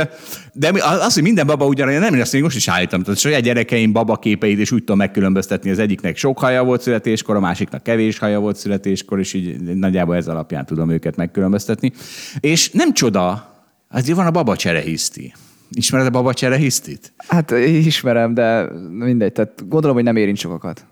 [0.58, 3.02] de az, hogy minden baba ugyanolyan, nem, azt még most is állítom.
[3.02, 7.36] Tehát saját gyerekeim baba képeit, és úgy tudom megkülönböztetni, az egyiknek sok haja volt születéskor,
[7.36, 11.92] a másiknak kevés haja volt születéskor, és így nagyjából ez alapján tudom őket megkülönböztetni.
[12.40, 13.54] És nem csoda,
[13.90, 15.34] azért van a baba cserehiszti.
[15.70, 17.12] Ismered a baba cserehisztit?
[17.16, 19.32] Hát ismerem, de mindegy.
[19.32, 20.86] Tehát gondolom, hogy nem érint sokakat.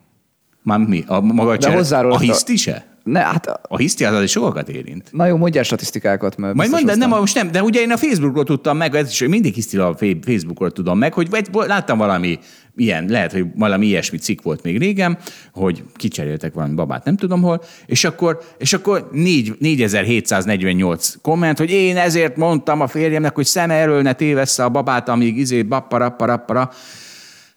[0.62, 1.04] Már mi?
[1.06, 1.98] A maga a, csere...
[1.98, 2.95] a hiszti se?
[3.06, 5.08] Ne, hát a hisztiázat is sokakat érint.
[5.12, 8.44] Na jó, mondjál statisztikákat, mert Majd mondd, nem, most nem, de ugye én a Facebookról
[8.44, 12.38] tudtam meg, ez is, hogy mindig hiszti a Facebookról tudom meg, hogy vagy, láttam valami
[12.76, 15.18] ilyen, lehet, hogy valami ilyesmi cikk volt még régen,
[15.52, 21.70] hogy kicseréltek valami babát, nem tudom hol, és akkor, és akkor 4, 4748 komment, hogy
[21.70, 26.10] én ezért mondtam a férjemnek, hogy szem erről ne tévessze a babát, amíg izé, bappara,
[26.10, 26.70] para, para.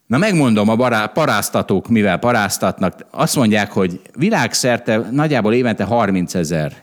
[0.10, 6.74] Na megmondom, a bará, paráztatók mivel paráztatnak, azt mondják, hogy világszerte nagyjából évente 30 ezer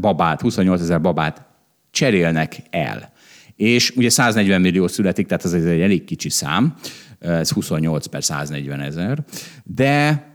[0.00, 1.42] babát, 28 ezer babát
[1.90, 3.12] cserélnek el.
[3.56, 6.74] És ugye 140 millió születik, tehát ez egy elég kicsi szám,
[7.18, 9.18] ez 28 per 140 ezer,
[9.62, 10.26] de,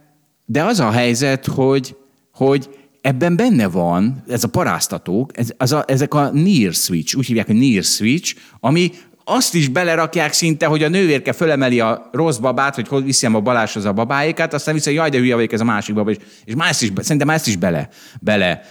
[0.46, 1.96] de az a helyzet, hogy,
[2.32, 2.68] hogy
[3.00, 7.46] ebben benne van, ez a paráztatók, ez, az a, ezek a near switch, úgy hívják,
[7.46, 8.90] hogy near switch, ami
[9.30, 13.40] azt is belerakják szinte, hogy a nővérke fölemeli a rossz babát, hogy hogy viszem a
[13.40, 16.54] Baláshoz a babáikat, aztán vissza, jaj, de hülye vagyok ez a másik baba, és, és
[16.54, 17.88] már ezt is, szerintem ezt is bele,
[18.20, 18.62] bele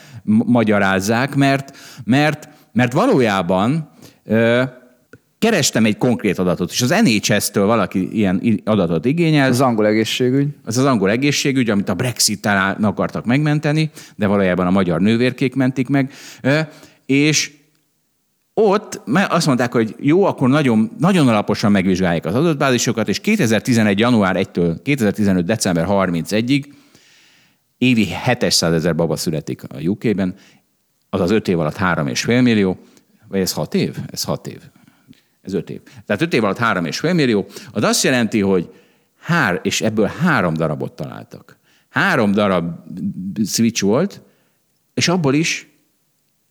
[0.46, 3.90] magyarázzák, mert, mert, mert valójában
[4.26, 4.64] ö,
[5.40, 9.50] kerestem egy konkrét adatot, és az NHS-től valaki ilyen adatot igényel.
[9.50, 10.48] Az angol egészségügy.
[10.66, 15.88] Az az angol egészségügy, amit a Brexit-tel akartak megmenteni, de valójában a magyar nővérkék mentik
[15.88, 16.12] meg.
[17.06, 17.52] És
[18.68, 24.00] ott azt mondták, hogy jó, akkor nagyon, nagyon alaposan megvizsgálják az adatbázisokat, és 2011.
[24.00, 25.46] január 1-től 2015.
[25.46, 26.66] december 31-ig
[27.78, 30.36] évi 700 ezer baba születik a UK-ben,
[31.10, 32.78] azaz 5 év alatt 3,5 millió,
[33.28, 33.96] vagy ez 6 év?
[34.12, 34.62] Ez 6 év.
[35.42, 35.82] Ez 5 év.
[36.06, 38.70] Tehát 5 év alatt 3,5 millió, az azt jelenti, hogy
[39.20, 41.58] hár, és ebből három darabot találtak.
[41.90, 42.76] Három darab
[43.46, 44.22] switch volt,
[44.94, 45.68] és abból is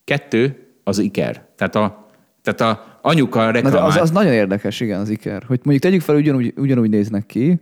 [0.05, 1.45] kettő az iker.
[1.57, 2.07] Tehát a,
[2.43, 3.85] tehát a anyuka reklamált.
[3.85, 5.43] Az, az, nagyon érdekes, igen, az iker.
[5.47, 7.61] Hogy mondjuk tegyük fel, ugyanúgy, ugyanúgy néznek ki,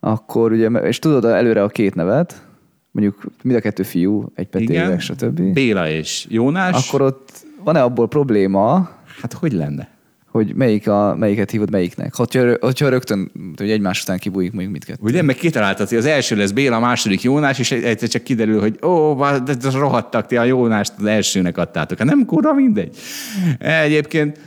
[0.00, 2.46] akkor ugye, és tudod előre a két nevet,
[2.90, 5.40] mondjuk mind a kettő fiú, egy petévek, stb.
[5.40, 6.88] Béla és Jónás.
[6.88, 8.90] Akkor ott van-e abból probléma?
[9.20, 9.88] Hát hogy lenne?
[10.34, 12.14] Hogy melyik a, melyiket hívod melyiknek.
[12.14, 15.02] Hogyha, hogyha rögtön, hogy egymás után kibújik mondjuk mindkettő.
[15.02, 18.60] Ugye, meg kitaláltad, hogy az első lesz Béla, a második Jónás, és egyszer csak kiderül,
[18.60, 19.14] hogy ó,
[19.44, 21.98] de rohadtak, ti a Jónást az elsőnek adtátok.
[21.98, 22.96] Hát nem kurva mindegy.
[23.58, 24.38] Egyébként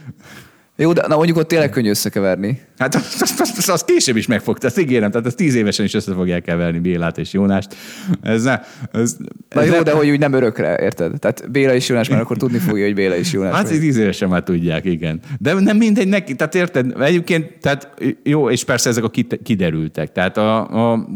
[0.79, 2.61] jó, de na mondjuk ott tényleg könnyű összekeverni.
[2.77, 5.93] Hát azt, azt, azt, azt később is megfogta, azt ígérem, tehát az tíz évesen is
[5.93, 7.75] össze fogják keverni Bélát és Jónást.
[8.21, 8.61] Ez ne,
[8.91, 9.15] ez,
[9.49, 11.19] na ez jó, de hogy úgy nem örökre, érted?
[11.19, 13.53] Tehát Béla és Jónás, mert akkor tudni fogja, hogy Béla és Jónás.
[13.53, 15.19] Hát tíz évesen már tudják, igen.
[15.39, 17.01] De nem mindegy neki, tehát érted?
[17.01, 19.11] Egyébként, tehát jó, és persze ezek a
[19.43, 20.11] kiderültek.
[20.11, 21.07] Tehát a, a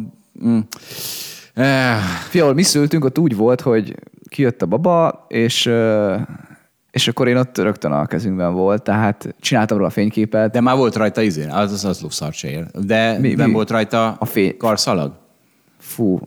[0.46, 0.60] mm,
[1.54, 1.98] eh.
[2.30, 3.96] Fial, mi szültünk, ott úgy volt, hogy
[4.30, 5.70] kijött a baba, és
[6.92, 10.52] és akkor én ott rögtön a kezünkben volt, tehát csináltam róla a fényképet.
[10.52, 12.66] De már volt rajta izén, az az, az luxarcsér.
[12.86, 13.54] De mi, nem mi?
[13.54, 14.58] volt rajta a fény...
[14.58, 15.14] karszalag?
[15.78, 16.20] Fú,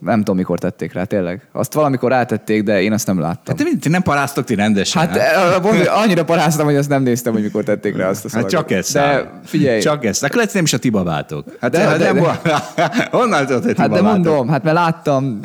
[0.00, 1.48] nem tudom, mikor tették rá, tényleg.
[1.52, 3.56] Azt valamikor rátették, de én azt nem láttam.
[3.56, 5.02] Hát ti nem paráztok ti rendesen.
[5.02, 5.62] Hát, hát?
[5.62, 8.52] Mond, annyira paráztam, hogy azt nem néztem, hogy mikor tették rá azt a szalagot.
[8.52, 8.92] Hát csak ez.
[8.92, 9.80] De figyelj.
[9.80, 10.22] Csak ez.
[10.22, 11.44] Akkor lehet, nem is a ti babátok.
[11.60, 12.24] Hát de, de, de, nem,
[13.10, 15.40] honnan tudod, hogy Hát de mondom, hát mert láttam,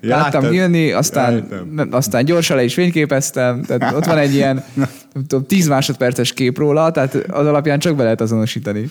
[0.00, 4.64] ja, láttam jönni, aztán, ja, aztán gyorsan le is fényképeztem, tehát ott van egy ilyen
[5.26, 8.90] tudom, 10 másodperces kép róla, tehát az alapján csak be lehet azonosítani.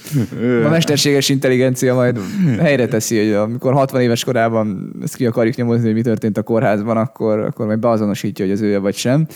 [0.65, 2.19] A mesterséges intelligencia majd
[2.59, 4.72] helyre teszi, hogy amikor 60 éves korában
[5.03, 8.61] ezt ki akarjuk nyomozni, hogy mi történt a kórházban, akkor, akkor majd beazonosítja, hogy az
[8.61, 9.27] ője vagy sem.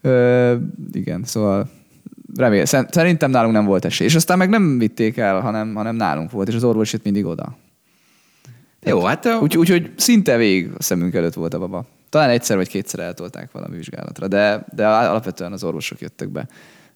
[0.00, 0.54] Ö,
[0.92, 1.68] igen, szóval
[2.36, 4.06] remélem, szerintem nálunk nem volt esély.
[4.06, 7.24] És aztán meg nem vitték el, hanem, hanem nálunk volt, és az orvos jött mindig
[7.24, 7.56] oda.
[8.82, 9.26] Jó, hát...
[9.26, 11.86] Úgyhogy úgy, úgy, szinte végig a szemünk előtt volt a baba.
[12.08, 16.46] Talán egyszer vagy kétszer eltolták valami vizsgálatra, de, de alapvetően az orvosok jöttek be.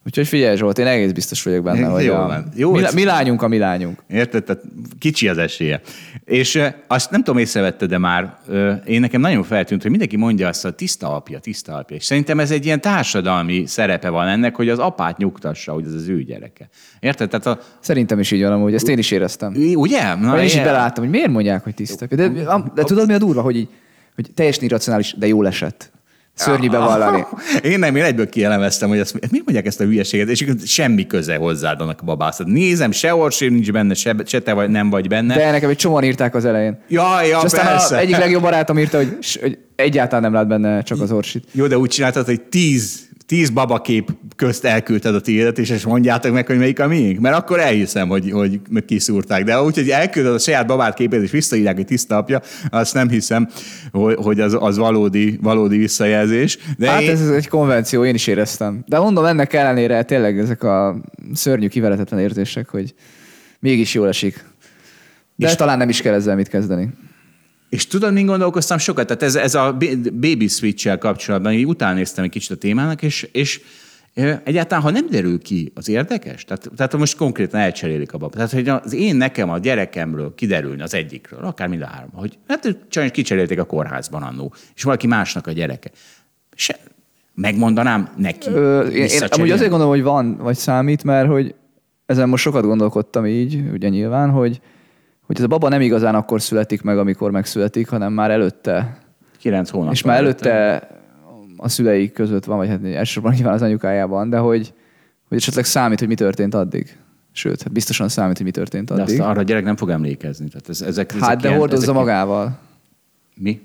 [0.07, 2.49] Úgyhogy figyelj Zsolt, én egész biztos vagyok benne, Jó hogy a, van.
[2.55, 4.03] Jó, mi, mi lányunk a mi lányunk.
[4.09, 4.45] Érted?
[4.45, 4.63] Tehát
[4.99, 5.81] kicsi az esélye.
[6.25, 8.37] És azt nem tudom, észrevette, de már
[8.85, 11.97] én nekem nagyon feltűnt, hogy mindenki mondja azt, hogy tiszta apja, tiszta apja.
[11.97, 15.93] És szerintem ez egy ilyen társadalmi szerepe van ennek, hogy az apát nyugtassa, hogy ez
[15.93, 16.69] az ő gyereke.
[17.01, 17.29] Érted?
[17.29, 19.55] Tehát a, Szerintem is így van amúgy, ezt én is éreztem.
[19.75, 20.15] ugye?
[20.15, 22.15] Na, én is így beláttam, hogy miért mondják, hogy tisztak.
[22.15, 23.69] De, de, de tudod, mi a durva, hogy, így,
[24.15, 25.91] hogy teljesen irracionális, de jól esett.
[26.39, 27.25] Szörnyű bevallani.
[27.63, 31.37] Én nem, én egyből kielemeztem, hogy ezt, miért mondják ezt a hülyeséget, és semmi köze
[31.37, 32.47] hozzád annak a babászat.
[32.47, 35.37] Nézem, se orsér nincs benne, se, se te vagy, nem vagy benne.
[35.37, 36.79] De nekem egy csomóan írták az elején.
[36.89, 37.95] Ja, ja, És aztán persze.
[37.95, 41.45] az egyik legjobb barátom írta, hogy, hogy egyáltalán nem lát benne csak az orsit.
[41.53, 46.33] Jó, de úgy csináltad, hogy tíz, tíz babakép közt elküldted a tiédet, és ezt mondjátok
[46.33, 47.21] meg, hogy melyik a miénk.
[47.21, 49.45] Mert akkor elhiszem, hogy, hogy kiszúrták.
[49.45, 52.41] De úgy, hogy elküldöd a saját babát képét, és visszaírják, hogy tiszta apja,
[52.71, 53.49] azt nem hiszem,
[53.91, 56.59] hogy, hogy az, az valódi, valódi visszajelzés.
[56.79, 58.83] De Hát én, ez egy konvenció, én is éreztem.
[58.87, 61.01] De mondom, ennek ellenére tényleg ezek a
[61.35, 62.95] szörnyű, kiveretetlen érzések, hogy
[63.61, 64.45] mégis jól esik.
[65.37, 66.89] De És- talán nem is kell ezzel mit kezdeni.
[67.69, 69.07] És tudod, min gondolkoztam sokat?
[69.07, 73.03] Tehát ez, ez a ba- baby switch kapcsolatban, így utána néztem egy kicsit a témának,
[73.03, 73.61] és, és
[74.45, 76.45] egyáltalán, ha nem derül ki, az érdekes?
[76.45, 78.35] Tehát, tehát most konkrétan elcserélik a babát.
[78.35, 82.39] Tehát, hogy az én nekem a gyerekemről kiderülni az egyikről, akár mind a három, hogy
[82.49, 85.91] hát sajnos kicserélték a kórházban annó, és valaki másnak a gyereke.
[86.55, 86.79] Se,
[87.35, 88.49] megmondanám neki.
[88.49, 91.55] Ö, én, én amúgy azért gondolom, hogy van, vagy számít, mert hogy
[92.07, 94.61] ezen most sokat gondolkodtam így, ugye nyilván, hogy,
[95.29, 98.99] hogy ez a baba nem igazán akkor születik meg, amikor megszületik, hanem már előtte.
[99.39, 99.93] Kilenc hónap.
[99.93, 100.83] és már előtte
[101.57, 104.73] a szülei között van, vagy hát elsősorban nyilván az anyukájában, de hogy,
[105.29, 106.97] hogy esetleg számít, hogy mi történt addig.
[107.33, 109.21] Sőt, hát biztosan számít, hogy mi történt De addig.
[109.21, 110.49] azt arra a gyerek nem fog emlékezni.
[110.49, 112.59] Tehát ez, ezek, ezek hát de ilyen- hordozza ezek- magával.
[113.35, 113.61] Mi?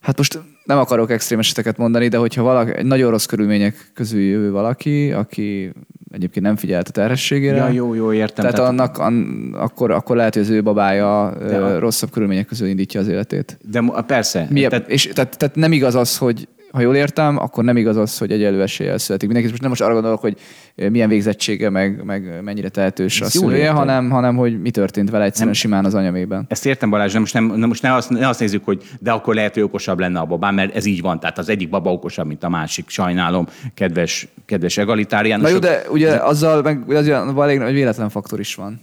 [0.00, 4.20] Hát most nem akarok extrém eseteket mondani, de hogyha valaki, egy nagyon rossz körülmények közül
[4.20, 5.72] jövő valaki, aki
[6.10, 8.50] egyébként nem figyelt a terhességére, Ja, jó, jó, értem.
[8.50, 13.00] tehát, annak an, akkor, akkor lehet, hogy az ő babája De rosszabb körülmények közül indítja
[13.00, 13.58] az életét.
[13.70, 14.46] De persze.
[14.50, 17.96] Mi, Tehát- és tehát, tehát nem igaz az, hogy ha jól értem, akkor nem igaz
[17.96, 19.28] az, hogy egyenlő eséllyel születik.
[19.28, 20.36] Mindenki most nem most arra gondolok, hogy
[20.74, 25.10] milyen végzettsége, meg, meg mennyire tehetős a Ezt jól szülője, hanem, hanem hogy mi történt
[25.10, 26.44] vele egyszerűen simán az anyamében.
[26.48, 29.12] Ezt értem Balázs, de most, nem, nem, most ne, azt, ne azt nézzük, hogy de
[29.12, 31.20] akkor lehet, hogy okosabb lenne a babám, mert ez így van.
[31.20, 32.88] Tehát az egyik baba okosabb, mint a másik.
[32.88, 35.52] Sajnálom, kedves, kedves Na egalitáriánusok.
[35.52, 38.80] jó, de ugye azzal meg az olyan elég nagy véletlen faktor is van.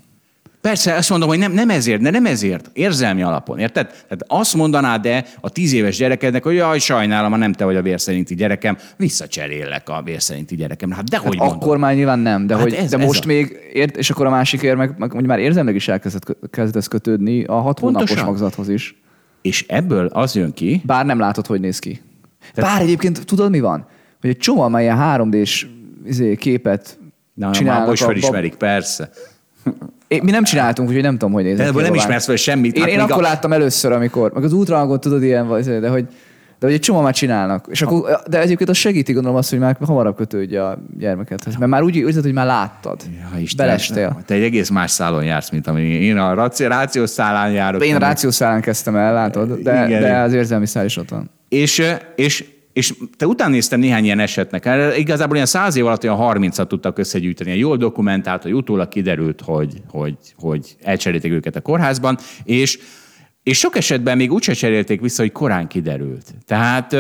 [0.62, 3.86] Persze, azt mondom, hogy nem, nem ezért, de nem ezért, érzelmi alapon, érted?
[3.88, 7.76] Tehát azt mondanád de a tíz éves gyerekednek, hogy jaj, sajnálom, ha nem te vagy
[7.76, 10.92] a vérszerinti gyerekem, visszacserélek a vérszerinti gyerekem.
[10.92, 13.28] Hát dehogy Hát akkor már nyilván nem, de, Hát hogy, ez- de ez most a-
[13.28, 16.88] még, ért, és akkor a másik ér, meg, meg hogy már érzelmileg is elkezdett kezdesz
[16.88, 18.30] kötődni a hat hónapos Pontosan.
[18.32, 19.02] magzathoz is.
[19.42, 22.02] És ebből az jön ki, Bár nem látod, hogy néz ki.
[22.56, 23.88] Bár egyébként tudod, mi van?
[24.22, 25.68] Hogy egy csomó már ilyen 3D-s
[26.06, 27.00] izé, képet
[27.34, 27.88] na, már csinálnak.
[27.88, 29.10] most a bab- felismerik, persze.
[30.08, 32.76] É, mi nem csináltunk, úgyhogy nem tudom, hogy nézett De ebből nem ismersz fel semmit.
[32.76, 36.08] Én, Hát én akkor a- láttam először, amikor, meg az ultrahangot tudod ilyen, de hogy,
[36.60, 37.66] de hogy egy csomó már csinálnak.
[37.70, 41.56] És akkor, de egyébként az segíti gondolom azt, hogy már hamarabb kötődje a gyermekethez.
[41.56, 43.02] Mert már úgy érzed, hogy már láttad.
[43.34, 44.22] Ja, Isten, Belestél.
[44.26, 47.86] Te egy egész más szálon jársz, mint ami én a rációs szálán járok.
[47.86, 50.02] Én a rációszálán kezdtem el, látod, de, Igen.
[50.02, 51.30] de az érzelmi szál is ott van.
[51.50, 51.84] És,
[52.16, 54.70] és, és te után néztem néhány ilyen esetnek.
[54.98, 57.58] Igazából ilyen száz év alatt olyan 30-at tudtak összegyűjteni.
[57.58, 62.80] Jól dokumentált, hogy utólag kiderült, hogy, hogy, hogy elcserélték őket a kórházban, és
[63.44, 66.34] és sok esetben még úgyse cserélték vissza, hogy korán kiderült.
[66.46, 66.94] Tehát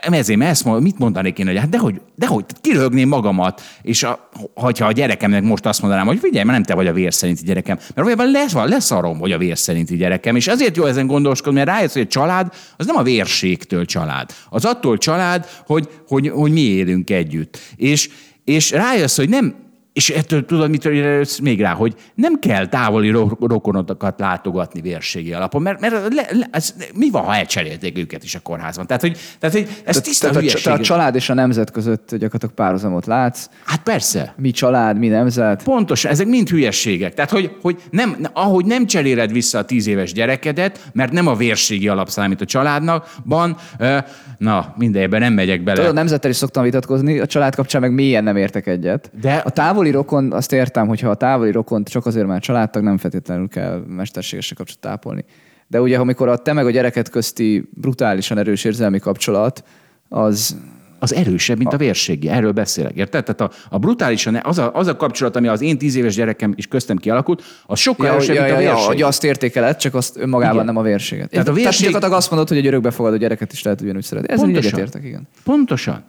[0.00, 4.28] ezért mert ezt mond, mit mondanék én, hogy hát dehogy, dehogy kirögném magamat, és a,
[4.54, 7.44] hogyha a gyerekemnek most azt mondanám, hogy figyelj, mert nem te vagy a vér szerinti
[7.44, 11.58] gyerekem, mert valójában lesz, leszarom, hogy a vér szerinti gyerekem, és azért jó ezen gondoskodni,
[11.58, 14.30] mert rájössz, hogy a család az nem a vérségtől család.
[14.48, 17.58] Az attól család, hogy, hogy, hogy mi élünk együtt.
[17.76, 18.10] És,
[18.44, 23.10] és rájössz, hogy nem, és ettől tudod, mitől jössz még rá, hogy nem kell távoli
[23.10, 28.24] ro- rokonokat látogatni vérségi alapon, mert, mert le, le, ez, mi van, ha elcserélték őket
[28.24, 28.86] is a kórházban?
[28.86, 30.62] Tehát, hogy, tehát, hogy ez tiszta Tehát a, hülyeség.
[30.62, 33.46] te a család és a nemzet között gyakorlatilag párhuzamot látsz.
[33.64, 34.34] Hát persze.
[34.36, 35.62] Mi család, mi nemzet.
[35.62, 37.14] Pontosan, ezek mind hülyességek.
[37.14, 41.34] Tehát, hogy, hogy nem, ahogy nem cseréled vissza a tíz éves gyerekedet, mert nem a
[41.34, 43.98] vérségi alap számít a családnak, van, ö,
[44.38, 45.76] na, mindenben nem megyek bele.
[45.76, 49.10] Tudod, a nemzettel is szoktam vitatkozni, a család kapcsán meg mélyen nem értek egyet.
[49.20, 49.50] De- a
[49.80, 53.84] távoli rokon, azt értem, hogyha a távoli rokont csak azért, mert családtag, nem feltétlenül kell
[53.88, 55.24] mesterségesen kapcsolatot ápolni.
[55.66, 59.64] De ugye, amikor a te meg a gyereket közti brutálisan erős érzelmi kapcsolat,
[60.08, 60.56] az,
[60.98, 62.28] az erősebb, mint a vérségi.
[62.28, 63.24] Erről beszélek, érted?
[63.24, 66.52] Tehát a, a brutálisan, az a, az a kapcsolat, ami az én tíz éves gyerekem
[66.56, 68.86] is köztem kialakult, az sokkal ja, erősebb, ja, mint ja, a ja, vérség.
[68.86, 70.66] hogy azt értékeled, csak azt önmagában Igen.
[70.66, 71.30] nem a vérséget.
[71.30, 74.32] Tehát a vérség- Tehát azt mondod, hogy egy örökbefogadó gyereket is lehet ugyanúgy szeretni.
[74.32, 75.28] Ez egyetértek, igen.
[75.44, 76.04] Pontosan.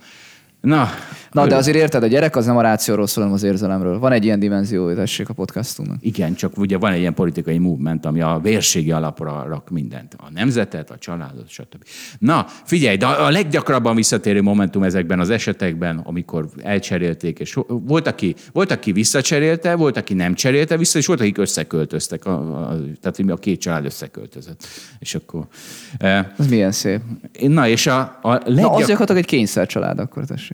[0.61, 0.89] Na,
[1.31, 3.99] Na, de azért érted, a gyerek az nem a rációról szól, hanem az érzelemről.
[3.99, 5.97] Van egy ilyen dimenzió, tessék a podcastunknak.
[5.99, 10.13] Igen, csak ugye van egy ilyen politikai movement, ami a vérségi alapra rak mindent.
[10.17, 11.83] A nemzetet, a családot, stb.
[12.19, 18.35] Na, figyelj, de a leggyakrabban visszatérő momentum ezekben az esetekben, amikor elcserélték, és volt, aki,
[18.51, 22.25] volt, aki visszacserélte, volt, aki nem cserélte vissza, és volt, akik összeköltöztek.
[22.25, 22.31] A,
[22.69, 24.67] a, tehát a két család összeköltözött.
[24.99, 25.47] És akkor...
[25.97, 27.01] E, Ez milyen szép.
[27.39, 28.71] Na, és a, a Na, leggyak...
[28.71, 30.50] az gyakorlatilag egy kényszer család, akkor tessék.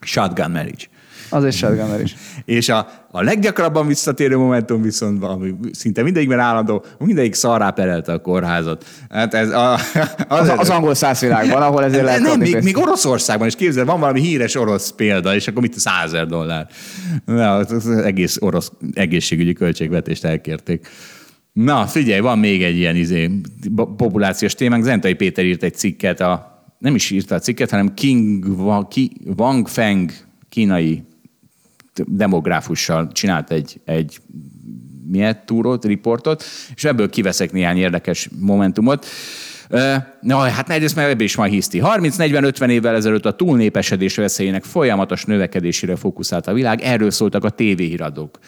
[0.00, 0.84] Shotgun marriage.
[1.30, 2.14] Az egy shotgunner is.
[2.44, 8.18] És a, a leggyakrabban visszatérő momentum viszont valami szinte mindegyikben állandó, mindegyik szarrá perelte a
[8.18, 8.84] kórházat.
[9.10, 9.72] Hát ez a,
[10.28, 14.20] Az, az angol százvilágban, ahol ezért lehet nem, még, még Oroszországban is képzel, van valami
[14.20, 16.66] híres orosz példa, és akkor mit 100 ezer dollár.
[17.24, 20.88] Na, az az egész orosz egészségügyi költségvetést elkérték.
[21.52, 23.30] Na, figyelj, van még egy ilyen izé,
[23.96, 24.84] populációs témánk.
[24.84, 26.49] Zentai Péter írt egy cikket, a,
[26.80, 30.10] nem is írta a cikket, hanem King Wa- Ki, Wang Feng
[30.48, 31.02] kínai
[32.06, 34.20] demográfussal csinált egy, egy
[35.06, 36.44] milyen túrót, riportot,
[36.74, 39.06] és ebből kiveszek néhány érdekes momentumot.
[40.20, 41.80] Na, hát egyrészt meg ebből is majd hiszti.
[41.84, 48.38] 30-40-50 évvel ezelőtt a túlnépesedés veszélyének folyamatos növekedésére fókuszált a világ, erről szóltak a tévéhíradók.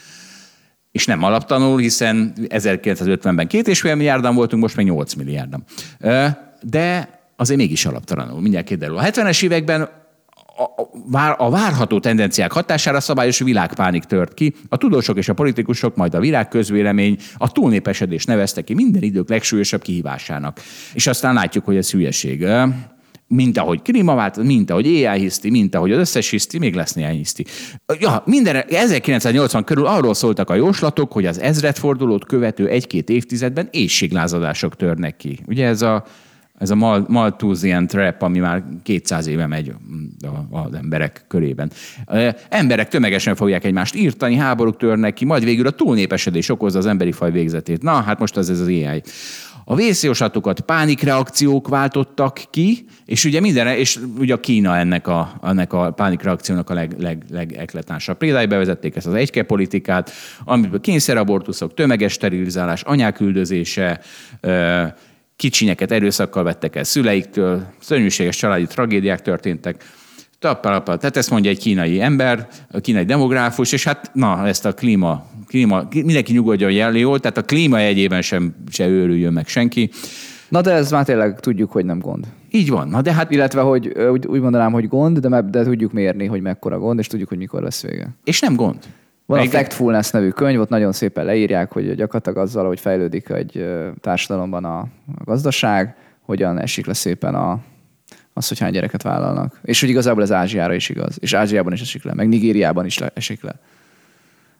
[0.91, 5.65] És nem alaptanul, hiszen 1950-ben két és fél milliárdan voltunk, most meg 8 milliárdan.
[6.63, 8.99] De azért mégis alaptalanul, mindjárt kiderül.
[8.99, 9.89] A 70-es években
[10.57, 14.55] a, a, vár- a várható tendenciák hatására szabályos világpánik tört ki.
[14.69, 19.29] A tudósok és a politikusok, majd a világ közvélemény a túlnépesedés nevezte ki minden idők
[19.29, 20.61] legsúlyosabb kihívásának.
[20.95, 22.47] És aztán látjuk, hogy ez hülyeség.
[23.27, 27.17] Mint ahogy klímavált, mint ahogy AI hiszti, mint ahogy az összes hiszti, még lesz néhány
[27.17, 27.45] hiszti.
[27.99, 34.77] Ja, minden, 1980 körül arról szóltak a jóslatok, hogy az ezredfordulót követő egy-két évtizedben éjséglázadások
[34.77, 35.39] törnek ki.
[35.47, 36.05] Ugye ez a
[36.59, 39.73] ez a Mal- Malthusian trap, ami már 200 éve megy
[40.51, 41.71] az emberek körében.
[42.49, 47.13] Emberek tömegesen fogják egymást írtani, háborúk törnek ki, majd végül a túlnépesedés okozza az emberi
[47.13, 47.83] faj végzetét.
[47.83, 49.03] Na, hát most az ez az AI.
[49.65, 55.73] A vészjóslatokat pánikreakciók váltottak ki, és ugye mindenre, és ugye a Kína ennek a, ennek
[55.73, 58.19] a pánikreakciónak a leg, leg, legekletánsabb.
[58.19, 60.11] Bevezették ezt az egyke politikát,
[60.45, 64.01] amiből kényszerabortuszok, tömeges sterilizálás, anyák üldözése,
[65.37, 69.85] kicsinyeket erőszakkal vettek el szüleiktől, szörnyűséges családi tragédiák történtek.
[70.39, 70.99] Tappalapal.
[70.99, 75.27] Tehát ezt mondja egy kínai ember, a kínai demográfus, és hát na, ezt a klíma,
[75.47, 79.91] klíma mindenki nyugodjon jel jól, tehát a klíma egyében sem se őrüljön meg senki.
[80.49, 82.27] Na de ez már tényleg tudjuk, hogy nem gond.
[82.51, 82.89] Így van.
[82.89, 86.41] Na de hát, Illetve, hogy úgy, úgy mondanám, hogy gond, de, de tudjuk mérni, hogy
[86.41, 88.09] mekkora gond, és tudjuk, hogy mikor lesz vége.
[88.25, 88.79] és nem gond.
[89.33, 93.29] Van a Meg- Factfulness nevű könyv, ott nagyon szépen leírják, hogy gyakorlatilag azzal, hogy fejlődik
[93.29, 93.67] egy
[94.01, 97.59] társadalomban a, a gazdaság, hogyan esik le szépen a,
[98.33, 99.61] az, hogy hány gyereket vállalnak.
[99.63, 101.17] És hogy igazából ez Ázsiára is igaz.
[101.21, 103.61] És Ázsiában is esik le, meg Nigériában is le, esik le.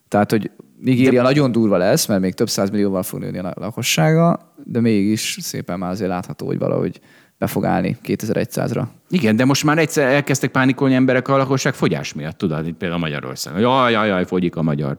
[0.09, 0.51] Tehát, hogy
[0.81, 1.29] Nigéria de...
[1.29, 5.79] nagyon durva lesz, mert még több száz millióval fog nőni a lakossága, de mégis szépen
[5.79, 7.01] már azért látható, hogy valahogy
[7.43, 8.83] be fog állni 2100-ra.
[9.11, 13.01] Igen, de most már egyszer elkezdtek pánikolni emberek a lakosság fogyás miatt, tudod, itt például
[13.01, 13.61] Magyarországon.
[13.61, 14.97] Jaj, jaj, jaj, fogyik a magyar.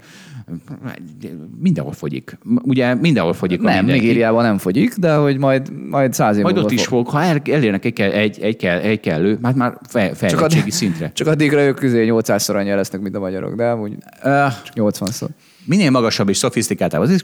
[1.60, 2.38] Mindenhol fogyik.
[2.64, 3.86] Ugye mindenhol fogyik a Nem.
[3.86, 7.42] Nigériában nem fogyik, de hogy majd, majd száz év Majd ott is fog, ha el,
[7.46, 11.12] elérnek egy, egy, egy, kell, egy kellő, hát már fe, fejlettségi szintre.
[11.14, 13.94] Csak addigra ők közé 800-szor annyi lesznek, mint a magyarok, de amúgy
[14.24, 15.28] Uh, csak 80-szor.
[15.66, 17.22] Minél magasabb és szofisztikáltabb az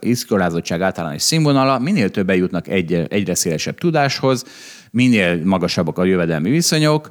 [0.00, 4.44] iskolázottság, általános színvonala, minél többen jutnak egy, egyre szélesebb tudáshoz,
[4.90, 7.10] minél magasabbak a jövedelmi viszonyok,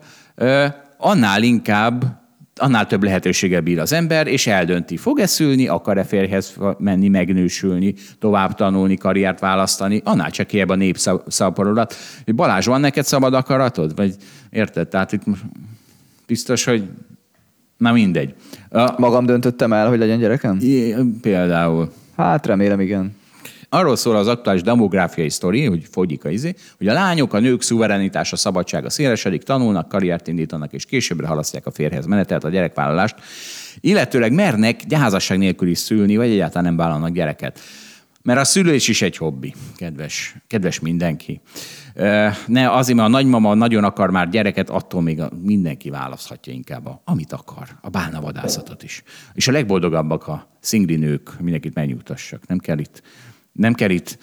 [0.98, 2.26] annál inkább
[2.60, 8.56] annál több lehetőséggel bír az ember, és eldönti, fog-e szülni, akar-e férjhez menni, megnősülni, tovább
[8.56, 11.96] tanulni, karriert választani, annál csekélyebb a népszaporodat.
[12.26, 13.96] Balázs, van neked szabad akaratod?
[13.96, 14.16] Vagy
[14.50, 14.88] érted?
[14.88, 15.24] Tehát itt
[16.28, 16.84] biztos, hogy
[17.78, 18.34] na mindegy.
[18.70, 20.58] A, Magam döntöttem el, hogy legyen gyerekem?
[20.62, 21.92] I- Például.
[22.16, 23.16] Hát remélem, igen.
[23.70, 27.62] Arról szól az aktuális demográfiai sztori, hogy fogyik a izé, hogy a lányok, a nők
[27.62, 33.16] szuverenitása, szabadsága szélesedik, tanulnak, karriert indítanak, és későbbre halasztják a férhez menetet, a gyerekvállalást,
[33.80, 37.60] illetőleg mernek házasság nélkül is szülni, vagy egyáltalán nem vállalnak gyereket.
[38.22, 41.42] Mert a szülés is egy hobbi, kedves, kedves mindenki.
[42.46, 47.02] Ne, azért, mert a nagymama nagyon akar már gyereket, attól még mindenki választhatja inkább, a,
[47.06, 49.04] amit akar, a bálnavadászatot is.
[49.34, 52.48] És a legboldogabbak a szingli nők, mindenkit megnyugtassak.
[52.48, 53.02] Nem kell itt,
[53.52, 54.18] nem kell itt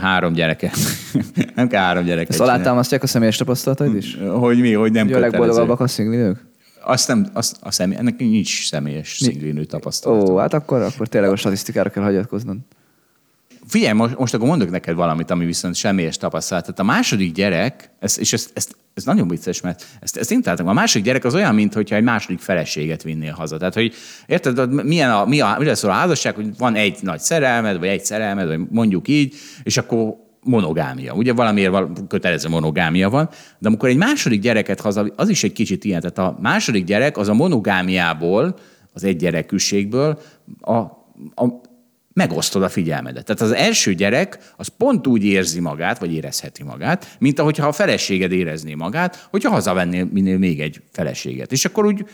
[0.00, 0.76] három gyereket.
[1.54, 2.30] nem kell három gyereket.
[2.30, 4.16] Ezt alátámasztják a személyes tapasztalataid is?
[4.16, 6.46] Hogy mi, hogy nem Hogy a legboldogabbak a szingli nők?
[6.84, 10.28] Azt nem, azt, a személy, ennek nincs személyes szingli nő tapasztalat.
[10.28, 12.56] Ó, hát akkor, akkor tényleg a statisztikára kell hagyatkoznod.
[13.66, 16.64] Figyelj, most, most akkor mondok neked valamit, ami viszont semmilyes tapasztalat.
[16.64, 20.42] Tehát a második gyerek, ez, és ezt, ezt ez nagyon vicces, mert ezt, ezt én
[20.42, 20.68] találtam.
[20.68, 23.56] A második gyerek az olyan, mintha egy második feleséget vinnél haza.
[23.56, 23.94] Tehát, hogy
[24.26, 27.88] érted, milyen a, mi a, mire szól a házasság, hogy van egy nagy szerelmed, vagy
[27.88, 31.14] egy szerelmed, vagy mondjuk így, és akkor monogámia.
[31.14, 31.72] Ugye valamiért
[32.08, 33.28] kötelező monogámia van,
[33.58, 36.00] de amikor egy második gyereket haza, az is egy kicsit ilyen.
[36.00, 38.56] Tehát a második gyerek az a monogámiából,
[38.92, 40.18] az egy gyerekűségből
[40.60, 40.78] a,
[41.34, 41.60] a,
[42.14, 43.24] megosztod a figyelmedet.
[43.24, 47.72] Tehát az első gyerek az pont úgy érzi magát, vagy érezheti magát, mint ahogyha a
[47.72, 51.52] feleséged érezné magát, hogyha hazavennél minél még egy feleséget.
[51.52, 52.04] És akkor úgy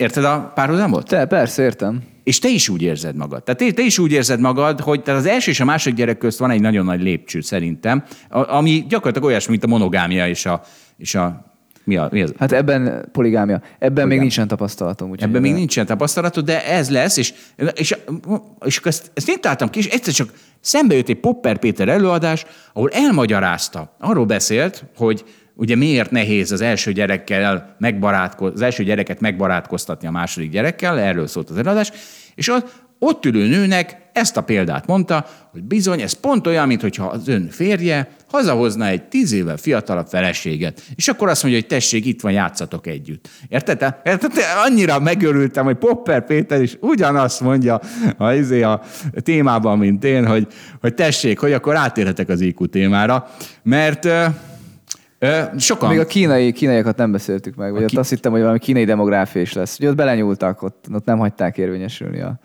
[0.00, 1.08] Érted a párhuzamot?
[1.08, 2.02] Te, persze, értem.
[2.24, 3.42] És te is úgy érzed magad.
[3.42, 6.18] Tehát te, te is úgy érzed magad, hogy tehát az első és a második gyerek
[6.18, 10.62] közt van egy nagyon nagy lépcső szerintem, ami gyakorlatilag olyasmi, mint a monogámia és a,
[10.96, 11.49] és a
[11.90, 12.32] mi, a, mi az?
[12.38, 13.54] Hát ebben poligámia.
[13.54, 14.06] Ebben poligámia.
[14.06, 15.10] még nincsen tapasztalatom.
[15.10, 17.34] Úgy ebben még nincsen tapasztalatod, de ez lesz, és,
[17.74, 17.96] és,
[18.64, 22.46] és ezt, ezt én találtam ki, és egyszer csak szembe jött egy Popper Péter előadás,
[22.72, 29.20] ahol elmagyarázta, arról beszélt, hogy ugye miért nehéz az első gyerekkel megbarátkozni, az első gyereket
[29.20, 31.92] megbarátkoztatni a második gyerekkel, erről szólt az előadás,
[32.34, 32.72] és ott,
[33.02, 37.48] ott ülő nőnek ezt a példát mondta, hogy bizony, ez pont olyan, mintha az ön
[37.50, 42.32] férje hazahozna egy tíz évvel fiatalabb feleséget, és akkor azt mondja, hogy tessék, itt van,
[42.32, 43.28] játszatok együtt.
[43.48, 43.94] Érted?
[44.04, 44.32] Érted?
[44.64, 47.80] Annyira megörültem, hogy Popper Péter is ugyanazt mondja
[48.16, 48.82] a, izé a
[49.22, 50.46] témában, mint én, hogy,
[50.80, 53.30] hogy tessék, hogy akkor átérhetek az IQ témára,
[53.62, 54.08] mert
[55.56, 55.88] Sokan.
[55.88, 57.94] Még a kínai, kínaiakat nem beszéltük meg, vagy ki...
[57.94, 59.78] ott azt hittem, hogy valami kínai demográfia is lesz.
[59.78, 62.40] Ugye ott belenyúltak, ott, ott nem hagyták érvényesülni a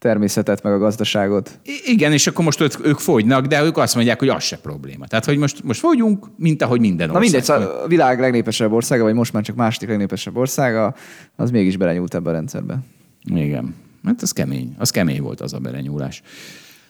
[0.00, 1.58] természetet, meg a gazdaságot.
[1.64, 4.56] I- igen, és akkor most ők, ők fogynak, de ők azt mondják, hogy az se
[4.58, 5.06] probléma.
[5.06, 7.14] Tehát, hogy most, most fogyunk, mint ahogy minden ország.
[7.22, 10.94] Na mindegy, szóval a világ legnépesebb országa, vagy most már csak második legnépesebb országa,
[11.36, 12.78] az mégis belenyúlt ebbe a rendszerbe.
[13.24, 13.74] Igen.
[14.04, 14.74] Hát az kemény.
[14.78, 16.22] Az kemény volt az a belenyúlás.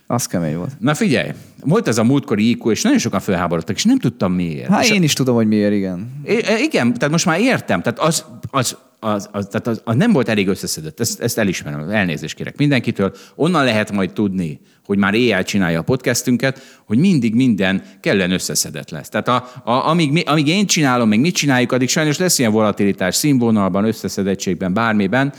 [0.06, 0.70] Az kemény volt.
[0.78, 1.30] Na figyelj,
[1.64, 4.68] volt ez a múltkori IQ, és nagyon sokan felháborodtak, és nem tudtam miért.
[4.68, 6.20] Hát én is tudom, hogy miért, igen.
[6.24, 7.82] I- igen, tehát most már értem.
[7.82, 11.88] Tehát az, az, az, az, tehát az, az nem volt elég összeszedett, ezt, ezt elismerem,
[11.88, 13.12] elnézést kérek mindenkitől.
[13.34, 18.90] Onnan lehet majd tudni, hogy már éjjel csinálja a podcastünket, hogy mindig minden kellően összeszedett
[18.90, 19.08] lesz.
[19.08, 23.14] Tehát a, a, amíg, amíg én csinálom, még mit csináljuk, addig sajnos lesz ilyen volatilitás
[23.14, 25.32] színvonalban, összeszedettségben, bármiben,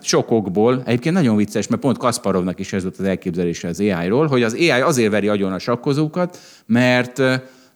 [0.00, 0.82] sokokból.
[0.86, 4.52] Egyébként nagyon vicces, mert pont Kasparovnak is ez volt az elképzelése az AI-ról, hogy az
[4.52, 7.22] AI azért veri agyon a sakkozókat, mert,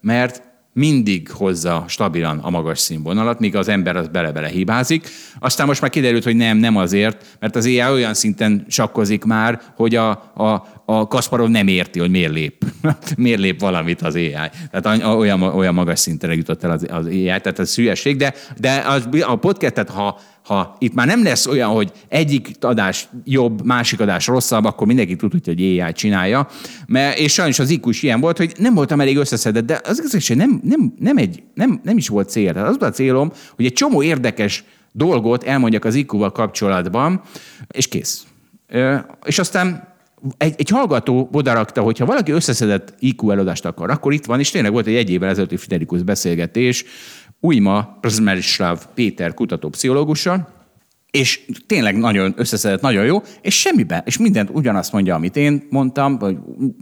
[0.00, 0.42] mert
[0.72, 5.08] mindig hozza stabilan a magas színvonalat, míg az ember az bele-bele hibázik.
[5.38, 9.60] Aztán most már kiderült, hogy nem, nem azért, mert az AI olyan szinten sakkozik már,
[9.76, 12.64] hogy a, a, a Kasparov nem érti, hogy miért lép.
[13.16, 14.34] miért lép valamit az AI.
[14.70, 18.84] Tehát olyan, olyan magas szintre jutott el az, az AI, tehát ez szülyesség, de, de
[18.86, 24.00] az, a podcastet, ha, ha itt már nem lesz olyan, hogy egyik adás jobb, másik
[24.00, 26.48] adás rosszabb, akkor mindenki tudja, hogy AI csinálja.
[26.86, 29.98] Mert, és sajnos az IQ is ilyen volt, hogy nem voltam elég összeszedett, de az
[29.98, 32.52] igazság, nem, nem, nem, egy, nem, nem is volt cél.
[32.52, 37.20] Tehát az volt a célom, hogy egy csomó érdekes dolgot elmondjak az IQ-val kapcsolatban,
[37.68, 38.24] és kész.
[39.24, 39.89] És aztán
[40.36, 44.72] egy, egy hallgató odarakta, hogyha valaki összeszedett IQ előadást akar, akkor itt van, és tényleg
[44.72, 46.84] volt egy egy évvel ezelőtti Friderikus beszélgetés,
[47.40, 50.58] Újma Przmerislav Péter kutatópszichológussal,
[51.10, 56.18] és tényleg nagyon összeszedett, nagyon jó, és semmiben, és mindent ugyanazt mondja, amit én mondtam,
[56.18, 56.36] vagy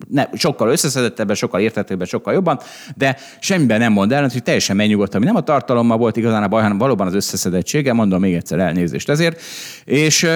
[0.08, 2.60] ne, sokkal összeszedettebben, sokkal értetőbben, sokkal jobban,
[2.96, 6.48] de semmiben nem mond el, hogy teljesen megnyugodt, ami nem a tartalommal volt igazán a
[6.48, 9.40] baj, hanem valóban az összeszedettsége, mondom még egyszer elnézést ezért,
[9.84, 10.26] és...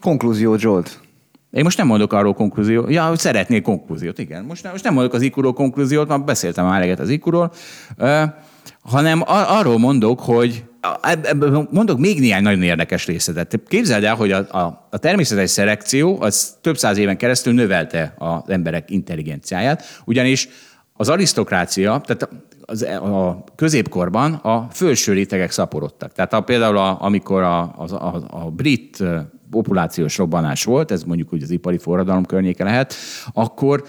[0.00, 1.00] Konklúzió, Zsolt.
[1.50, 2.90] Én most nem mondok arról konklúziót.
[2.90, 4.44] Ja, hogy szeretnék konklúziót, igen.
[4.44, 7.52] Most, nem, most nem mondok az ikuról konklúziót, már beszéltem már eleget az ikuról,
[8.80, 10.64] hanem arról mondok, hogy
[11.70, 13.60] mondok még néhány nagyon érdekes részletet.
[13.68, 18.40] Képzeld el, hogy a, a, a természetes szelekció az több száz éven keresztül növelte az
[18.46, 20.48] emberek intelligenciáját, ugyanis
[20.92, 22.28] az arisztokrácia, tehát
[22.60, 26.12] az, a középkorban a felső rétegek szaporodtak.
[26.12, 29.04] Tehát a, például a, amikor a, a, a, a brit
[29.50, 32.94] populációs robbanás volt, ez mondjuk úgy az ipari forradalom környéke lehet,
[33.32, 33.84] akkor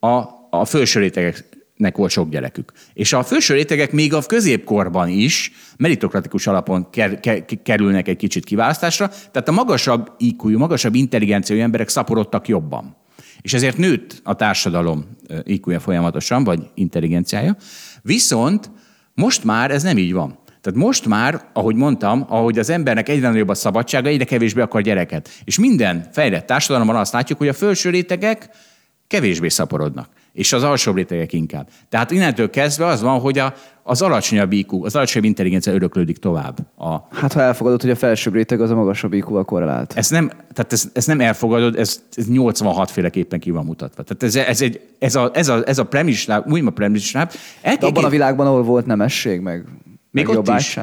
[0.00, 2.72] a, a felső rétegeknek volt sok gyerekük.
[2.92, 8.44] És a felső rétegek még a középkorban is meritokratikus alapon ker, ker, kerülnek egy kicsit
[8.44, 12.96] kiválasztásra, tehát a magasabb iq magasabb intelligenciai emberek szaporodtak jobban.
[13.40, 15.04] És ezért nőtt a társadalom
[15.42, 17.56] iq folyamatosan, vagy intelligenciája.
[18.02, 18.70] Viszont
[19.14, 20.38] most már ez nem így van.
[20.64, 24.80] Tehát most már, ahogy mondtam, ahogy az embernek egyre nagyobb a szabadsága, egyre kevésbé akar
[24.80, 25.28] gyereket.
[25.44, 28.48] És minden fejlett társadalomban azt látjuk, hogy a felső rétegek
[29.06, 30.08] kevésbé szaporodnak.
[30.32, 31.68] és az alsóbb rétegek inkább.
[31.88, 36.58] Tehát innentől kezdve az van, hogy a, az alacsonyabb IQ, az alacsonyabb intelligencia öröklődik tovább.
[36.76, 39.92] A, Hát ha elfogadod, hogy a felsőbb réteg az a magasabb IQ-val korrelált.
[39.96, 44.02] ezt nem, tehát ezt, ezt nem elfogadod, ez, ez 86 féleképpen ki van mutatva.
[44.02, 47.32] Tehát ez, ez, egy, ez a, ez a, ez a premisláb, úgymond a premisláb.
[47.62, 49.64] El De kell abban a világban, ahol volt nemesség, meg,
[50.14, 50.78] Még ott is.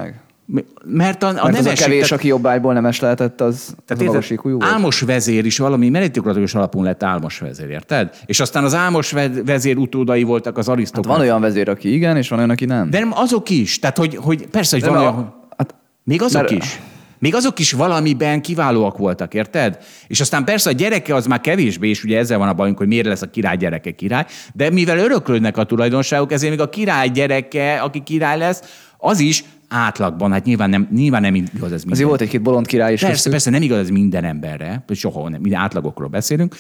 [0.86, 3.76] Mert a, a Mert az a nemesség, kevés, tehát- aki jobbágyból nemes lehetett, az, az
[3.78, 4.64] a Tehát magas érted, volt.
[4.64, 8.10] álmos vezér is valami meritokratikus alapon lett álmos vezér, érted?
[8.26, 11.18] És aztán az álmos ve- vezér utódai voltak az Hát arisztokraták.
[11.18, 12.90] van olyan vezér, aki igen, és van olyan, aki nem.
[12.90, 13.80] De nem azok is.
[13.80, 15.34] Tehát, hogy, hogy persze, hogy De van a- olyan...
[15.58, 16.80] hát, Még azok mert- is.
[17.20, 19.78] Még azok is valamiben kiválóak voltak, érted?
[20.08, 22.88] És aztán persze a gyereke az már kevésbé, és ugye ezzel van a bajunk, hogy
[22.88, 27.10] miért lesz a király gyereke király, de mivel öröklődnek a tulajdonságok, ezért még a király
[27.10, 28.62] gyereke, aki király lesz,
[29.02, 31.92] az is átlagban, hát nyilván nem, nyilván nem igaz ez minden.
[31.92, 33.00] azért volt egy-két bolond király is.
[33.00, 33.32] Persze, köztük.
[33.32, 36.56] persze, nem igaz ez minden emberre, soha nem, minden átlagokról beszélünk.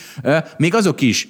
[0.57, 1.27] Még azok is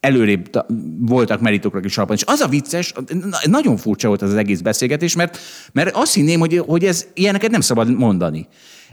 [0.00, 0.66] előrébb ta-
[0.98, 2.16] voltak meritokra is alapon.
[2.16, 5.38] És az a vicces, na- nagyon furcsa volt ez az egész beszélgetés, mert,
[5.72, 8.48] mert azt hinném, hogy, hogy ez ilyeneket nem szabad mondani.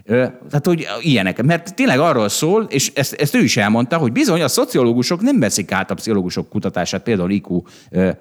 [0.05, 1.43] Tehát, hogy ilyenek.
[1.43, 5.39] Mert tényleg arról szól, és ezt, ezt ő is elmondta, hogy bizony a szociológusok nem
[5.39, 7.61] veszik át a pszichológusok kutatását, például IQ,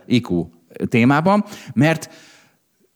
[0.06, 0.46] IQ
[0.88, 1.44] témában,
[1.74, 2.10] mert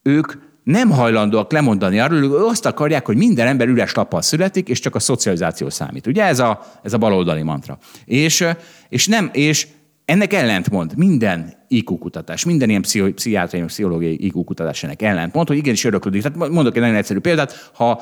[0.04, 0.32] ők
[0.64, 4.94] nem hajlandóak lemondani arról, ők azt akarják, hogy minden ember üres lappal születik, és csak
[4.94, 6.06] a szocializáció számít.
[6.06, 7.78] Ugye ez a, ez a baloldali mantra.
[8.04, 8.46] És,
[8.88, 9.66] és, nem, és
[10.04, 15.84] ennek ellentmond minden IQ kutatás, minden ilyen pszichiátriai, pszichológiai IQ kutatás ennek ellentmond, hogy igenis
[15.84, 16.22] öröklődik.
[16.22, 18.00] Tehát mondok egy nagyon egyszerű példát, ha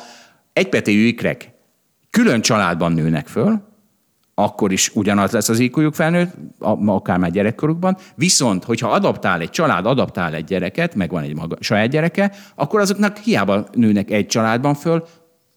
[0.53, 1.51] egypetéjű ikrek
[2.11, 3.72] külön családban nőnek föl,
[4.35, 6.35] akkor is ugyanaz lesz az IQ-juk felnőtt,
[6.87, 7.97] akár már gyerekkorukban.
[8.15, 12.81] Viszont, hogyha adaptál egy család, adaptál egy gyereket, meg van egy maga, saját gyereke, akkor
[12.81, 15.05] azoknak hiába nőnek egy családban föl,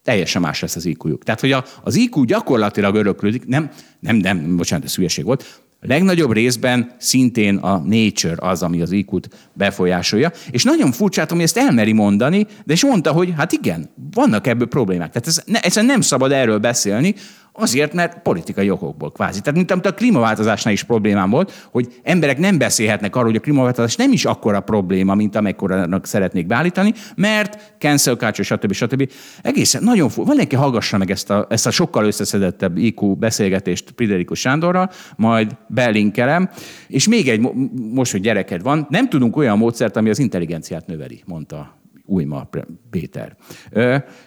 [0.03, 1.23] teljesen más lesz az IQ-juk.
[1.23, 3.69] Tehát, hogy a, az IQ gyakorlatilag öröklődik, nem,
[3.99, 9.29] nem, nem, bocsánat, ez hülyeség volt, legnagyobb részben szintén a nature az, ami az IQ-t
[9.53, 10.31] befolyásolja.
[10.51, 14.67] És nagyon furcsátom, hogy ezt elmeri mondani, de és mondta, hogy hát igen, vannak ebből
[14.67, 15.11] problémák.
[15.11, 17.15] Tehát ez, ne, egyszerűen nem szabad erről beszélni,
[17.57, 19.39] Azért, mert politikai okokból kvázi.
[19.39, 23.39] Tehát, mint amit a klímaváltozásnál is problémám volt, hogy emberek nem beszélhetnek arról, hogy a
[23.39, 28.71] klímaváltozás nem is akkora probléma, mint amekkorának szeretnék beállítani, mert cancel culture, stb.
[28.73, 29.11] stb.
[29.41, 30.25] Egészen nagyon fú.
[30.25, 36.49] Valaki hallgassa meg ezt a, ezt a sokkal összeszedettebb IQ beszélgetést Friderikus Sándorral, majd belinkelem.
[36.87, 37.53] És még egy, mo-
[37.93, 42.49] most, hogy gyereked van, nem tudunk olyan módszert, ami az intelligenciát növeli, mondta Újma
[42.89, 43.35] Péter.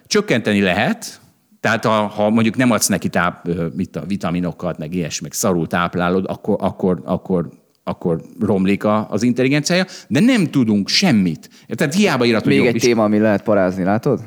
[0.07, 1.21] Csökkenteni lehet,
[1.61, 5.67] tehát ha, ha mondjuk nem adsz neki táp, mit a vitaminokat, meg ilyesmi, meg szarul
[5.67, 7.49] táplálod, akkor, akkor, akkor,
[7.85, 11.51] akkor romlik a, az intelligenciája, de nem tudunk semmit.
[11.69, 14.21] Tehát hiába hogy Még egy téma, ami lehet parázni, látod?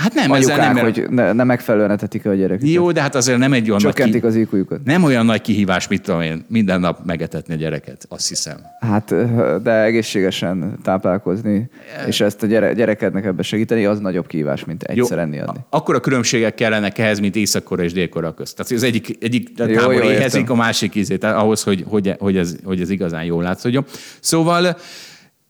[0.00, 2.68] Hát nem, ezzel Anyukák, nem, hogy ne, ne megfelelően etetik a gyereket.
[2.68, 4.66] Jó, de hát azért nem egy olyan nagy Csökkentik ki...
[4.68, 4.78] az.
[4.84, 8.56] Nem olyan nagy kihívás, mit tudom én, minden nap megetetni a gyereket, azt hiszem.
[8.80, 9.14] Hát,
[9.62, 11.70] de egészségesen táplálkozni,
[12.06, 15.60] és ezt a gyere, gyerekednek ebbe segíteni, az nagyobb kihívás, mint egyszer enni adni.
[15.70, 18.56] Akkor a különbségek kellenek ehhez, mint Észak-Korea és Dél-Korea közt.
[18.56, 20.54] Tehát az egyik, egyik Jó, tábor jó, éhezik, értem.
[20.54, 23.84] a másik ízé, tehát ahhoz, hogy, hogy, hogy, ez, hogy ez igazán jól látszódjon.
[24.20, 24.76] Szóval,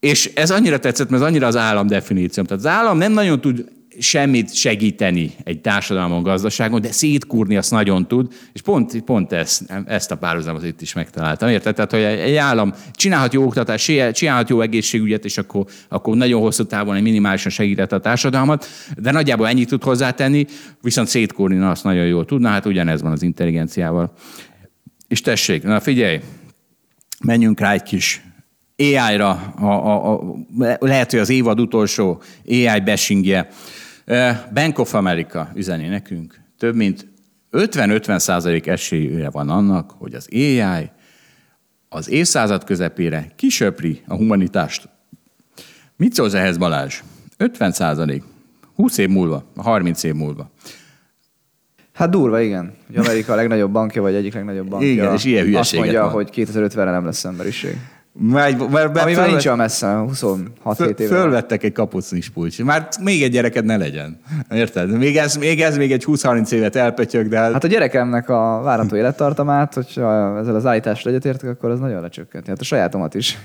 [0.01, 2.43] és ez annyira tetszett, mert ez annyira az állam definíció.
[2.43, 3.64] Tehát az állam nem nagyon tud
[3.98, 10.10] semmit segíteni egy társadalmon, gazdaságon, de szétkúrni azt nagyon tud, és pont, pont ezt, ezt
[10.10, 11.48] a párhuzamot itt is megtaláltam.
[11.48, 11.74] Érted?
[11.74, 16.64] Tehát, hogy egy állam csinálhat jó oktatást, csinálhat jó egészségügyet, és akkor, akkor nagyon hosszú
[16.64, 20.46] távon egy minimálisan segített a társadalmat, de nagyjából ennyit tud hozzátenni,
[20.82, 24.12] viszont szétkúrni na, azt nagyon jól tudna, hát ugyanez van az intelligenciával.
[25.08, 26.20] És tessék, na figyelj,
[27.24, 28.22] menjünk rá egy kis
[28.81, 30.36] AI-ra, a, a, a,
[30.78, 33.48] lehet, hogy az évad utolsó AI bashingje.
[34.55, 36.40] Bank of America üzeni nekünk.
[36.59, 37.09] Több mint
[37.52, 40.90] 50-50 százalék esélye van annak, hogy az AI
[41.89, 44.89] az évszázad közepére kisöpri a humanitást.
[45.97, 47.02] Mit szólsz ehhez, Balázs?
[47.36, 48.23] 50 százalék.
[48.74, 50.51] 20 év múlva, 30 év múlva.
[51.93, 52.74] Hát durva, igen.
[52.86, 54.89] Hogy Amerika a legnagyobb bankja, vagy egyik legnagyobb bankja.
[54.89, 56.12] Igen, és ilyen Azt hülyeséget mondja, van.
[56.12, 57.77] hogy 2050-re nem lesz emberiség.
[58.22, 61.14] Már, már, Ami már nincs olyan messze, 26-7 éve.
[61.14, 62.62] Fölvettek egy kapucnis pulcs.
[62.62, 64.20] Már még egy gyereked ne legyen.
[64.51, 64.98] Érted?
[64.98, 68.60] Még ez, még ez még egy 20-30 évet elpötyög, de hát, Hát a gyerekemnek a
[68.64, 72.51] várható élettartamát, hogyha ezzel az állítással egyetértek, akkor az nagyon lecsökkenti.
[72.51, 73.38] Hát a sajátomat is.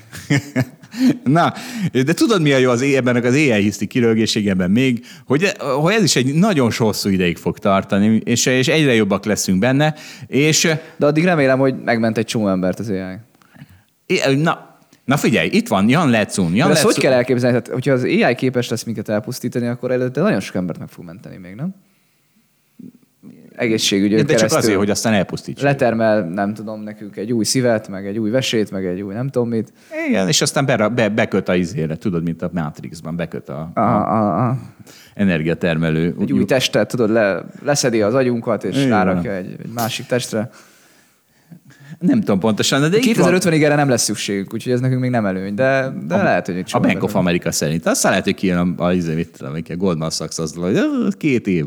[1.23, 1.53] Na,
[1.91, 6.03] de tudod mi a jó az, ebben az éjjel hiszti kirölgéségében még, hogy, hogy ez
[6.03, 9.93] is egy nagyon hosszú ideig fog tartani, és, és egyre jobbak leszünk benne,
[10.27, 13.17] és De addig remélem, hogy megment egy csomó embert az AI.
[14.37, 16.55] Na, na figyelj, itt van Jan Lecun.
[16.55, 17.61] Jan ezt hogy Lecun- kell elképzelni?
[17.61, 21.05] Tehát, hogyha az AI képes lesz minket elpusztítani, akkor előtte nagyon sok embert meg fog
[21.05, 21.75] menteni még, nem?
[23.55, 25.65] egészségügyön De csak keresztül azért, hogy aztán elpusztítsa.
[25.65, 29.29] letermel, nem tudom, nekünk egy új szívet, meg egy új vesét, meg egy új nem
[29.29, 29.73] tudom mit.
[30.07, 33.79] Igen, és aztán be, be, beköt a izére, tudod, mint a Matrixban, beköt a, a
[33.79, 34.57] aha, aha.
[35.13, 36.15] energiatermelő.
[36.19, 40.49] Egy új testet, tudod, le, leszedi az agyunkat, és rárakja egy, egy másik testre.
[41.99, 45.09] Nem tudom pontosan, de itt van- 2050-ig erre nem lesz szükségünk, úgyhogy ez nekünk még
[45.09, 47.15] nem előny, de, de lehet, hogy A Bank of.
[47.15, 47.85] America szerint.
[47.85, 51.07] Aztán lehet, hogy kijön a, a, izé, mit tudom, a Goldman Sachs az, hogy "Ö,
[51.17, 51.65] két év.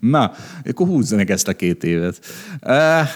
[0.00, 0.32] Na,
[0.64, 2.18] akkor húzzanak ezt a két évet.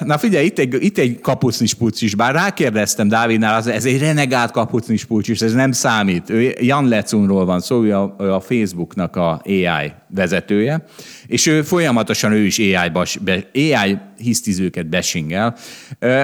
[0.04, 4.50] Na figyelj, itt egy, itt egy kapucnis is, bár rákérdeztem Dávidnál, az, ez egy renegált
[4.50, 6.30] kapucnis is, ez nem számít.
[6.30, 10.84] Ő Jan Lecunról van szó, ő a, ő a Facebooknak a AI vezetője,
[11.26, 15.56] és ő folyamatosan ő is AI, bas, be, AI hisztizőket besingel.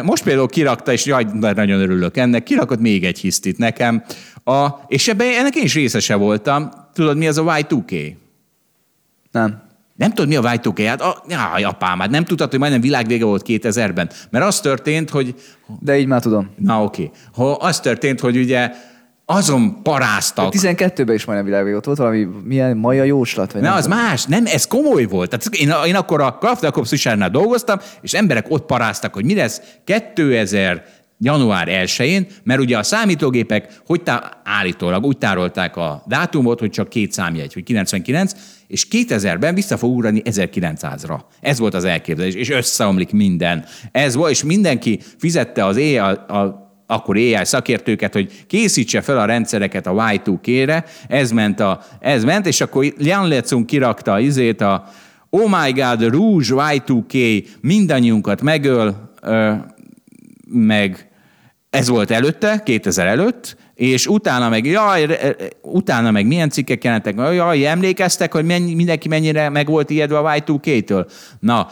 [0.03, 4.05] Most például kirakta, és jaj, nagyon örülök ennek, kirakott még egy hisztit nekem,
[4.45, 6.71] a, és ebben ennek én is részese voltam.
[6.93, 8.15] Tudod, mi az a Y2K?
[9.31, 9.63] Nem.
[9.97, 10.85] Nem tudod, mi a Y2K?
[10.87, 14.11] Hát, a, jaj, apám, hát nem tudtad, hogy majdnem világvége volt 2000-ben.
[14.31, 15.35] Mert az történt, hogy
[15.81, 16.51] De így már tudom.
[16.59, 17.11] Na oké.
[17.35, 17.57] Okay.
[17.59, 18.71] Az történt, hogy ugye
[19.27, 20.53] azon paráztak.
[20.57, 23.53] 12-ben is majdnem világvég ott volt valami, milyen maja jóslat?
[23.53, 23.99] Vagy Ne, nem az tudom.
[23.99, 25.31] más, nem, ez komoly volt.
[25.31, 29.61] Tehát én, én akkor a Kraft Fischernél dolgoztam, és emberek ott paráztak, hogy mi lesz
[29.85, 30.85] 2000
[31.19, 36.89] január 1-én, mert ugye a számítógépek hogy tá- állítólag úgy tárolták a dátumot, hogy csak
[36.89, 38.33] két számjegy, hogy 99,
[38.67, 41.21] és 2000-ben vissza fog ugrani 1900-ra.
[41.41, 43.65] Ez volt az elképzelés, és összeomlik minden.
[43.93, 49.25] Ez volt, és mindenki fizette az a, a akkor AI szakértőket, hogy készítse fel a
[49.25, 54.85] rendszereket a Y2K-re, ez ment, a, ez ment és akkor Jan Lecun kirakta izét, a
[55.31, 59.53] Oh my God, Rouge Y2K mindannyiunkat megöl, ö,
[60.49, 61.09] meg
[61.71, 65.19] ez volt előtte, 2000 előtt, és utána meg, jaj,
[65.63, 70.33] utána meg milyen cikkek jelentek, jaj, emlékeztek, hogy mennyi, mindenki mennyire meg volt ijedve a
[70.33, 71.11] Y2K-től?
[71.41, 71.69] Na,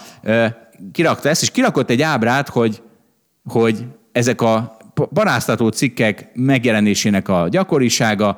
[0.93, 2.82] kirakta ezt, és kirakott egy ábrát, hogy,
[3.44, 8.36] hogy ezek a paráztató cikkek megjelenésének a gyakorisága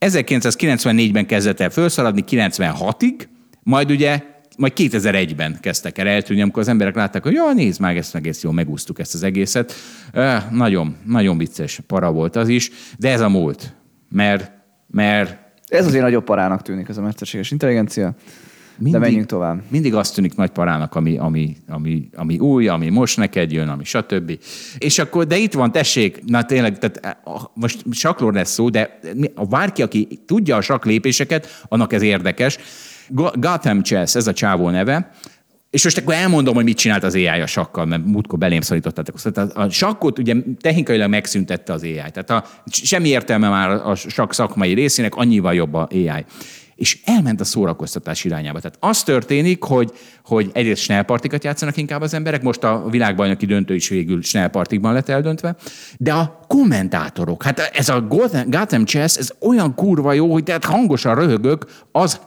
[0.00, 3.26] 1994-ben kezdett el felszaladni, 96-ig,
[3.62, 4.22] majd ugye
[4.56, 8.42] majd 2001-ben kezdtek el eltűnni, amikor az emberek látták, hogy ja, nézd meg, ezt egész
[8.42, 9.72] jól megúsztuk ezt az egészet.
[10.12, 13.74] Eh, nagyon, nagyon vicces para volt az is, de ez a múlt.
[14.08, 14.52] Mert,
[14.86, 15.38] mert
[15.68, 18.14] Ez azért nagyobb parának tűnik, ez a mesterséges intelligencia.
[18.78, 19.62] De menjünk tovább.
[19.68, 23.84] Mindig azt tűnik nagy parának, ami, ami, ami, ami új, ami most neked jön, ami
[23.84, 24.38] stb.
[24.78, 28.98] És akkor, de itt van, tessék, na tényleg, tehát eh, most sakról lesz szó, de
[29.48, 32.58] bárki, aki tudja a sakk lépéseket, annak ez érdekes.
[33.08, 35.10] Go- Gotham Chess, ez a csávó neve,
[35.74, 39.20] és most akkor elmondom, hogy mit csinált az AI a sakkal, mert múltkor belém szorítottátok.
[39.20, 41.94] Tehát a sakkot ugye technikailag megszüntette az AI.
[41.94, 46.24] Tehát a, semmi értelme már a sakk szakmai részének, annyival jobb a AI.
[46.76, 48.60] És elment a szórakoztatás irányába.
[48.60, 49.92] Tehát az történik, hogy,
[50.24, 55.08] hogy egyrészt snellpartikat játszanak inkább az emberek, most a világbajnoki döntő is végül snellpartikban lett
[55.08, 55.56] eldöntve,
[55.98, 61.14] de a kommentátorok, hát ez a Gotham, Chess, ez olyan kurva jó, hogy tehát hangosan
[61.14, 62.20] röhögök, az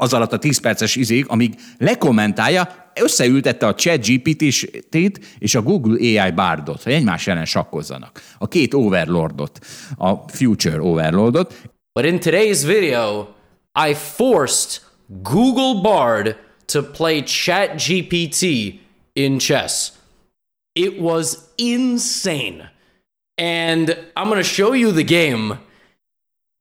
[0.00, 6.22] az alatt a 10 perces izéig, amíg lekommentálja, összeültette a chat GPT-t és a Google
[6.22, 8.22] AI Bardot, hogy egymás ellen sakkozzanak.
[8.38, 9.58] A két overlordot,
[9.96, 11.54] a future overlordot.
[11.92, 13.26] But in today's video,
[13.78, 14.80] I forced
[15.22, 16.36] Google Bard
[16.66, 18.80] to play ChatGPT
[19.14, 19.96] in chess.
[20.74, 22.68] It was insane.
[23.38, 25.60] And I'm going to show you the game.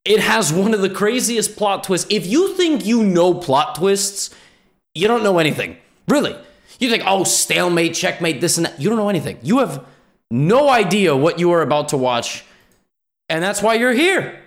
[0.05, 2.07] It has one of the craziest plot twists.
[2.11, 4.33] If you think you know plot twists,
[4.93, 5.77] you don't know anything.
[6.07, 6.35] Really.
[6.79, 8.79] You think, oh, stalemate, checkmate, this and that.
[8.79, 9.39] You don't know anything.
[9.41, 9.83] You have
[10.29, 12.45] no idea what you are about to watch.
[13.27, 14.39] And that's why you're here.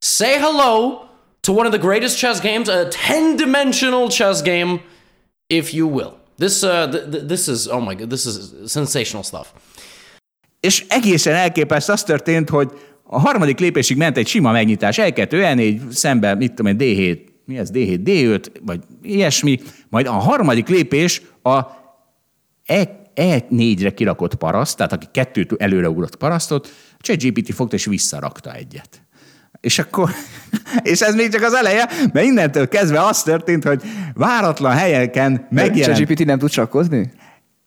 [0.00, 1.08] Say hello
[1.42, 4.80] to one of the greatest chess games, a 10 dimensional chess game,
[5.46, 6.16] if you will.
[6.38, 8.34] This, uh, th- th- this is, oh my god, this is
[8.66, 9.48] sensational stuff.
[10.60, 12.70] És egészen elképesztő az történt, hogy
[13.02, 17.58] a harmadik lépésig ment egy sima megnyitás, L2, L4, szemben, mit tudom én, D7, mi
[17.58, 21.60] ez, D7, D5, vagy ilyesmi, majd a harmadik lépés a
[22.66, 29.01] E, E4-re kirakott paraszt, tehát aki kettőt előreugrott parasztot, ChatGPT fogta és visszarakta egyet.
[29.62, 30.10] És akkor,
[30.92, 33.82] és ez még csak az eleje, mert innentől kezdve az történt, hogy
[34.14, 37.12] váratlan helyeken megjelent ChatGPT nem tud sakkozni?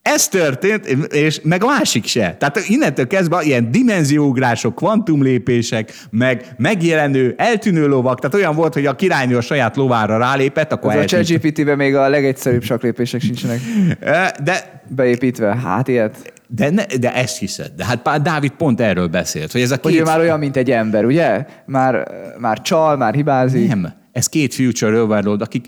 [0.05, 2.35] ez történt, és meg a másik se.
[2.39, 8.95] Tehát innentől kezdve ilyen dimenzióugrások, kvantumlépések, meg megjelenő, eltűnő lovak, tehát olyan volt, hogy a
[8.95, 11.25] királynő a saját lovára rálépett, akkor Az a eltűnt.
[11.25, 13.59] ChatGPT-ben még a legegyszerűbb saklépések sincsenek
[14.43, 15.55] De, beépítve.
[15.55, 16.33] Hát ilyet.
[16.47, 17.71] De, ne, de ezt hiszed.
[17.75, 20.01] De hát pár Dávid pont erről beszélt, hogy ez a Hogy két...
[20.01, 21.45] ő már olyan, mint egy ember, ugye?
[21.65, 22.07] Már,
[22.37, 23.67] már csal, már hibázik.
[23.67, 25.65] Nem, ez két future overlord, akik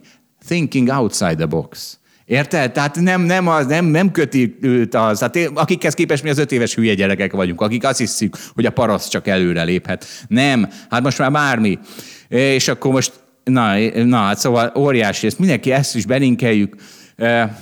[0.47, 1.99] thinking outside the box.
[2.25, 2.71] Érted?
[2.71, 5.19] Tehát nem, nem, az, nem, nem köti őt az.
[5.19, 8.71] Hát akikhez képest mi az öt éves hülye gyerekek vagyunk, akik azt hiszük, hogy a
[8.71, 10.05] paraszt csak előre léphet.
[10.27, 11.79] Nem, hát most már bármi.
[12.27, 13.13] És akkor most,
[13.43, 16.75] na, na hát szóval óriási, ezt mindenki ezt is belinkeljük,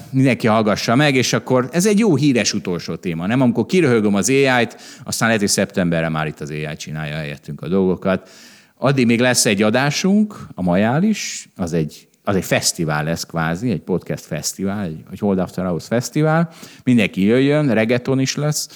[0.10, 3.42] mindenki hallgassa meg, és akkor ez egy jó híres utolsó téma, nem?
[3.42, 7.68] Amikor kiröhögöm az AI-t, aztán lehet, hogy szeptemberre már itt az AI csinálja helyettünk a
[7.68, 8.30] dolgokat.
[8.78, 13.82] Addig még lesz egy adásunk, a Majális, az egy, az egy fesztivál lesz kvázi, egy
[13.82, 16.50] podcast fesztivál, egy, Hold After Hours fesztivál.
[16.84, 18.70] Mindenki jöjjön, reggaeton is lesz.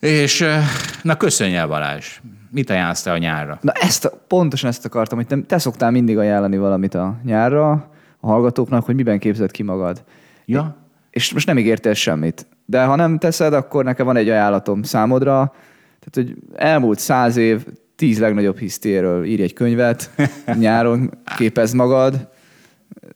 [0.00, 0.44] És
[1.02, 2.20] na köszönj el Balázs,
[2.50, 3.58] mit ajánlsz te a nyárra?
[3.62, 7.89] Na ezt, pontosan ezt akartam, hogy te, te szoktál mindig ajánlani valamit a nyárra
[8.20, 10.04] a hallgatóknak, hogy miben képzeld ki magad.
[10.44, 10.76] Ja?
[11.10, 12.46] És most nem ígértél semmit.
[12.66, 15.54] De ha nem teszed, akkor nekem van egy ajánlatom számodra.
[15.98, 17.66] Tehát, hogy elmúlt száz év
[17.96, 20.10] tíz legnagyobb hisztéről írj egy könyvet,
[20.58, 22.28] nyáron képezd magad,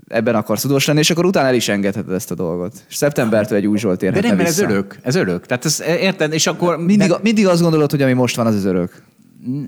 [0.09, 2.73] ebben akarsz tudós lenni, és akkor utána el is engedheted ezt a dolgot.
[2.89, 5.47] És szeptembertől egy új Zsolt De nem, mert ez örök, ez örök.
[5.47, 8.65] Tehát ez, érted, és akkor Mindig, mindig azt gondolod, hogy ami most van, az az
[8.65, 9.03] örök.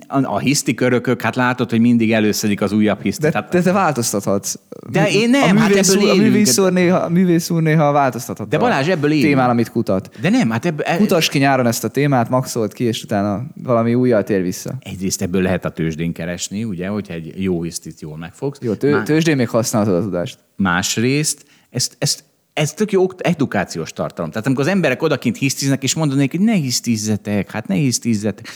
[0.07, 3.23] A, a hisztik örökök, hát látod, hogy mindig előszedik az újabb hiszti.
[3.23, 4.55] De, hát, de te változtathatsz.
[4.91, 6.21] De én nem, a hát ebből úr, a élünk.
[6.21, 8.49] művész úr néha, a művész úr néha változtathat.
[8.49, 9.27] De Balázs, ebből élünk.
[9.27, 10.11] témán, amit kutat.
[10.21, 13.95] de nem, hát ebből, Kutas ki nyáron ezt a témát, maxolt ki, és utána valami
[13.95, 14.75] újjal tér vissza.
[14.81, 18.59] egyrészt ebből lehet a tőzsdén keresni, ugye, hogyha egy jó hisztit jól megfogsz.
[18.63, 20.39] Jó, tő, Má- tőzsdén még használhatod a tudást.
[20.57, 24.31] Másrészt, ezt, ezt, ez tök jó edukációs tartalom.
[24.31, 28.49] Tehát amikor az emberek odakint hisztiznek, és mondanék, hogy ne hisztizzetek, hát ne hisztizzetek,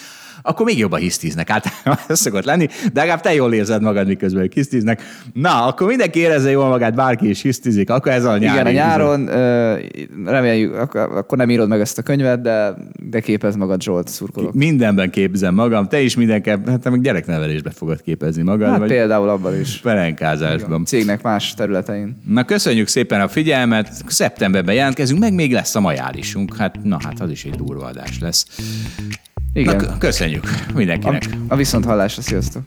[0.42, 1.50] akkor még jobban hisztiznek.
[1.50, 5.02] Általában ez szokott lenni, de legalább te jól érzed magad, miközben ők hisztiznek.
[5.32, 8.54] Na, akkor mindenki érezze jól magát, bárki is hisztizik, akkor ez a nyári.
[8.54, 9.28] Igen, a nyáron
[10.24, 12.74] reméljük, akkor, nem írod meg ezt a könyvet, de,
[13.10, 14.54] de képez magad Zsolt szurkolok.
[14.54, 18.88] Mindenben képzem magam, te is mindenképp, hát te meg gyereknevelésbe fogod képezni magad, Hát vagy
[18.88, 19.78] például abban is.
[19.80, 20.84] pelenkázásban.
[20.84, 22.22] Cégnek más területein.
[22.28, 26.56] Na, köszönjük szépen a figyelmet, szeptemberben jelentkezünk, meg még lesz a majálisunk.
[26.56, 28.46] Hát, na hát az is egy durva adás lesz.
[29.52, 29.76] Igen.
[29.76, 30.44] Na, köszönjük
[30.74, 31.22] mindenkinek.
[31.48, 32.62] a, a viszont hallásra, sziasztok!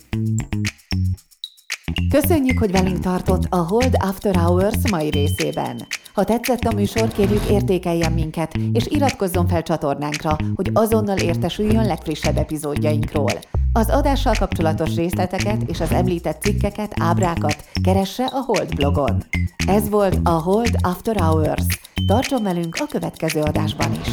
[2.09, 5.87] Köszönjük, hogy velünk tartott a Hold After Hours mai részében.
[6.13, 12.37] Ha tetszett a műsor, kérjük értékeljen minket, és iratkozzon fel csatornánkra, hogy azonnal értesüljön legfrissebb
[12.37, 13.39] epizódjainkról.
[13.73, 19.23] Az adással kapcsolatos részleteket és az említett cikkeket, ábrákat keresse a Hold blogon.
[19.67, 21.63] Ez volt a Hold After Hours.
[22.07, 24.09] Tartson velünk a következő adásban is!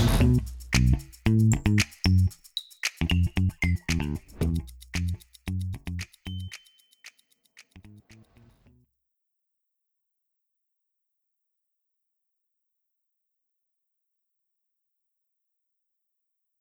[3.01, 3.40] Thank you.